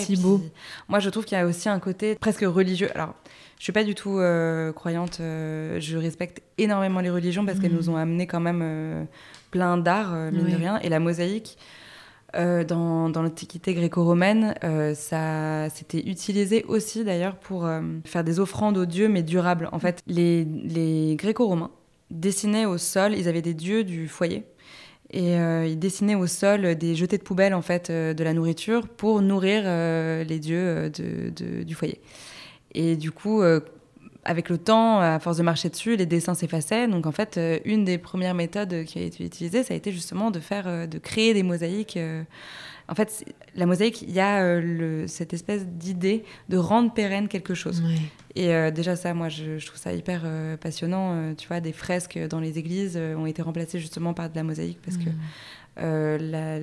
si 0.00 0.16
beau. 0.16 0.40
Moi, 0.88 0.98
je 0.98 1.10
trouve 1.10 1.24
qu'il 1.24 1.36
y 1.36 1.40
a 1.40 1.46
aussi 1.46 1.68
un 1.68 1.78
côté 1.78 2.14
presque 2.14 2.42
religieux. 2.42 2.88
Alors, 2.94 3.14
je 3.58 3.64
suis 3.64 3.72
pas 3.72 3.84
du 3.84 3.94
tout 3.94 4.20
croyante. 4.74 5.18
je 5.20 5.96
respecte 5.96 6.42
énormément 6.56 7.00
les 7.00 7.10
religions 7.10 7.44
parce 7.44 7.58
qu'elles 7.58 7.72
mmh. 7.72 7.76
nous 7.76 7.90
ont 7.90 7.96
amené 7.96 8.26
quand 8.26 8.40
même 8.40 9.06
plein 9.50 9.76
d'art, 9.76 10.14
mine 10.32 10.46
de 10.46 10.56
rien. 10.56 10.78
Et 10.80 10.88
la 10.88 11.00
mosaïque. 11.00 11.58
Euh, 12.34 12.64
dans, 12.64 13.10
l'Antiquité 13.10 13.74
gréco-romaine, 13.74 14.54
euh, 14.64 14.94
ça 14.94 15.68
c'était 15.68 16.00
utilisé 16.00 16.64
aussi 16.66 17.04
d'ailleurs 17.04 17.36
pour 17.36 17.66
euh, 17.66 17.82
faire 18.04 18.24
des 18.24 18.40
offrandes 18.40 18.78
aux 18.78 18.86
dieux, 18.86 19.08
mais 19.08 19.22
durables. 19.22 19.68
En 19.72 19.78
fait, 19.78 20.02
les, 20.06 21.14
gréco-romains 21.18 21.70
dessinaient 22.10 22.64
au 22.64 22.78
sol, 22.78 23.14
ils 23.14 23.28
avaient 23.28 23.42
des 23.42 23.52
dieux 23.52 23.84
du 23.84 24.08
foyer, 24.08 24.44
et 25.10 25.34
ils 25.34 25.78
dessinaient 25.78 26.14
au 26.14 26.26
sol 26.26 26.74
des 26.74 26.94
jetés 26.94 27.18
de 27.18 27.22
poubelle 27.22 27.52
en 27.52 27.60
fait 27.60 27.90
de 27.90 28.24
la 28.24 28.32
nourriture 28.32 28.88
pour 28.88 29.20
nourrir 29.20 29.64
les 29.64 30.38
dieux 30.38 30.90
du 30.90 31.74
foyer. 31.74 32.00
Et 32.74 32.96
du 32.96 33.12
coup, 33.12 33.42
avec 34.24 34.48
le 34.48 34.58
temps, 34.58 35.00
à 35.00 35.18
force 35.18 35.38
de 35.38 35.42
marcher 35.42 35.68
dessus, 35.68 35.96
les 35.96 36.06
dessins 36.06 36.34
s'effaçaient. 36.34 36.86
Donc 36.86 37.06
en 37.06 37.12
fait, 37.12 37.38
euh, 37.38 37.58
une 37.64 37.84
des 37.84 37.98
premières 37.98 38.34
méthodes 38.34 38.84
qui 38.84 39.00
a 39.00 39.02
été 39.02 39.24
utilisée, 39.24 39.64
ça 39.64 39.74
a 39.74 39.76
été 39.76 39.90
justement 39.90 40.30
de 40.30 40.38
faire, 40.38 40.68
euh, 40.68 40.86
de 40.86 40.98
créer 40.98 41.34
des 41.34 41.42
mosaïques. 41.42 41.96
Euh. 41.96 42.22
En 42.88 42.94
fait, 42.94 43.24
la 43.56 43.66
mosaïque, 43.66 44.02
il 44.02 44.10
y 44.10 44.20
a 44.20 44.60
cette 45.06 45.32
espèce 45.32 45.66
d'idée 45.66 46.24
de 46.48 46.56
rendre 46.58 46.92
pérenne 46.92 47.28
quelque 47.28 47.54
chose. 47.54 47.82
Et 48.34 48.48
déjà 48.72 48.96
ça, 48.96 49.14
moi, 49.14 49.28
je, 49.28 49.64
trouve 49.64 49.78
ça 49.78 49.94
hyper 49.94 50.24
passionnant. 50.60 51.32
tu 51.36 51.46
vois, 51.46 51.60
des 51.60 51.72
fresques 51.72 52.18
dans 52.28 52.40
les 52.40 52.58
églises 52.58 52.98
ont 52.98 53.24
été 53.24 53.40
remplacées 53.40 53.78
justement 53.78 54.14
par 54.14 54.28
de 54.28 54.36
la 54.36 54.42
mosaïque 54.42 54.80
parce 54.84 54.98
que 54.98 55.10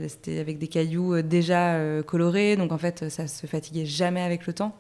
c'était 0.09 0.39
avec 0.39 0.59
des 0.59 0.67
cailloux 0.67 1.21
déjà 1.21 1.79
colorés. 2.05 2.57
Donc 2.57 2.73
en 2.73 2.77
fait, 2.77 3.09
ça 3.09 3.25
se 3.25 3.47
fatiguait 3.47 3.85
jamais 3.85 4.21
avec 4.21 4.45
le 4.45 4.53
temps. 4.53 4.75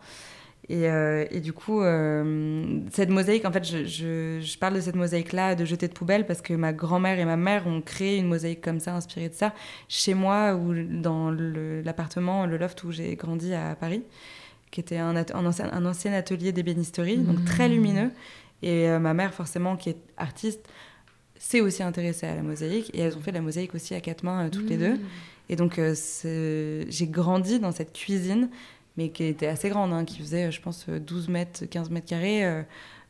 Euh, 0.71 1.25
et, 1.31 1.39
du 1.39 1.51
coup, 1.51 1.81
euh, 1.81 2.79
cette 2.91 3.09
mosaïque, 3.09 3.45
en 3.45 3.51
fait, 3.51 3.63
je, 3.63 3.85
je, 4.39 4.57
parle 4.59 4.75
de 4.75 4.81
cette 4.81 4.95
mosaïque-là 4.95 5.55
de 5.55 5.65
jeter 5.65 5.87
de 5.87 5.93
poubelle 5.93 6.27
parce 6.27 6.41
que 6.41 6.53
ma 6.53 6.73
grand-mère 6.73 7.17
et 7.17 7.25
ma 7.25 7.37
mère 7.37 7.65
ont 7.65 7.81
créé 7.81 8.17
une 8.17 8.27
mosaïque 8.27 8.61
comme 8.61 8.79
ça, 8.79 8.95
inspirée 8.95 9.29
de 9.29 9.33
ça, 9.33 9.53
chez 9.87 10.13
moi 10.13 10.53
ou 10.53 10.73
dans 10.75 11.31
l'appartement, 11.31 12.45
le, 12.45 12.57
loft 12.57 12.83
où 12.83 12.91
j'ai 12.91 13.15
grandi 13.15 13.53
à 13.53 13.75
Paris, 13.75 14.03
qui 14.69 14.79
était 14.79 14.97
un, 14.97 15.15
un, 15.15 15.45
ancien, 15.45 15.69
un 15.71 15.85
ancien, 15.85 16.13
atelier 16.13 16.51
d'ébénisterie, 16.51 17.17
donc 17.17 17.43
très 17.45 17.67
mmh. 17.67 17.71
lumineux. 17.71 18.11
Et 18.61 18.89
euh, 18.89 18.99
ma 18.99 19.15
mère, 19.15 19.33
forcément, 19.33 19.75
qui 19.75 19.89
est 19.89 19.97
artiste, 20.17 20.69
s'est 21.35 21.61
aussi 21.61 21.81
intéressée 21.81 22.27
à 22.27 22.35
la 22.35 22.43
mosaïque 22.43 22.91
et 22.93 22.99
elles 22.99 23.15
ont 23.15 23.21
fait 23.21 23.31
de 23.31 23.37
la 23.37 23.41
mosaïque 23.41 23.73
aussi 23.73 23.95
à 23.95 24.01
quatre 24.01 24.23
mains 24.23 24.49
toutes 24.49 24.69
les 24.69 24.77
deux. 24.77 24.95
Mmh. 24.95 25.05
Et 25.51 25.55
donc 25.55 25.81
j'ai 25.81 27.07
grandi 27.07 27.59
dans 27.59 27.71
cette 27.71 27.93
cuisine, 27.93 28.49
mais 28.99 29.09
qui 29.09 29.23
était 29.23 29.47
assez 29.47 29.69
grande, 29.69 29.93
hein, 29.93 30.03
qui 30.03 30.19
faisait, 30.19 30.51
je 30.51 30.61
pense, 30.61 30.87
12 30.89 31.29
mètres, 31.29 31.65
15 31.65 31.89
mètres 31.89 32.07
carrés. 32.07 32.63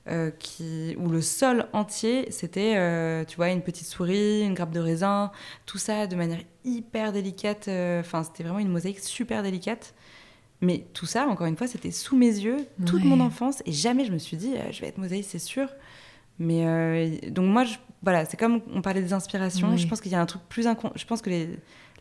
Euh, 0.09 0.31
qui, 0.31 0.95
où 0.97 1.09
le 1.09 1.21
sol 1.21 1.67
entier, 1.71 2.31
c'était, 2.31 2.77
euh, 2.77 3.23
tu 3.25 3.35
vois, 3.35 3.49
une 3.49 3.61
petite 3.61 3.85
souris, 3.85 4.41
une 4.41 4.55
grappe 4.55 4.71
de 4.71 4.79
raisin, 4.79 5.31
tout 5.67 5.77
ça 5.77 6.07
de 6.07 6.15
manière 6.15 6.39
hyper 6.65 7.11
délicate. 7.11 7.67
Euh, 7.67 7.99
enfin, 7.99 8.23
c'était 8.23 8.41
vraiment 8.41 8.57
une 8.57 8.69
mosaïque 8.69 9.01
super 9.01 9.43
délicate. 9.43 9.93
Mais 10.61 10.85
tout 10.93 11.05
ça, 11.05 11.27
encore 11.27 11.45
une 11.45 11.57
fois, 11.57 11.67
c'était 11.67 11.91
sous 11.91 12.17
mes 12.17 12.25
yeux 12.25 12.65
toute 12.87 13.03
mon 13.03 13.19
enfance 13.19 13.61
et 13.65 13.71
jamais 13.71 14.03
je 14.03 14.11
me 14.11 14.17
suis 14.17 14.35
dit, 14.35 14.55
je 14.71 14.81
vais 14.81 14.87
être 14.87 14.97
mosaïque, 14.97 15.25
c'est 15.27 15.37
sûr. 15.37 15.69
Mais 16.39 17.21
donc 17.29 17.45
moi, 17.45 17.63
je, 17.63 17.75
voilà, 18.01 18.25
c'est 18.25 18.35
comme 18.35 18.61
on 18.73 18.81
parlait 18.81 19.01
des 19.01 19.13
inspirations. 19.13 19.77
Je 19.77 19.87
pense 19.87 20.01
qu'il 20.01 20.11
y 20.11 20.15
a 20.15 20.21
un 20.21 20.25
truc 20.25 20.41
plus 20.49 20.67
inconscient. 20.67 20.97
Je 20.97 21.05
pense 21.05 21.21
que 21.21 21.29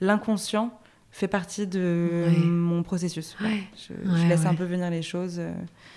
l'inconscient 0.00 0.72
fait 1.10 1.28
partie 1.28 1.66
de 1.66 2.26
mon 2.44 2.82
processus. 2.82 3.36
Je, 3.40 4.28
laisse 4.28 4.46
un 4.46 4.54
peu 4.54 4.64
venir 4.64 4.90
les 4.90 5.02
choses. 5.02 5.40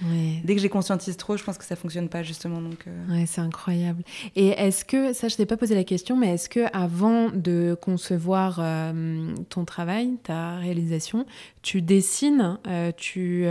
Dès 0.01 0.55
que 0.55 0.61
j'ai 0.61 0.69
conscientise 0.69 1.17
trop, 1.17 1.37
je 1.37 1.43
pense 1.43 1.57
que 1.57 1.63
ça 1.65 1.75
fonctionne 1.75 2.09
pas 2.09 2.23
justement. 2.23 2.61
Donc, 2.61 2.87
euh. 2.87 3.23
c'est 3.27 3.41
incroyable. 3.41 4.03
Et 4.35 4.49
est-ce 4.49 4.85
que, 4.85 5.13
ça 5.13 5.27
je 5.27 5.35
t'ai 5.35 5.45
pas 5.45 5.57
posé 5.57 5.75
la 5.75 5.83
question, 5.83 6.17
mais 6.17 6.33
est-ce 6.33 6.49
que 6.49 6.61
avant 6.73 7.29
de 7.29 7.77
concevoir 7.79 8.59
euh, 8.59 9.33
ton 9.49 9.65
travail, 9.65 10.17
ta 10.23 10.57
réalisation, 10.57 11.25
tu 11.61 11.81
dessines, 11.81 12.57
euh, 12.67 12.91
tu, 12.95 13.45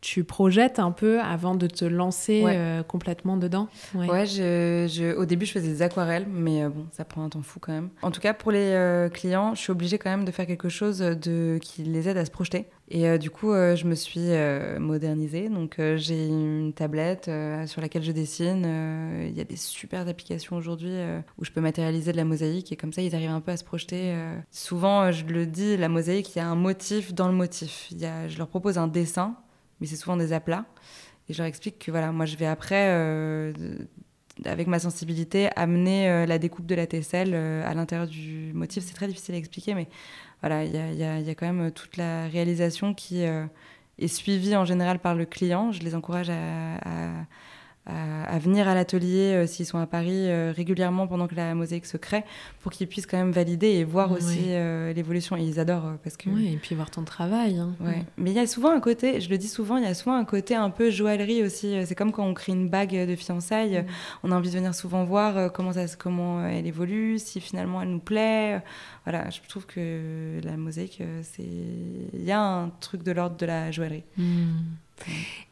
tu 0.00 0.24
projettes 0.24 0.78
un 0.78 0.90
peu 0.90 1.20
avant 1.20 1.54
de 1.54 1.66
te 1.66 1.84
lancer 1.84 2.44
complètement 2.88 3.36
dedans? 3.36 3.68
Ouais, 3.94 4.26
je, 4.26 5.14
au 5.16 5.24
début 5.24 5.46
je 5.46 5.52
faisais 5.52 5.68
des 5.68 5.82
aquarelles, 5.82 6.26
mais 6.28 6.68
bon, 6.68 6.86
ça 6.92 7.04
prend 7.04 7.24
un 7.24 7.28
temps 7.28 7.42
fou 7.42 7.60
quand 7.60 7.72
même. 7.72 7.90
En 8.02 8.10
tout 8.10 8.20
cas, 8.20 8.34
pour 8.34 8.52
les 8.52 9.08
clients, 9.12 9.54
je 9.54 9.60
suis 9.60 9.72
obligée 9.72 9.98
quand 9.98 10.10
même 10.10 10.24
de 10.24 10.30
faire 10.30 10.46
quelque 10.46 10.68
chose 10.68 10.87
de, 10.96 11.58
qui 11.60 11.82
les 11.82 12.08
aide 12.08 12.16
à 12.16 12.24
se 12.24 12.30
projeter. 12.30 12.66
Et 12.90 13.06
euh, 13.06 13.18
du 13.18 13.30
coup, 13.30 13.52
euh, 13.52 13.76
je 13.76 13.84
me 13.84 13.94
suis 13.94 14.30
euh, 14.30 14.78
modernisée. 14.78 15.48
Donc, 15.48 15.76
j'ai 15.96 16.26
une 16.26 16.72
tablette 16.72 17.30
sur 17.66 17.80
laquelle 17.80 18.02
je 18.02 18.12
dessine. 18.12 18.64
Il 19.28 19.36
y 19.36 19.40
a 19.40 19.44
des 19.44 19.56
super 19.56 20.08
applications 20.08 20.56
aujourd'hui 20.56 20.94
où 21.38 21.44
je 21.44 21.50
peux 21.50 21.60
matérialiser 21.60 22.12
de 22.12 22.16
la 22.16 22.24
mosaïque. 22.24 22.72
Et 22.72 22.76
comme 22.76 22.92
ça, 22.92 23.02
ils 23.02 23.14
arrivent 23.14 23.30
un 23.30 23.40
peu 23.40 23.52
à 23.52 23.56
se 23.56 23.64
projeter. 23.64 24.14
souvent, 24.50 25.12
je 25.12 25.24
le 25.26 25.46
dis, 25.46 25.76
la 25.76 25.88
mosaïque, 25.88 26.34
il 26.34 26.38
y 26.38 26.42
a 26.42 26.48
un 26.48 26.54
motif 26.54 27.14
dans 27.14 27.28
le 27.28 27.34
motif. 27.34 27.90
Y 27.92 28.06
a, 28.06 28.28
je 28.28 28.38
leur 28.38 28.48
propose 28.48 28.78
un 28.78 28.88
dessin, 28.88 29.36
mais 29.80 29.86
c'est 29.86 29.96
souvent 29.96 30.16
des 30.16 30.32
aplats. 30.32 30.64
Et 31.28 31.34
je 31.34 31.38
leur 31.38 31.46
explique 31.46 31.78
que 31.78 31.90
voilà, 31.90 32.10
moi, 32.12 32.24
je 32.24 32.36
vais 32.36 32.46
après 32.46 33.52
avec 34.44 34.68
ma 34.68 34.78
sensibilité, 34.78 35.48
amener 35.56 36.24
la 36.24 36.38
découpe 36.38 36.66
de 36.66 36.76
la 36.76 36.86
tesselle 36.86 37.34
à 37.34 37.74
l'intérieur 37.74 38.06
du 38.06 38.52
motif. 38.54 38.84
C'est 38.84 38.94
très 38.94 39.08
difficile 39.08 39.34
à 39.34 39.38
expliquer, 39.38 39.74
mais 39.74 39.88
voilà, 40.40 40.64
il 40.64 40.72
y 40.96 41.04
a, 41.04 41.34
quand 41.34 41.52
même 41.52 41.70
toute 41.72 41.96
la 41.96 42.28
réalisation 42.28 42.94
qui 42.94 43.24
euh, 43.24 43.46
est 43.98 44.08
suivie 44.08 44.54
en 44.54 44.64
général 44.64 45.00
par 45.00 45.14
le 45.14 45.24
client. 45.24 45.72
Je 45.72 45.82
les 45.82 45.94
encourage 45.94 46.30
à, 46.30 47.26
venir 48.38 48.68
à 48.68 48.74
l'atelier 48.74 49.34
euh, 49.34 49.46
s'ils 49.46 49.66
sont 49.66 49.78
à 49.78 49.86
Paris 49.86 50.28
euh, 50.28 50.52
régulièrement 50.54 51.06
pendant 51.06 51.26
que 51.26 51.34
la 51.34 51.54
mosaïque 51.54 51.86
se 51.86 51.96
crée 51.96 52.24
pour 52.60 52.72
qu'ils 52.72 52.88
puissent 52.88 53.06
quand 53.06 53.18
même 53.18 53.32
valider 53.32 53.68
et 53.68 53.84
voir 53.84 54.12
aussi 54.12 54.46
euh, 54.48 54.92
l'évolution. 54.92 55.36
Et 55.36 55.42
ils 55.42 55.60
adorent 55.60 55.96
parce 56.02 56.16
que. 56.16 56.30
Oui, 56.30 56.52
et 56.54 56.56
puis 56.56 56.74
voir 56.74 56.90
ton 56.90 57.04
travail. 57.04 57.58
Hein. 57.58 57.74
Ouais. 57.80 58.04
Mais 58.16 58.30
il 58.30 58.36
y 58.36 58.40
a 58.40 58.46
souvent 58.46 58.70
un 58.70 58.80
côté, 58.80 59.20
je 59.20 59.28
le 59.28 59.38
dis 59.38 59.48
souvent, 59.48 59.76
il 59.76 59.84
y 59.84 59.86
a 59.86 59.94
souvent 59.94 60.16
un 60.16 60.24
côté 60.24 60.54
un 60.54 60.70
peu 60.70 60.90
joaillerie 60.90 61.42
aussi. 61.42 61.74
C'est 61.86 61.94
comme 61.94 62.12
quand 62.12 62.24
on 62.24 62.34
crée 62.34 62.52
une 62.52 62.68
bague 62.68 62.94
de 62.94 63.16
fiançailles, 63.16 63.84
on 64.22 64.32
a 64.32 64.36
envie 64.36 64.50
de 64.50 64.54
venir 64.54 64.74
souvent 64.74 65.04
voir 65.04 65.52
comment, 65.52 65.72
ça, 65.72 65.84
comment 65.98 66.46
elle 66.46 66.66
évolue, 66.66 67.18
si 67.18 67.40
finalement 67.40 67.82
elle 67.82 67.90
nous 67.90 67.98
plaît. 67.98 68.62
Voilà, 69.04 69.30
je 69.30 69.40
trouve 69.48 69.66
que 69.66 70.40
la 70.42 70.56
mosaïque, 70.56 71.02
c'est. 71.22 71.42
Il 71.42 72.24
y 72.24 72.32
a 72.32 72.40
un 72.40 72.68
truc 72.80 73.02
de 73.02 73.12
l'ordre 73.12 73.36
de 73.36 73.46
la 73.46 73.70
joaillerie. 73.70 74.04
Hmm. 74.16 74.76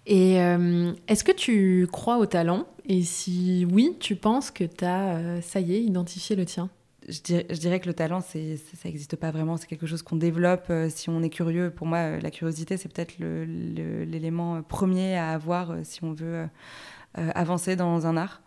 Et 0.06 0.40
euh, 0.40 0.92
est-ce 1.08 1.24
que 1.24 1.32
tu 1.32 1.88
crois 1.90 2.18
au 2.18 2.26
talent? 2.26 2.66
Et 2.88 3.02
si 3.02 3.66
oui, 3.70 3.96
tu 3.98 4.14
penses 4.14 4.50
que 4.52 4.64
tu 4.64 4.84
as, 4.84 5.16
euh, 5.16 5.40
ça 5.40 5.60
y 5.60 5.74
est, 5.74 5.82
identifié 5.82 6.36
le 6.36 6.44
tien? 6.44 6.70
Je 7.08 7.54
dirais, 7.54 7.78
que 7.78 7.86
le 7.86 7.94
talent, 7.94 8.20
ça 8.20 8.38
n'existe 8.84 9.14
pas 9.16 9.30
vraiment. 9.30 9.56
C'est 9.56 9.68
quelque 9.68 9.86
chose 9.86 10.02
qu'on 10.02 10.16
développe 10.16 10.66
euh, 10.70 10.88
si 10.88 11.08
on 11.08 11.22
est 11.22 11.30
curieux. 11.30 11.70
Pour 11.70 11.86
moi, 11.86 12.18
la 12.18 12.30
curiosité, 12.30 12.76
c'est 12.76 12.92
peut-être 12.92 13.14
l'élément 13.18 14.62
premier 14.62 15.16
à 15.16 15.30
avoir 15.30 15.74
si 15.84 16.02
on 16.02 16.12
veut 16.12 16.48
avancer 17.14 17.76
dans 17.76 18.06
un 18.06 18.16
art, 18.16 18.42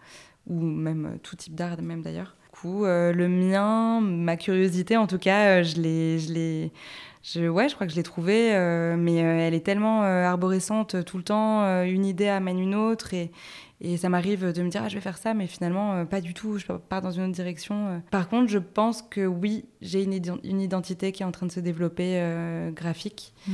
ou 0.47 0.59
même 0.59 1.17
tout 1.23 1.35
type 1.35 1.55
d'art, 1.55 1.81
même 1.81 2.01
d'ailleurs. 2.01 2.35
Du 2.43 2.59
coup, 2.59 2.83
le 2.83 3.27
mien, 3.27 4.01
ma 4.01 4.35
curiosité, 4.35 4.97
en 4.97 5.07
tout 5.07 5.17
cas, 5.17 5.63
je 5.63 5.79
l'ai, 5.79 6.71
je 7.33 7.47
ouais, 7.47 7.69
je 7.69 7.75
crois 7.75 7.85
que 7.85 7.91
je 7.91 7.97
l'ai 7.97 8.03
trouvée, 8.03 8.55
euh, 8.55 8.95
mais 8.97 9.23
euh, 9.23 9.47
elle 9.47 9.53
est 9.53 9.65
tellement 9.65 10.03
euh, 10.03 10.25
arborescente 10.25 11.03
tout 11.05 11.17
le 11.17 11.23
temps. 11.23 11.83
une 11.83 12.05
idée 12.05 12.27
amène 12.27 12.59
une 12.59 12.75
autre 12.75 13.13
et, 13.13 13.31
et 13.81 13.97
ça 13.97 14.09
m'arrive 14.09 14.51
de 14.51 14.61
me 14.61 14.69
dire, 14.69 14.81
ah, 14.83 14.89
je 14.89 14.95
vais 14.95 15.01
faire 15.01 15.17
ça, 15.17 15.33
mais 15.33 15.47
finalement, 15.47 16.05
pas 16.05 16.19
du 16.19 16.33
tout, 16.33 16.57
je 16.57 16.65
pars 16.67 17.01
dans 17.01 17.11
une 17.11 17.23
autre 17.23 17.33
direction. 17.33 18.01
Par 18.11 18.27
contre, 18.27 18.49
je 18.49 18.57
pense 18.57 19.01
que 19.01 19.25
oui, 19.25 19.65
j'ai 19.81 20.03
une, 20.03 20.13
une, 20.43 20.59
identité 20.59 21.13
qui 21.13 21.23
est 21.23 21.25
en 21.25 21.31
train 21.31 21.45
de 21.45 21.51
se 21.51 21.61
développer 21.61 22.21
graphique. 22.75 23.33
Hmm. 23.47 23.53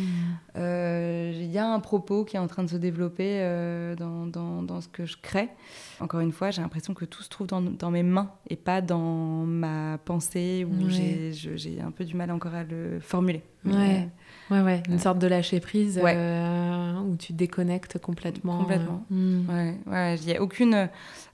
Il 0.56 1.52
y 1.52 1.60
a 1.60 1.68
un 1.68 1.80
propos 1.80 2.26
qui 2.26 2.38
est 2.38 2.40
en 2.40 2.48
train 2.48 2.64
de 2.64 2.70
se 2.70 2.76
développer 2.78 3.40
dans, 3.98 4.26
dans, 4.26 4.64
dans, 4.64 4.82
ce 4.82 4.88
que 4.88 5.06
je 5.06 5.18
crée. 5.22 5.50
Encore 6.00 6.22
une 6.22 6.32
fois, 6.32 6.50
j'ai 6.50 6.64
l'impression 6.64 6.96
que 6.96 7.06
tout 7.06 7.22
se 7.22 7.30
trouve 7.30 7.48
dans, 7.48 7.62
dans, 7.62 7.92
mes 7.92 8.04
mains 8.04 8.32
et 8.50 8.56
pas 8.56 8.82
dans 8.82 9.46
ma 9.46 10.00
pensée 10.00 10.66
où 10.66 10.90
j'ai 10.90 11.80
un 11.82 11.92
peu 11.92 12.04
du 12.04 12.16
mal 12.16 12.32
encore 12.32 12.56
à 12.56 12.64
le 12.64 13.00
formuler. 13.00 13.44
Ouais. 13.64 14.10
Ouais, 14.52 14.62
ouais, 14.62 14.84
une 14.90 15.00
sorte 15.00 15.18
de 15.18 15.26
lâcher 15.26 15.60
prise 15.60 16.00
euh, 16.04 16.94
où 17.00 17.16
tu 17.16 17.34
déconnectes 17.34 17.98
complètement. 17.98 18.60
Complètement. 18.60 19.04
Hmm. 19.10 19.50
Ouais, 19.50 19.76
ouais, 19.88 20.16
il 20.18 20.28
n'y 20.28 20.36
a 20.36 20.42
aucune. 20.42 20.88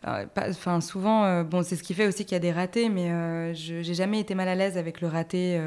Euh, 0.07 0.25
enfin, 0.37 0.79
souvent, 0.79 1.43
bon, 1.43 1.61
c'est 1.61 1.75
ce 1.75 1.83
qui 1.83 1.93
fait 1.93 2.07
aussi 2.07 2.23
qu'il 2.23 2.33
y 2.33 2.37
a 2.37 2.39
des 2.39 2.53
ratés, 2.53 2.87
mais 2.87 3.53
je 3.53 3.81
j'ai 3.81 3.93
jamais 3.93 4.19
été 4.19 4.33
mal 4.33 4.47
à 4.47 4.55
l'aise 4.55 4.77
avec 4.77 5.01
le 5.01 5.07
raté. 5.07 5.59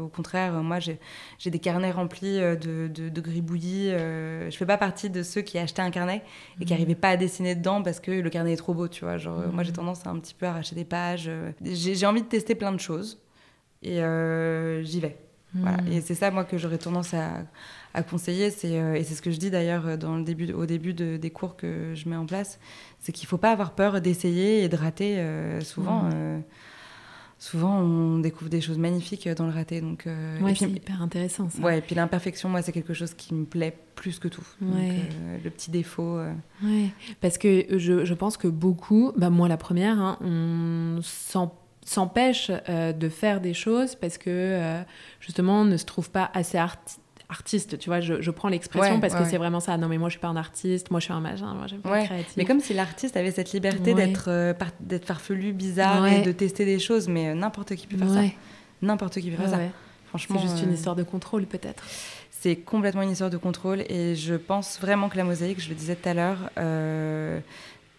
au 0.00 0.08
contraire, 0.08 0.54
moi, 0.62 0.78
j'ai 0.80 1.50
des 1.50 1.58
carnets 1.60 1.92
remplis 1.92 2.38
de, 2.38 2.88
de, 2.88 3.08
de 3.08 3.20
gribouillis. 3.20 3.90
je 3.90 4.56
fais 4.56 4.66
pas 4.66 4.78
partie 4.78 5.08
de 5.08 5.22
ceux 5.22 5.42
qui 5.42 5.58
achetaient 5.58 5.82
un 5.82 5.90
carnet 5.90 6.22
et 6.60 6.64
qui 6.64 6.72
n'arrivaient 6.72 6.94
hmm. 6.94 7.00
pas 7.00 7.10
à 7.10 7.16
dessiner 7.16 7.54
dedans 7.54 7.82
parce 7.82 8.00
que 8.00 8.10
le 8.10 8.30
carnet 8.30 8.54
est 8.54 8.56
trop 8.56 8.74
beau, 8.74 8.88
tu 8.88 9.04
vois. 9.04 9.18
Genre, 9.18 9.52
moi, 9.52 9.62
j'ai 9.62 9.70
hmm. 9.70 9.74
tendance 9.74 10.04
à 10.04 10.10
un 10.10 10.18
petit 10.18 10.34
peu 10.34 10.46
arracher 10.46 10.74
des 10.74 10.84
pages. 10.84 11.30
J'ai 11.62 12.06
envie 12.06 12.22
de 12.22 12.28
tester 12.28 12.56
plein 12.56 12.72
de 12.72 12.80
choses 12.80 13.22
et 13.82 14.00
j'y 14.82 15.00
vais. 15.00 15.27
Voilà. 15.60 15.82
Hmm. 15.82 15.92
Et 15.92 16.00
c'est 16.00 16.14
ça, 16.14 16.30
moi, 16.30 16.44
que 16.44 16.58
j'aurais 16.58 16.78
tendance 16.78 17.14
à, 17.14 17.44
à 17.94 18.02
conseiller. 18.02 18.50
C'est, 18.50 18.78
euh, 18.78 18.94
et 18.94 19.04
c'est 19.04 19.14
ce 19.14 19.22
que 19.22 19.30
je 19.30 19.38
dis 19.38 19.50
d'ailleurs 19.50 19.86
euh, 19.86 19.96
dans 19.96 20.16
le 20.16 20.24
début, 20.24 20.52
au 20.52 20.66
début 20.66 20.94
de, 20.94 21.16
des 21.16 21.30
cours 21.30 21.56
que 21.56 21.94
je 21.94 22.08
mets 22.08 22.16
en 22.16 22.26
place. 22.26 22.58
C'est 23.00 23.12
qu'il 23.12 23.26
ne 23.26 23.28
faut 23.28 23.38
pas 23.38 23.52
avoir 23.52 23.72
peur 23.72 24.00
d'essayer 24.00 24.62
et 24.62 24.68
de 24.68 24.76
rater. 24.76 25.18
Euh, 25.18 25.60
souvent, 25.60 26.04
hmm. 26.04 26.42
souvent, 27.38 27.78
on 27.78 28.18
découvre 28.18 28.50
des 28.50 28.60
choses 28.60 28.78
magnifiques 28.78 29.28
dans 29.28 29.46
le 29.46 29.52
raté. 29.52 29.80
Donc, 29.80 30.06
ouais, 30.06 30.54
c'est 30.54 30.70
hyper 30.70 31.02
intéressant. 31.02 31.48
Ça. 31.50 31.62
Ouais, 31.62 31.78
et 31.78 31.80
puis 31.80 31.94
l'imperfection, 31.94 32.48
moi, 32.48 32.62
c'est 32.62 32.72
quelque 32.72 32.94
chose 32.94 33.14
qui 33.14 33.34
me 33.34 33.44
plaît 33.44 33.76
plus 33.94 34.18
que 34.18 34.28
tout. 34.28 34.46
Donc, 34.60 34.74
le 35.44 35.50
petit 35.50 35.70
défaut. 35.70 36.20
Ouais, 36.62 36.90
parce 37.20 37.38
que 37.38 37.78
je, 37.78 38.04
je, 38.04 38.14
pense 38.14 38.36
que 38.36 38.48
beaucoup, 38.48 39.12
bah, 39.16 39.30
moi 39.30 39.48
la 39.48 39.56
première, 39.56 39.98
hein, 40.00 40.18
on 40.20 41.00
sent 41.02 41.48
s'empêche 41.88 42.50
euh, 42.68 42.92
de 42.92 43.08
faire 43.08 43.40
des 43.40 43.54
choses 43.54 43.94
parce 43.94 44.18
que 44.18 44.28
euh, 44.28 44.82
justement 45.20 45.62
on 45.62 45.64
ne 45.64 45.76
se 45.76 45.86
trouve 45.86 46.10
pas 46.10 46.30
assez 46.34 46.58
artiste, 47.28 47.78
tu 47.78 47.88
vois, 47.88 48.00
je, 48.00 48.30
prends 48.30 48.48
l'expression 48.48 49.00
parce 49.00 49.14
que 49.14 49.24
c'est 49.24 49.38
vraiment 49.38 49.60
ça. 49.60 49.76
Non, 49.78 49.88
mais 49.88 49.98
moi, 49.98 50.08
je 50.08 50.12
suis 50.12 50.20
pas 50.20 50.28
un 50.28 50.36
artiste, 50.36 50.90
moi, 50.90 51.00
je 51.00 51.04
suis 51.04 51.14
un 51.14 51.20
machin, 51.20 51.54
moi, 51.54 51.66
j'aime 51.66 51.80
pas 51.80 52.04
créatif. 52.04 52.34
Mais 52.36 52.44
comme 52.44 52.60
si 52.60 52.74
l'artiste 52.74 53.16
avait 53.16 53.30
cette 53.30 53.52
liberté 53.52 53.94
d'être 53.94 54.26
euh, 54.28 54.54
d'être 54.80 55.06
farfelu, 55.06 55.52
bizarre 55.52 56.06
et 56.06 56.22
de 56.22 56.32
tester 56.32 56.64
des 56.64 56.78
choses, 56.78 57.08
mais 57.08 57.34
n'importe 57.34 57.74
qui 57.74 57.86
peut 57.86 57.96
faire 57.96 58.10
ça. 58.10 58.22
N'importe 58.82 59.20
qui 59.20 59.30
peut 59.30 59.42
faire 59.42 59.50
ça. 59.50 59.60
Franchement. 60.06 60.40
C'est 60.40 60.48
juste 60.48 60.62
une 60.62 60.72
histoire 60.72 60.96
de 60.96 61.02
contrôle, 61.02 61.44
peut-être. 61.46 61.82
C'est 62.30 62.56
complètement 62.56 63.02
une 63.02 63.10
histoire 63.10 63.30
de 63.30 63.36
contrôle 63.36 63.80
et 63.88 64.14
je 64.14 64.34
pense 64.34 64.78
vraiment 64.80 65.08
que 65.08 65.16
la 65.16 65.24
mosaïque, 65.24 65.60
je 65.60 65.68
le 65.68 65.74
disais 65.74 65.96
tout 65.96 66.08
à 66.08 66.14
l'heure, 66.14 66.50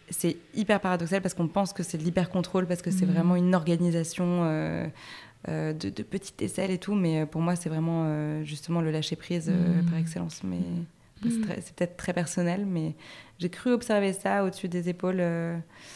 c'est 0.10 0.38
hyper 0.56 0.80
paradoxal 0.80 1.22
parce 1.22 1.34
qu'on 1.34 1.48
pense 1.48 1.74
que 1.74 1.84
c'est 1.84 1.98
de 1.98 2.04
l'hyper-contrôle, 2.04 2.66
parce 2.68 2.82
que 2.82 2.92
c'est 2.92 3.06
mhm. 3.06 3.14
vraiment 3.14 3.36
une 3.36 3.56
organisation 3.56 4.44
euh, 4.44 4.88
euh, 5.48 5.74
de, 5.74 6.04
petites 6.04 6.42
aisselles 6.42 6.72
et 6.72 6.78
tout, 6.78 6.96
mais 6.96 7.22
euh, 7.22 7.26
pour 7.26 7.42
moi, 7.42 7.56
c'est 7.56 7.70
vraiment 7.70 8.44
justement 8.44 8.82
le 8.82 8.92
lâcher-prise 8.92 9.50
mhm. 9.50 9.86
par 9.90 10.00
excellence. 10.00 10.42
Mais 10.44 10.58
mhm. 11.24 11.42
c'est 11.62 11.74
peut-être 11.76 11.98
très 11.98 12.14
personnel, 12.14 12.66
mais 12.66 12.96
j'ai 13.38 13.50
cru 13.50 13.72
observer 13.72 14.14
ça 14.14 14.44
au-dessus 14.44 14.68
des 14.68 14.90
épaules 14.90 15.24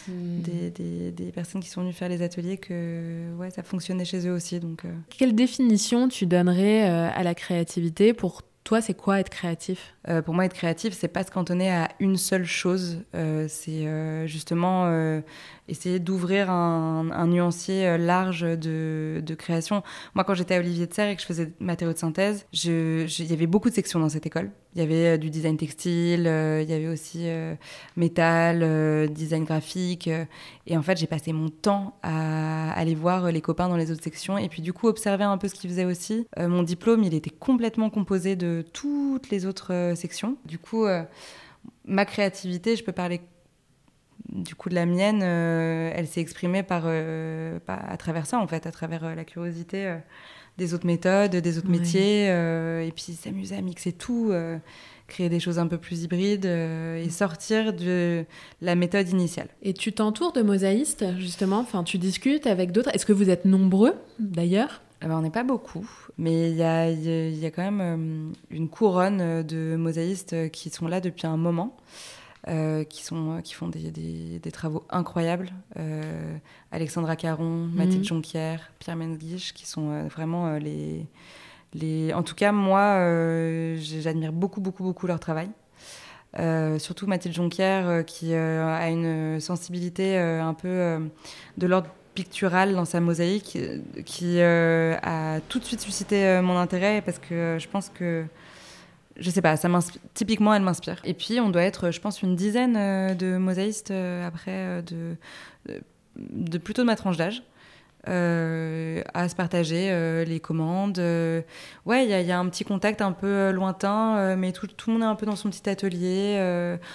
des, 0.07 1.11
des, 1.11 1.31
personnes 1.31 1.61
qui 1.61 1.69
sont 1.69 1.81
venues 1.81 1.93
faire 1.93 2.09
les 2.09 2.21
ateliers, 2.21 2.57
que 2.57 3.35
ouais, 3.37 3.49
ça 3.49 3.63
fonctionnait 3.63 4.05
chez 4.05 4.27
eux 4.27 4.33
aussi. 4.33 4.59
Donc, 4.59 4.83
Quelle 5.09 5.35
définition 5.35 6.07
tu 6.07 6.25
donnerais 6.25 6.83
à 6.83 7.23
la 7.23 7.35
créativité? 7.35 8.13
Pour 8.13 8.43
toi, 8.63 8.81
c'est 8.81 8.93
quoi 8.93 9.19
être 9.19 9.29
créatif? 9.29 9.92
Pour 10.25 10.33
moi, 10.33 10.45
être 10.45 10.53
créatif, 10.53 10.93
c'est 10.93 11.07
pas 11.07 11.23
se 11.23 11.31
cantonner 11.31 11.71
à 11.71 11.89
une 11.99 12.17
seule 12.17 12.45
chose. 12.45 13.03
c'est 13.47 14.27
justement 14.27 15.21
essayer 15.67 15.99
d'ouvrir 15.99 16.49
un, 16.49 17.27
nuancier 17.27 17.97
large 17.97 18.41
de, 18.41 19.23
de, 19.25 19.35
création. 19.35 19.81
Moi, 20.13 20.23
quand 20.23 20.33
j'étais 20.33 20.55
à 20.55 20.59
Olivier 20.59 20.87
de 20.87 20.93
Serre 20.93 21.09
et 21.09 21.15
que 21.15 21.21
je 21.21 21.25
faisais 21.25 21.53
matériaux 21.59 21.93
de 21.93 21.97
synthèse, 21.97 22.45
il 22.51 23.07
y 23.07 23.33
avait 23.33 23.47
beaucoup 23.47 23.69
de 23.69 23.75
sections 23.75 23.99
dans 23.99 24.09
cette 24.09 24.25
école. 24.25 24.51
Il 24.75 24.81
y 24.81 24.83
avait 24.83 25.17
du 25.17 25.29
design 25.29 25.55
textile, 25.55 26.21
il 26.21 26.69
y 26.69 26.73
avait 26.73 26.87
aussi 26.87 27.27
métal, 27.95 29.09
design 29.11 29.45
graphique. 29.45 30.09
et 30.67 30.77
en 30.77 30.81
fait, 30.81 30.97
j'ai 30.97 31.07
passé 31.07 31.31
mon 31.31 31.49
temps 31.49 31.97
à 32.03 32.71
aller 32.73 32.95
voir 32.95 33.31
les 33.31 33.41
copains 33.41 33.69
dans 33.69 33.77
les 33.77 33.91
autres 33.91 34.03
sections 34.03 34.37
et 34.37 34.49
puis 34.49 34.61
du 34.61 34.73
coup 34.73 34.87
observer 34.87 35.23
un 35.23 35.37
peu 35.37 35.47
ce 35.47 35.55
qu'ils 35.55 35.69
faisaient 35.69 35.85
aussi. 35.85 36.27
mon 36.37 36.63
diplôme, 36.63 37.03
il 37.03 37.13
était 37.13 37.29
complètement 37.29 37.89
composé 37.89 38.35
de 38.35 38.65
toutes 38.73 39.29
les 39.29 39.45
autres 39.45 39.92
sections. 39.95 40.37
Du 40.45 40.57
coup, 40.57 40.85
ma 41.85 42.05
créativité, 42.05 42.75
je 42.75 42.83
peux 42.83 42.91
parler 42.91 43.21
du 44.29 44.55
coup 44.55 44.69
de 44.69 44.75
la 44.75 44.85
mienne, 44.85 45.21
elle 45.21 46.07
s'est 46.07 46.21
exprimée 46.21 46.63
par, 46.63 46.87
à 46.87 47.97
travers 47.97 48.25
ça 48.25 48.39
en 48.39 48.47
fait, 48.47 48.65
à 48.65 48.71
travers 48.71 49.15
la 49.15 49.23
curiosité 49.25 49.97
des 50.57 50.73
autres 50.73 50.85
méthodes, 50.85 51.35
des 51.35 51.57
autres 51.57 51.69
métiers, 51.69 52.27
et 52.27 52.91
puis 52.95 53.13
s'amuser 53.13 53.55
à 53.55 53.61
mixer 53.61 53.91
tout 53.91 54.31
créer 55.07 55.29
des 55.29 55.39
choses 55.39 55.59
un 55.59 55.67
peu 55.67 55.77
plus 55.77 56.03
hybrides 56.03 56.45
et 56.45 57.09
sortir 57.09 57.73
de 57.73 58.25
la 58.61 58.75
méthode 58.75 59.09
initiale. 59.09 59.47
Et 59.61 59.73
tu 59.73 59.93
t'entoures 59.93 60.31
de 60.31 60.41
mosaïstes, 60.41 61.05
justement 61.19 61.59
Enfin, 61.59 61.83
tu 61.83 61.97
discutes 61.97 62.47
avec 62.47 62.71
d'autres 62.71 62.89
Est-ce 62.93 63.05
que 63.05 63.13
vous 63.13 63.29
êtes 63.29 63.45
nombreux, 63.45 63.93
d'ailleurs? 64.19 64.81
Eh 65.03 65.07
ben, 65.07 65.17
On 65.17 65.21
n'est 65.21 65.29
pas 65.29 65.43
beaucoup, 65.43 65.87
mais 66.17 66.49
il 66.51 66.55
y 66.55 66.63
a, 66.63 66.89
y 66.89 67.45
a, 67.45 67.51
quand 67.51 67.69
même 67.69 68.33
une 68.49 68.69
couronne 68.69 69.43
de 69.43 69.75
mosaïstes 69.75 70.49
qui 70.51 70.69
sont 70.69 70.87
là 70.87 71.01
depuis 71.01 71.27
un 71.27 71.37
moment. 71.37 71.77
Euh, 72.49 72.83
qui, 72.83 73.05
sont, 73.05 73.39
qui 73.41 73.53
font 73.53 73.69
des, 73.69 73.89
des, 73.89 74.51
travaux 74.51 74.83
incroyables. 74.89 75.53
Euh, 75.79 76.35
Alexandra 76.73 77.15
Caron, 77.15 77.69
Mathilde 77.73 77.99
mhm. 77.99 78.03
Jonquière, 78.03 78.71
Pierre 78.79 78.97
Menguiche, 78.97 79.53
qui 79.53 79.65
sont 79.65 79.91
euh, 79.91 80.07
vraiment 80.09 80.57
les, 80.57 81.07
les... 81.73 82.13
En 82.13 82.21
tout 82.21 82.35
cas, 82.35 82.51
moi, 82.51 82.97
j'admire 83.77 84.33
beaucoup, 84.33 84.59
beaucoup, 84.59 84.83
beaucoup 84.83 85.07
leur 85.07 85.21
travail. 85.21 85.49
surtout 86.79 87.07
Mathilde 87.07 87.33
Jonquière, 87.33 88.03
qui 88.05 88.33
a 88.33 88.89
une 88.89 89.39
sensibilité 89.39 90.17
un 90.17 90.53
peu 90.53 90.99
de 91.57 91.67
l'ordre 91.67 91.91
pictural 92.13 92.73
dans 92.73 92.85
sa 92.85 92.99
mosaïque, 92.99 93.57
qui 94.05 94.41
a 94.41 95.39
tout 95.49 95.59
de 95.59 95.65
suite 95.65 95.81
suscité 95.81 96.39
mon 96.41 96.57
intérêt, 96.57 97.01
parce 97.05 97.19
que 97.19 97.57
je 97.59 97.67
pense 97.67 97.89
que 97.89 98.25
je 99.17 99.29
sais 99.29 99.41
pas, 99.41 99.55
ça 99.57 99.69
typiquement, 100.13 100.53
elle 100.53 100.63
m'inspire. 100.63 100.99
Et 101.03 101.13
puis, 101.13 101.39
on 101.39 101.49
doit 101.49 101.63
être, 101.63 101.91
je 101.91 101.99
pense, 101.99 102.21
une 102.21 102.35
dizaine 102.35 102.75
euh, 102.77 103.13
de 103.13 103.37
mosaïstes 103.37 103.91
euh, 103.91 104.27
après, 104.27 104.51
euh, 104.51 104.81
de, 104.81 105.15
de, 106.17 106.57
plutôt 106.57 106.81
de 106.81 106.87
ma 106.87 106.95
tranche 106.95 107.17
d'âge. 107.17 107.43
Euh, 108.09 109.01
à 109.13 109.29
se 109.29 109.35
partager 109.35 109.87
euh, 109.89 110.25
les 110.25 110.41
commandes. 110.41 110.99
Euh, 110.99 111.41
ouais, 111.85 112.03
il 112.03 112.07
y, 112.09 112.27
y, 112.27 112.31
a 112.33 112.39
un 112.39 112.49
petit 112.49 112.65
contact 112.65 113.01
un 113.01 113.13
peu 113.13 113.51
lointain, 113.51 114.35
mais 114.35 114.51
tout, 114.51 114.67
tout, 114.67 114.89
le 114.89 114.95
monde 114.95 115.03
est 115.03 115.11
un 115.11 115.15
peu 115.15 115.25
dans 115.25 115.37
son 115.37 115.49
petit 115.49 115.69
atelier. 115.69 116.37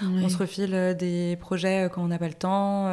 On 0.03 0.29
se 0.29 0.37
refile 0.37 0.97
des 0.99 1.37
projets 1.41 1.89
quand 1.93 2.03
on 2.03 2.09
n'a 2.09 2.19
pas 2.19 2.29
le 2.29 2.35
temps. 2.35 2.89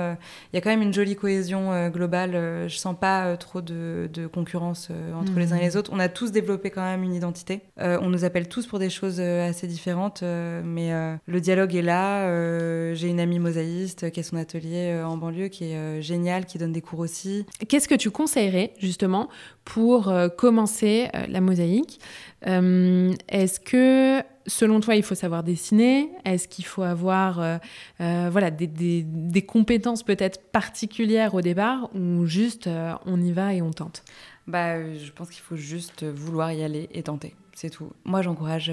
Il 0.54 0.56
y 0.56 0.58
a 0.58 0.62
quand 0.62 0.70
même 0.70 0.82
une 0.82 0.94
jolie 0.94 1.16
cohésion 1.16 1.90
globale. 1.90 2.68
je 2.68 2.78
sens 2.78 2.96
pas 2.98 3.36
trop 3.38 3.62
de, 3.62 4.10
de 4.14 4.28
concurrence 4.28 4.90
entre 5.16 5.38
les 5.38 5.52
uns 5.52 5.58
et 5.58 5.62
les 5.62 5.76
autres. 5.76 5.92
On 5.94 6.00
a 6.00 6.08
tous 6.08 6.32
développé 6.32 6.70
quand 6.70 6.84
même 6.84 7.04
une 7.04 7.14
identité. 7.14 7.62
on 7.78 8.10
nous 8.10 8.24
appelle 8.24 8.48
tous 8.48 8.66
pour 8.66 8.80
des 8.80 8.90
choses 8.90 9.20
assez 9.20 9.68
différentes, 9.68 10.24
mais 10.24 11.18
le 11.26 11.42
dialogue 11.42 11.76
est 11.76 11.82
là. 11.82 12.94
J'ai 12.94 13.10
une 13.10 13.20
amie 13.20 13.40
mosaïste 13.40 14.10
qui 14.12 14.22
a 14.22 14.24
son 14.24 14.38
atelier 14.38 15.02
en 15.06 15.18
banlieue 15.18 15.50
qui 15.50 15.66
est 15.66 16.02
géniale, 16.02 16.46
qui 16.46 16.58
donne 16.58 16.72
des 16.72 16.82
cours 16.82 17.00
aussi. 17.00 17.46
Qu'est-ce 17.68 17.88
que 17.90 17.96
tu 17.96 18.05
tu 18.06 18.12
conseillerais 18.12 18.72
justement 18.78 19.30
pour 19.64 20.10
euh, 20.10 20.30
commencer 20.30 21.10
euh, 21.16 21.26
la 21.28 21.42
mosaïque 21.42 22.00
euh, 22.46 23.12
Est-ce 23.28 23.60
que 23.60 24.22
selon 24.46 24.80
toi, 24.80 24.96
il 24.96 25.02
faut 25.02 25.16
savoir 25.16 25.42
dessiner? 25.42 26.12
Est-ce 26.24 26.48
qu'il 26.48 26.66
faut 26.66 26.84
avoir 26.84 27.60
voilà, 27.98 28.52
des, 28.52 28.68
des, 28.68 29.42
compétences 29.42 30.04
peut-être 30.04 30.52
particulières 30.52 31.34
au 31.34 31.42
départ 31.42 31.90
ou 31.96 32.28
juste 32.28 32.70
on 33.08 33.20
y 33.20 33.32
va 33.32 33.56
et 33.56 33.64
on 33.64 33.72
tente? 33.72 34.04
Bah, 34.46 34.78
Je 34.94 35.12
pense 35.12 35.32
qu'il 35.32 35.42
faut 35.42 35.56
juste 35.56 36.04
vouloir 36.04 36.52
y 36.52 36.64
aller 36.64 36.88
et 36.92 37.02
tenter. 37.02 37.34
C'est 37.56 37.72
tout. 37.72 37.92
Moi, 38.04 38.22
j'encourage 38.22 38.72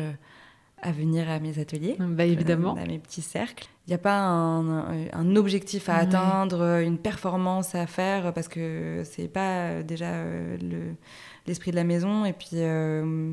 à 0.82 0.90
venir 0.90 1.30
à 1.30 1.38
mes 1.38 1.58
ateliers, 1.58 1.96
bah, 1.98 2.24
évidemment. 2.24 2.74
à 2.74 2.84
mes 2.84 2.98
petits 2.98 3.22
cercles. 3.22 3.68
Il 3.86 3.90
n'y 3.90 3.94
a 3.94 3.98
pas 3.98 4.18
un, 4.18 5.36
objectif 5.36 5.88
à 5.88 5.96
atteindre, 5.96 6.80
une 6.80 6.98
performance 6.98 7.74
à 7.74 7.86
faire, 7.86 8.32
parce 8.32 8.48
que 8.48 9.02
c'est 9.04 9.28
pas 9.28 9.82
déjà 9.82 10.10
euh, 10.10 10.56
l'esprit 11.46 11.70
de 11.70 11.76
la 11.76 11.84
maison. 11.84 12.24
Et 12.24 12.32
puis, 12.32 12.48
euh, 12.54 13.32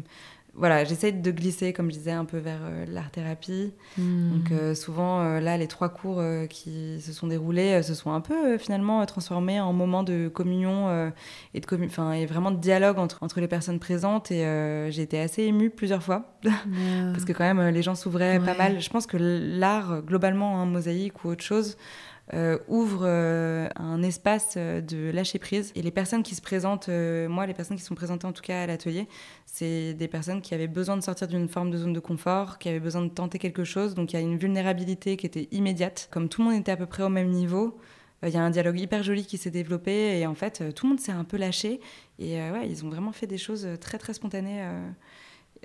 voilà, 0.55 0.83
j'essaie 0.83 1.11
de 1.11 1.31
glisser, 1.31 1.73
comme 1.73 1.89
je 1.89 1.97
disais, 1.97 2.11
un 2.11 2.25
peu 2.25 2.37
vers 2.37 2.59
euh, 2.63 2.85
l'art-thérapie. 2.87 3.71
Hmm. 3.97 4.31
Donc 4.31 4.51
euh, 4.51 4.75
souvent, 4.75 5.21
euh, 5.21 5.39
là, 5.39 5.57
les 5.57 5.67
trois 5.67 5.89
cours 5.89 6.21
qui 6.49 6.99
se 7.01 7.13
sont 7.13 7.27
déroulés 7.27 7.81
se 7.83 7.93
sont 7.93 8.11
un 8.11 8.21
peu 8.21 8.57
finalement 8.57 9.05
transformés 9.05 9.59
en 9.59 9.73
moments 9.73 10.03
de 10.03 10.27
communion 10.27 11.11
et, 11.53 11.59
de 11.59 12.13
et 12.15 12.25
vraiment 12.25 12.51
de 12.51 12.57
dialogue 12.57 12.99
entre, 12.99 13.21
entre 13.21 13.39
les 13.39 13.47
personnes 13.47 13.79
présentes. 13.79 14.31
Et 14.31 14.43
j'ai 14.91 15.01
été 15.01 15.19
assez 15.19 15.43
émue 15.43 15.69
plusieurs 15.69 16.03
fois, 16.03 16.33
parce 16.43 17.25
que 17.25 17.33
quand 17.33 17.43
même, 17.43 17.69
les 17.69 17.81
gens 17.81 17.95
s'ouvraient 17.95 18.39
pas 18.39 18.55
mal. 18.55 18.79
Je 18.79 18.89
pense 18.89 19.05
que 19.05 19.17
l'art, 19.17 20.01
globalement, 20.01 20.61
hein, 20.61 20.65
mosaïque 20.65 21.23
ou 21.23 21.29
autre 21.29 21.43
chose, 21.43 21.77
euh, 22.33 22.59
ouvre 22.67 23.01
euh, 23.03 23.67
un 23.75 24.03
espace 24.03 24.53
euh, 24.55 24.81
de 24.81 25.09
lâcher 25.09 25.39
prise. 25.39 25.71
Et 25.75 25.81
les 25.81 25.91
personnes 25.91 26.21
qui 26.21 26.35
se 26.35 26.41
présentent, 26.41 26.89
moi, 26.89 27.47
les 27.47 27.53
personnes 27.53 27.77
qui 27.77 27.83
sont 27.83 27.95
présentées 27.95 28.27
en 28.27 28.33
tout 28.33 28.43
cas 28.43 28.63
à 28.63 28.67
l'atelier, 28.67 29.07
c'est 29.45 29.93
des 29.93 30.07
personnes 30.07 30.41
qui 30.41 30.53
avaient 30.53 30.67
besoin 30.67 30.95
de 30.97 31.01
sortir 31.01 31.27
d'une 31.27 31.49
forme 31.49 31.71
de 31.71 31.77
zone 31.77 31.93
de 31.93 31.99
confort, 31.99 32.59
qui 32.59 32.69
avaient 32.69 32.79
besoin 32.79 33.01
de 33.01 33.09
tenter 33.09 33.39
quelque 33.39 33.63
chose. 33.63 33.95
Donc 33.95 34.13
il 34.13 34.15
y 34.15 34.19
a 34.19 34.21
une 34.21 34.37
vulnérabilité 34.37 35.17
qui 35.17 35.25
était 35.25 35.47
immédiate. 35.51 36.07
Comme 36.11 36.29
tout 36.29 36.41
le 36.41 36.49
monde 36.49 36.59
était 36.59 36.71
à 36.71 36.77
peu 36.77 36.85
près 36.85 37.03
au 37.03 37.09
même 37.09 37.29
niveau, 37.29 37.77
il 38.23 38.29
y 38.29 38.37
a 38.37 38.41
un 38.41 38.49
dialogue 38.49 38.79
hyper 38.79 39.01
joli 39.01 39.25
qui 39.25 39.37
s'est 39.37 39.49
développé 39.49 40.19
et 40.19 40.27
en 40.27 40.35
fait, 40.35 40.73
tout 40.75 40.85
le 40.85 40.89
monde 40.89 40.99
s'est 40.99 41.11
un 41.11 41.23
peu 41.23 41.37
lâché. 41.37 41.79
Et 42.19 42.35
ouais, 42.35 42.69
ils 42.69 42.85
ont 42.85 42.89
vraiment 42.89 43.13
fait 43.13 43.27
des 43.27 43.37
choses 43.37 43.67
très 43.79 43.97
très 43.97 44.13
spontanées. 44.13 44.63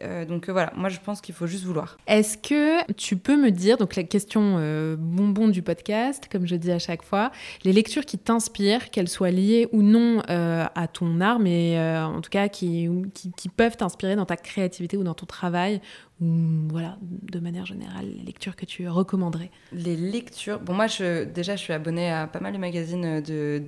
Euh, 0.03 0.24
donc 0.24 0.49
euh, 0.49 0.53
voilà, 0.53 0.72
moi 0.76 0.88
je 0.88 0.99
pense 0.99 1.20
qu'il 1.20 1.34
faut 1.34 1.47
juste 1.47 1.64
vouloir. 1.64 1.97
Est-ce 2.07 2.36
que 2.36 2.90
tu 2.95 3.16
peux 3.16 3.36
me 3.36 3.51
dire, 3.51 3.76
donc 3.76 3.97
la 3.97 4.03
question 4.03 4.57
euh, 4.59 4.97
bonbon 4.99 5.49
du 5.49 5.62
podcast, 5.62 6.28
comme 6.30 6.47
je 6.47 6.57
dis 6.57 6.72
à 6.72 6.78
chaque 6.78 7.03
fois, 7.03 7.30
les 7.64 7.72
lectures 7.72 8.05
qui 8.05 8.18
t'inspirent, 8.18 8.90
qu'elles 8.90 9.09
soient 9.09 9.30
liées 9.30 9.68
ou 9.72 9.82
non 9.82 10.22
à 10.26 10.88
ton 10.88 11.20
art, 11.20 11.38
mais 11.38 11.78
en 11.78 12.20
tout 12.20 12.30
cas 12.30 12.49
qui, 12.49 12.88
qui 13.36 13.49
peuvent 13.49 13.76
t'inspirer 13.76 14.16
dans 14.16 14.26
ta 14.26 14.36
créativité 14.36 14.97
ou 14.97 15.05
dans 15.05 15.14
ton 15.14 15.26
travail 15.26 15.80
ou 16.20 16.26
voilà, 16.70 16.96
de 17.02 17.40
manière 17.40 17.66
générale, 17.66 18.06
les 18.06 18.22
lectures 18.22 18.54
que 18.54 18.64
tu 18.64 18.88
recommanderais 18.88 19.50
Les 19.72 19.96
lectures, 19.96 20.60
bon 20.60 20.72
moi 20.72 20.86
je, 20.86 21.24
déjà 21.24 21.56
je 21.56 21.62
suis 21.62 21.72
abonnée 21.72 22.08
à 22.08 22.28
pas 22.28 22.38
mal 22.38 22.52
de 22.52 22.58
magazines 22.58 23.20
de, 23.20 23.60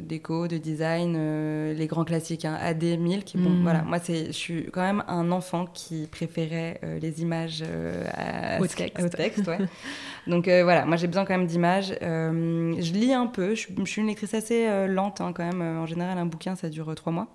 déco, 0.00 0.48
de, 0.48 0.58
design, 0.58 1.14
euh, 1.16 1.74
les 1.74 1.86
grands 1.86 2.04
classiques, 2.04 2.44
hein, 2.44 2.58
AD, 2.60 2.82
Milk, 2.98 3.34
bon 3.36 3.50
hmm. 3.50 3.62
voilà, 3.62 3.82
moi 3.82 4.00
c'est, 4.00 4.26
je 4.26 4.32
suis 4.32 4.64
quand 4.72 4.82
même 4.82 5.04
un 5.06 5.30
enfant 5.30 5.64
qui 5.64 6.08
préférait 6.10 6.80
euh, 6.82 6.98
les 6.98 7.22
images 7.22 7.62
euh, 7.64 8.58
au 8.58 8.66
texte. 8.66 9.04
Au 9.04 9.08
texte 9.08 9.46
ouais. 9.46 9.58
Donc 10.26 10.46
voilà, 10.48 10.86
moi 10.86 10.96
j'ai 10.96 11.06
besoin 11.06 11.24
quand 11.24 11.38
même 11.38 11.46
d'images. 11.46 11.94
je 12.00 12.92
lis 12.92 13.12
un 13.12 13.28
peu, 13.28 13.54
je, 13.54 13.68
suis 13.84 14.00
une 14.00 14.08
lectrice 14.08 14.34
assez 14.34 14.88
lente 14.88 15.20
hein, 15.20 15.32
quand 15.32 15.44
même, 15.44 15.62
en 15.62 15.86
général 15.86 16.18
un 16.18 16.26
bouquin 16.26 16.56
ça 16.56 16.68
dure 16.68 16.92
trois 16.96 17.12
mois. 17.12 17.28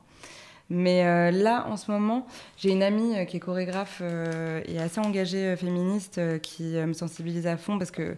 Mais 0.74 1.06
euh, 1.06 1.32
là, 1.32 1.68
en 1.68 1.76
ce 1.76 1.92
moment, 1.92 2.26
j'ai 2.56 2.72
une 2.72 2.82
amie 2.82 3.18
euh, 3.18 3.26
qui 3.26 3.36
est 3.36 3.40
chorégraphe 3.42 4.00
euh, 4.02 4.62
et 4.66 4.80
assez 4.80 5.02
engagée 5.02 5.58
féministe 5.58 6.22
qui 6.40 6.76
me 6.76 6.94
sensibilise 6.94 7.46
à 7.46 7.58
fond 7.58 7.78
parce 7.78 7.92
que 7.92 8.16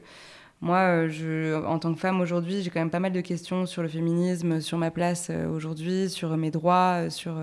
moi, 0.64 1.08
je, 1.08 1.64
en 1.66 1.78
tant 1.78 1.94
que 1.94 2.00
femme 2.00 2.22
aujourd'hui, 2.22 2.62
j'ai 2.62 2.70
quand 2.70 2.80
même 2.80 2.90
pas 2.90 3.00
mal 3.00 3.12
de 3.12 3.22
questions 3.22 3.66
sur 3.66 3.82
le 3.82 3.90
féminisme, 3.90 4.62
sur 4.62 4.78
ma 4.78 4.92
place 4.92 5.30
aujourd'hui, 5.54 6.10
sur 6.10 6.36
mes 6.38 6.52
droits, 6.52 7.10
sur... 7.10 7.36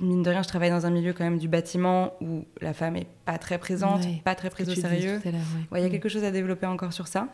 mine 0.00 0.22
de 0.22 0.30
rien, 0.30 0.42
je 0.42 0.48
travaille 0.48 0.70
dans 0.70 0.86
un 0.86 0.90
milieu 0.90 1.12
quand 1.12 1.24
même 1.24 1.38
du 1.38 1.48
bâtiment 1.48 2.12
où 2.20 2.44
la 2.60 2.74
femme 2.74 2.96
est 2.96 3.06
pas 3.24 3.38
très 3.38 3.58
présente, 3.58 4.02
pas 4.22 4.34
très 4.34 4.50
prise 4.50 4.68
au 4.68 4.74
sérieux. 4.74 5.20
Il 5.24 5.80
y 5.80 5.82
a 5.82 5.88
mm. 5.88 5.90
quelque 5.90 6.08
chose 6.08 6.24
à 6.24 6.30
développer 6.30 6.66
encore 6.66 6.92
sur 6.92 7.08
ça. 7.08 7.28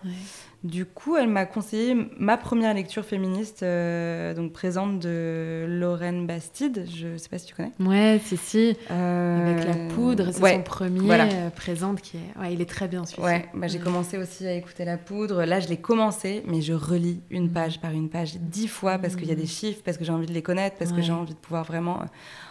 Du 0.64 0.86
coup, 0.86 1.16
elle 1.16 1.28
m'a 1.28 1.44
conseillé 1.44 1.96
ma 2.18 2.36
première 2.36 2.72
lecture 2.72 3.04
féministe, 3.04 3.64
euh, 3.64 4.32
donc 4.32 4.52
présente 4.52 5.00
de 5.00 5.66
Lorraine 5.68 6.24
Bastide. 6.24 6.86
Je 6.88 7.08
ne 7.08 7.18
sais 7.18 7.28
pas 7.28 7.38
si 7.38 7.46
tu 7.46 7.54
connais. 7.54 7.72
Ouais, 7.80 8.20
si, 8.24 8.36
si. 8.36 8.76
Euh, 8.90 9.50
Avec 9.50 9.66
la 9.66 9.94
poudre, 9.94 10.30
c'est 10.30 10.54
son 10.54 10.62
premier 10.62 11.10
euh, 11.10 11.50
présente 11.50 12.00
qui 12.00 12.16
est. 12.16 12.40
Ouais, 12.40 12.54
il 12.54 12.60
est 12.60 12.68
très 12.68 12.86
bien 12.86 13.04
celui-ci. 13.04 13.22
Ouais, 13.22 13.48
bah, 13.54 13.66
j'ai 13.66 13.80
commencé 13.80 14.18
aussi 14.18 14.46
à 14.46 14.52
écouter 14.52 14.84
la 14.84 14.91
à 14.92 14.98
poudre. 14.98 15.44
Là, 15.44 15.60
je 15.60 15.68
l'ai 15.68 15.78
commencé, 15.78 16.42
mais 16.46 16.60
je 16.60 16.72
relis 16.72 17.20
une 17.30 17.50
page 17.50 17.80
par 17.80 17.92
une 17.92 18.08
page 18.08 18.36
dix 18.36 18.68
fois 18.68 18.98
parce 18.98 19.16
qu'il 19.16 19.28
y 19.28 19.32
a 19.32 19.34
des 19.34 19.46
chiffres, 19.46 19.80
parce 19.84 19.96
que 19.96 20.04
j'ai 20.04 20.12
envie 20.12 20.26
de 20.26 20.32
les 20.32 20.42
connaître, 20.42 20.76
parce 20.76 20.92
que 20.92 21.02
j'ai 21.02 21.12
envie 21.12 21.34
de 21.34 21.38
pouvoir 21.38 21.64
vraiment 21.64 22.00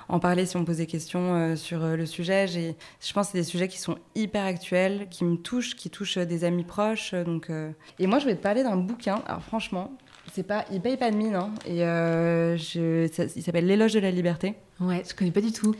en 0.10 0.20
parler 0.20 0.46
si 0.46 0.58
on 0.58 0.62
me 0.62 0.66
pose 0.66 0.78
des 0.78 0.88
questions 0.88 1.56
sur 1.56 1.80
le 1.86 2.06
sujet. 2.06 2.48
Je 2.48 3.14
pense 3.14 3.28
que 3.28 3.32
c'est 3.34 3.38
des 3.38 3.44
sujets 3.44 3.68
qui 3.68 3.80
sont 3.80 3.98
hyper 4.16 4.44
actuels, 4.44 5.08
qui 5.10 5.24
me 5.24 5.38
touchent, 5.38 5.76
qui 5.76 5.90
touchent 5.90 6.18
des 6.18 6.44
amis 6.44 6.64
proches. 6.64 7.14
Donc, 7.14 7.50
Et 8.00 8.08
moi, 8.08 8.20
je 8.20 8.26
vais 8.26 8.36
te 8.36 8.42
parler 8.42 8.64
d'un 8.64 8.78
bouquin. 8.78 9.22
Alors 9.28 9.44
franchement, 9.44 9.92
c'est 10.34 10.44
pas, 10.44 10.66
il 10.72 10.82
paye 10.82 10.98
pas 10.98 11.12
de 11.12 11.16
mine, 11.16 11.36
hein, 11.36 11.52
et 11.66 11.78
je, 11.78 13.08
il 13.36 13.44
s'appelle 13.44 13.66
L'éloge 13.68 13.94
de 13.94 14.00
la 14.00 14.12
liberté. 14.12 14.56
Ouais, 14.80 15.04
je 15.08 15.14
connais 15.14 15.32
pas 15.32 15.42
du 15.42 15.52
tout. 15.52 15.76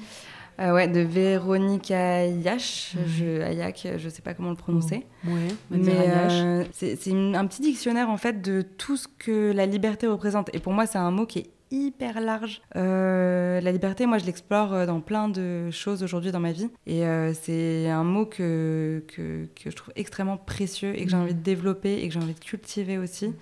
Euh, 0.62 0.74
ouais, 0.74 0.88
de 0.88 1.00
Véronica 1.00 1.98
Ayash, 1.98 2.96
je, 3.08 3.42
Ayak, 3.42 3.88
je 3.98 4.10
sais 4.10 4.22
pas 4.22 4.36
comment 4.36 4.52
le 4.52 4.56
prononcer. 4.56 5.08
Ouais, 5.26 5.48
mais 5.72 5.96
euh, 5.98 6.64
c'est 6.72 7.12
un 7.12 7.48
petit 7.48 7.62
dictionnaire 7.62 8.10
en 8.10 8.18
fait 8.18 8.42
de 8.42 8.62
tout 8.62 8.96
ce 8.96 9.08
que 9.08 9.52
la 9.52 9.66
liberté 9.66 10.06
représente. 10.06 10.54
Et 10.54 10.60
pour 10.60 10.74
moi, 10.74 10.86
c'est 10.86 11.00
un 11.00 11.10
mot 11.10 11.26
qui 11.26 11.40
est 11.40 11.50
hyper 11.72 12.22
large. 12.22 12.62
Euh, 12.76 13.60
la 13.60 13.72
liberté, 13.72 14.06
moi, 14.06 14.20
je 14.20 14.26
l'explore 14.26 14.86
dans 14.86 15.00
plein 15.00 15.30
de 15.30 15.72
choses 15.72 16.04
aujourd'hui 16.04 16.32
dans 16.32 16.40
ma 16.40 16.52
vie. 16.52 16.70
Et 16.86 17.04
c'est 17.34 17.90
un 17.90 18.04
mot 18.04 18.28
que, 18.28 19.04
que, 19.08 19.48
que, 19.56 19.72
je 19.72 19.76
trouve 19.76 19.94
extrêmement 19.96 20.38
précieux 20.38 20.94
et 20.96 21.06
que 21.06 21.10
j'ai 21.10 21.18
envie 21.18 21.34
de 21.34 21.42
développer 21.42 22.04
et 22.04 22.08
que 22.08 22.14
j'ai 22.14 22.20
envie 22.20 22.36
de 22.36 22.40
cultiver 22.40 23.00
aussi. 23.00 23.34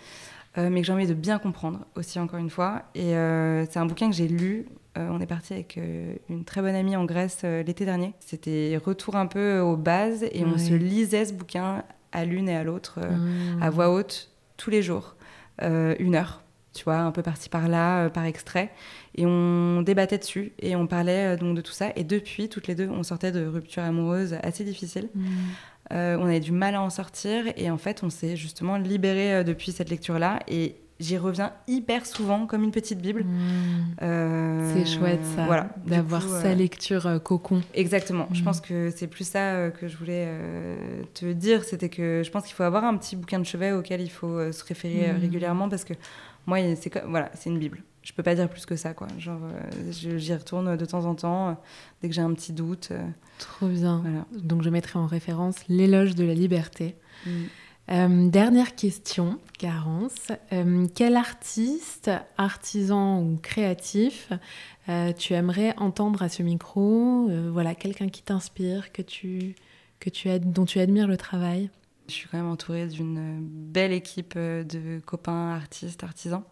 mais 0.55 0.79
que 0.79 0.87
j'ai 0.87 0.93
envie 0.93 1.07
de 1.07 1.13
bien 1.13 1.37
comprendre 1.37 1.79
aussi, 1.97 2.17
encore 2.17 2.39
une 2.39 2.49
fois. 2.49 2.83
Et 2.95 3.11
c'est 3.69 3.77
un 3.77 3.85
bouquin 3.85 4.09
que 4.09 4.15
j'ai 4.15 4.29
lu 4.29 4.67
on 5.09 5.19
est 5.19 5.25
parti 5.25 5.53
avec 5.53 5.77
euh, 5.77 6.15
une 6.29 6.43
très 6.43 6.61
bonne 6.61 6.75
amie 6.75 6.95
en 6.95 7.05
Grèce 7.05 7.41
euh, 7.43 7.63
l'été 7.63 7.85
dernier. 7.85 8.13
C'était 8.19 8.79
retour 8.83 9.15
un 9.15 9.25
peu 9.25 9.59
aux 9.59 9.77
bases 9.77 10.23
et 10.31 10.43
on 10.45 10.57
se 10.57 10.73
lisait 10.73 11.25
ce 11.25 11.33
bouquin 11.33 11.83
à 12.11 12.25
l'une 12.25 12.49
et 12.49 12.55
à 12.55 12.63
l'autre 12.63 12.99
mmh. 12.99 13.61
à 13.61 13.69
voix 13.69 13.91
haute 13.91 14.31
tous 14.57 14.69
les 14.69 14.81
jours, 14.81 15.15
une 15.61 16.15
heure, 16.15 16.43
tu 16.73 16.83
vois, 16.83 16.97
un 16.97 17.11
peu 17.11 17.21
parti 17.21 17.47
par-là, 17.47 18.09
par 18.09 18.25
extrait. 18.25 18.71
Et 19.15 19.25
on 19.25 19.83
débattait 19.83 20.17
dessus 20.17 20.51
et 20.59 20.75
on 20.75 20.85
parlait 20.85 21.37
donc 21.37 21.55
de 21.55 21.61
tout 21.61 21.71
ça. 21.71 21.91
Et 21.95 22.03
depuis, 22.03 22.49
toutes 22.49 22.67
les 22.67 22.75
deux, 22.75 22.89
on 22.89 23.03
sortait 23.03 23.31
de 23.31 23.45
ruptures 23.45 23.83
amoureuses 23.83 24.37
assez 24.43 24.65
difficiles. 24.65 25.07
Mmh. 25.15 25.21
on 25.91 26.25
avait 26.25 26.41
du 26.41 26.51
mal 26.51 26.75
à 26.75 26.81
en 26.81 26.89
sortir 26.89 27.45
et 27.55 27.71
en 27.71 27.77
fait, 27.77 28.03
on 28.03 28.09
s'est 28.09 28.35
justement 28.35 28.77
libéré 28.77 29.43
depuis 29.43 29.71
cette 29.71 29.89
lecture-là. 29.89 30.39
Et 30.49 30.75
j'y 30.99 31.17
reviens 31.17 31.53
hyper 31.67 32.05
souvent 32.05 32.45
comme 32.45 32.63
une 32.63 32.71
petite 32.71 32.99
Bible. 32.99 33.23
Mmh. 33.23 33.95
Euh, 34.01 34.73
c'est 34.73 34.85
chouette 34.85 35.23
ça, 35.35 35.45
voilà. 35.45 35.69
d'avoir 35.85 36.21
sa 36.21 36.49
euh, 36.49 36.55
lecture 36.55 37.07
euh, 37.07 37.19
cocon. 37.19 37.61
Exactement. 37.73 38.27
Je 38.33 38.41
mmh. 38.41 38.45
pense 38.45 38.61
que 38.61 38.91
c'est 38.91 39.07
plus 39.07 39.27
ça 39.27 39.69
que 39.71 39.87
je 39.87 39.97
voulais 39.97 40.27
te 41.13 41.31
dire, 41.31 41.63
c'était 41.63 41.89
que 41.89 42.21
je 42.23 42.31
pense 42.31 42.43
qu'il 42.43 42.53
faut 42.53 42.63
avoir 42.63 42.83
un 42.83 42.97
petit 42.97 43.15
bouquin 43.15 43.39
de 43.39 43.45
chevet 43.45 43.71
auquel 43.71 44.01
il 44.01 44.09
faut 44.09 44.51
se 44.51 44.63
référer 44.63 45.13
mmh. 45.13 45.17
régulièrement 45.17 45.69
parce 45.69 45.83
que 45.83 45.93
moi, 46.45 46.57
c'est 46.75 47.03
voilà, 47.05 47.31
c'est 47.33 47.49
une 47.49 47.59
Bible. 47.59 47.83
Je 48.01 48.13
peux 48.13 48.23
pas 48.23 48.33
dire 48.33 48.49
plus 48.49 48.65
que 48.65 48.75
ça, 48.75 48.93
quoi. 48.93 49.07
Genre, 49.19 49.41
j'y 49.89 50.33
retourne 50.33 50.77
de 50.77 50.85
temps 50.85 51.05
en 51.05 51.15
temps 51.15 51.61
dès 52.01 52.07
que 52.07 52.15
j'ai 52.15 52.21
un 52.21 52.33
petit 52.33 52.53
doute. 52.53 52.91
Trop 53.37 53.67
bien. 53.67 54.03
Donc 54.31 54.63
je 54.63 54.69
mettrai 54.69 54.97
en 54.99 55.05
référence 55.05 55.55
l'éloge 55.67 56.15
de 56.15 56.23
la 56.23 56.33
liberté. 56.33 56.95
Euh, 57.91 58.29
dernière 58.29 58.75
question, 58.75 59.39
Garance. 59.59 60.31
Euh, 60.53 60.87
quel 60.93 61.15
artiste, 61.15 62.11
artisan 62.37 63.21
ou 63.23 63.37
créatif 63.41 64.31
euh, 64.89 65.11
tu 65.11 65.33
aimerais 65.33 65.73
entendre 65.77 66.21
à 66.21 66.29
ce 66.29 66.43
micro 66.43 67.29
Voilà, 67.51 67.73
quelqu'un 67.75 68.09
qui 68.09 68.21
t'inspire, 68.21 68.91
que 68.91 69.01
tu, 69.01 69.55
que 69.99 70.09
tu 70.09 70.29
dont 70.39 70.65
tu 70.65 70.79
admires 70.79 71.07
le 71.07 71.17
travail 71.17 71.69
Je 72.07 72.13
suis 72.13 72.27
quand 72.27 72.37
même 72.37 72.49
entourée 72.49 72.87
d'une 72.87 73.39
belle 73.41 73.91
équipe 73.91 74.35
de 74.37 74.99
copains 74.99 75.53
artistes, 75.55 76.03
artisans. 76.03 76.43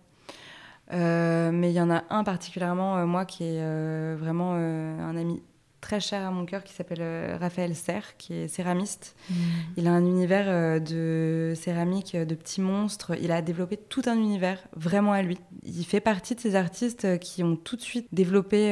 mais 0.92 1.72
il 1.72 1.74
y 1.74 1.82
en 1.82 1.90
a 1.90 2.04
un 2.12 2.24
particulièrement, 2.24 3.06
moi, 3.08 3.26
qui 3.26 3.44
est 3.44 4.16
vraiment 4.16 4.54
un 4.54 5.16
ami 5.16 5.42
très 5.82 6.00
cher 6.00 6.26
à 6.26 6.32
mon 6.32 6.46
cœur 6.46 6.64
qui 6.64 6.74
s'appelle 6.74 7.02
euh, 7.02 7.38
Raphaël 7.40 7.76
Serre, 7.76 8.18
qui 8.18 8.34
est 8.34 8.48
céramiste. 8.48 9.16
Mm. 9.30 9.34
Il 9.78 9.88
a 9.88 9.92
un 9.92 10.06
univers 10.06 10.46
euh, 10.48 10.80
de 10.80 11.54
céramique, 11.56 12.16
euh, 12.16 12.26
de 12.26 12.36
petits 12.36 12.62
monstres. 12.62 13.14
Il 13.22 13.32
a 13.32 13.42
développé 13.42 13.78
tout 13.78 14.02
un 14.08 14.16
univers 14.16 14.60
vraiment 14.76 15.14
à 15.14 15.22
lui. 15.22 15.38
Il 15.64 15.86
fait 15.86 16.00
partie 16.00 16.36
de 16.36 16.40
ces 16.40 16.56
artistes 16.56 17.20
qui 17.20 17.44
ont 17.44 17.56
tout 17.56 17.76
de 17.76 17.82
suite 17.82 18.08
développé 18.12 18.72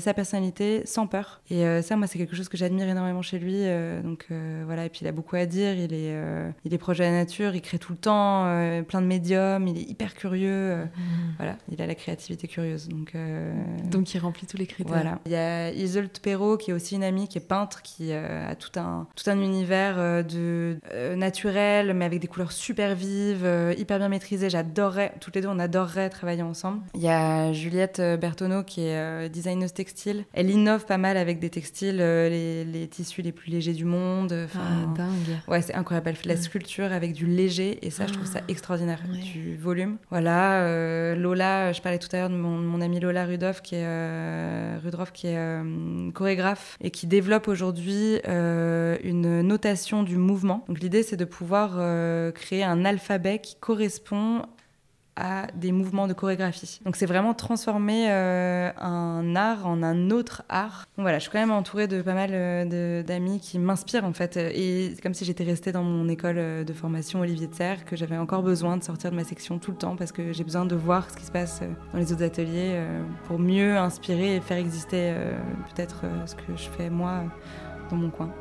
sa 0.00 0.14
personnalité 0.14 0.82
sans 0.84 1.06
peur. 1.06 1.40
Et 1.50 1.64
ça, 1.82 1.96
moi, 1.96 2.06
c'est 2.06 2.18
quelque 2.18 2.36
chose 2.36 2.48
que 2.48 2.56
j'admire 2.56 2.88
énormément 2.88 3.22
chez 3.22 3.38
lui. 3.38 3.64
donc 4.02 4.26
voilà, 4.64 4.84
et 4.84 4.90
puis 4.90 5.00
il 5.02 5.08
a 5.08 5.12
beaucoup 5.12 5.36
à 5.36 5.46
dire. 5.46 5.74
Il 5.74 5.94
est, 5.94 6.14
il 6.64 6.74
est 6.74 6.78
proche 6.78 6.98
de 6.98 7.04
la 7.04 7.10
nature, 7.10 7.54
il 7.54 7.62
crée 7.62 7.78
tout 7.78 7.92
le 7.92 7.98
temps, 7.98 8.44
plein 8.86 9.00
de 9.00 9.06
médiums, 9.06 9.66
il 9.66 9.78
est 9.78 9.88
hyper 9.88 10.14
curieux. 10.14 10.76
Mm. 10.76 10.88
Voilà, 11.38 11.56
il 11.72 11.80
a 11.80 11.86
la 11.86 11.94
créativité 11.94 12.48
curieuse. 12.48 12.88
Donc, 12.88 13.14
donc 13.84 14.12
il 14.14 14.18
remplit 14.18 14.46
tous 14.46 14.58
les 14.58 14.66
critères. 14.66 14.94
Voilà. 14.94 15.18
Il 15.24 15.32
y 15.32 15.36
a 15.36 15.70
Isolde 15.70 16.18
Perrault, 16.20 16.35
qui 16.58 16.70
est 16.70 16.74
aussi 16.74 16.94
une 16.96 17.04
amie 17.04 17.28
qui 17.28 17.38
est 17.38 17.40
peintre, 17.40 17.82
qui 17.82 18.12
a 18.12 18.54
tout 18.54 18.78
un, 18.78 19.06
tout 19.16 19.28
un 19.28 19.40
univers 19.40 20.24
de 20.24 20.76
naturel, 21.16 21.94
mais 21.94 22.04
avec 22.04 22.20
des 22.20 22.26
couleurs 22.26 22.52
super 22.52 22.94
vives, 22.94 23.46
hyper 23.76 23.98
bien 23.98 24.08
maîtrisées. 24.08 24.50
J'adorerais, 24.50 25.14
toutes 25.20 25.34
les 25.34 25.42
deux, 25.42 25.48
on 25.48 25.58
adorerait 25.58 26.10
travailler 26.10 26.42
ensemble. 26.42 26.82
Il 26.94 27.02
y 27.02 27.08
a 27.08 27.52
Juliette 27.52 28.00
Bertonneau 28.20 28.62
qui 28.62 28.82
est 28.82 29.28
designeuse 29.28 29.72
textile. 29.72 30.24
Elle 30.32 30.50
innove 30.50 30.84
pas 30.84 30.98
mal 30.98 31.16
avec 31.16 31.38
des 31.38 31.50
textiles, 31.50 31.96
les, 31.96 32.64
les, 32.64 32.88
tissus 32.88 33.22
les 33.22 33.32
plus 33.32 33.50
légers 33.50 33.72
du 33.72 33.84
monde. 33.84 34.34
ah, 34.54 34.94
dingue. 34.96 35.38
Ouais, 35.48 35.62
c'est 35.62 35.74
incroyable. 35.74 36.10
Elle 36.10 36.16
fait 36.16 36.28
de 36.28 36.34
la 36.34 36.40
sculpture 36.40 36.92
avec 36.92 37.12
du 37.12 37.26
léger 37.26 37.78
et 37.82 37.90
ça, 37.90 38.06
je 38.06 38.12
trouve 38.12 38.26
ça 38.26 38.40
ah, 38.42 38.44
extraordinaire. 38.48 39.00
Du 39.32 39.56
volume. 39.56 39.98
Voilà. 40.10 41.14
Lola, 41.14 41.72
je 41.72 41.80
parlais 41.80 41.98
tout 41.98 42.08
à 42.12 42.18
l'heure 42.18 42.30
de 42.30 42.36
mon, 42.36 42.56
mon 42.58 42.80
amie 42.80 43.00
Lola 43.00 43.24
Rudolph 43.24 43.62
qui 43.62 43.76
est, 43.76 44.76
Rudolph, 44.78 45.12
qui 45.12 45.28
est 45.28 45.60
et 46.80 46.90
qui 46.90 47.06
développe 47.06 47.48
aujourd'hui 47.48 48.20
euh, 48.28 48.96
une 49.02 49.42
notation 49.42 50.02
du 50.02 50.16
mouvement. 50.16 50.64
Donc 50.68 50.80
l'idée 50.80 51.02
c'est 51.02 51.16
de 51.16 51.24
pouvoir 51.24 51.76
euh, 51.76 52.32
créer 52.32 52.64
un 52.64 52.84
alphabet 52.84 53.38
qui 53.38 53.56
correspond 53.56 54.42
à 55.16 55.46
des 55.54 55.72
mouvements 55.72 56.06
de 56.06 56.12
chorégraphie. 56.12 56.80
Donc 56.84 56.96
c'est 56.96 57.06
vraiment 57.06 57.34
transformer 57.34 58.06
euh, 58.10 58.70
un 58.78 59.34
art 59.34 59.66
en 59.66 59.82
un 59.82 60.10
autre 60.10 60.42
art. 60.48 60.86
Donc 60.96 61.04
voilà, 61.04 61.18
je 61.18 61.22
suis 61.22 61.30
quand 61.30 61.38
même 61.38 61.50
entourée 61.50 61.88
de 61.88 62.02
pas 62.02 62.14
mal 62.14 62.30
euh, 62.32 63.02
d'amis 63.02 63.40
qui 63.40 63.58
m'inspirent 63.58 64.04
en 64.04 64.12
fait. 64.12 64.36
Et 64.36 64.92
c'est 64.94 65.02
comme 65.02 65.14
si 65.14 65.24
j'étais 65.24 65.44
restée 65.44 65.72
dans 65.72 65.82
mon 65.82 66.08
école 66.08 66.36
euh, 66.38 66.64
de 66.64 66.72
formation 66.72 67.20
Olivier 67.20 67.46
de 67.46 67.54
Serre, 67.54 67.84
que 67.84 67.96
j'avais 67.96 68.18
encore 68.18 68.42
besoin 68.42 68.76
de 68.76 68.84
sortir 68.84 69.10
de 69.10 69.16
ma 69.16 69.24
section 69.24 69.58
tout 69.58 69.70
le 69.70 69.78
temps 69.78 69.96
parce 69.96 70.12
que 70.12 70.32
j'ai 70.32 70.44
besoin 70.44 70.66
de 70.66 70.76
voir 70.76 71.10
ce 71.10 71.16
qui 71.16 71.24
se 71.24 71.32
passe 71.32 71.62
dans 71.92 71.98
les 71.98 72.12
autres 72.12 72.24
ateliers 72.24 72.84
pour 73.24 73.38
mieux 73.38 73.76
inspirer 73.76 74.36
et 74.36 74.40
faire 74.40 74.58
exister 74.58 75.14
peut-être 75.74 76.02
ce 76.26 76.34
que 76.34 76.56
je 76.56 76.68
fais 76.68 76.90
moi 76.90 77.22
dans 77.90 77.96
mon 77.96 78.10
coin. 78.10 78.32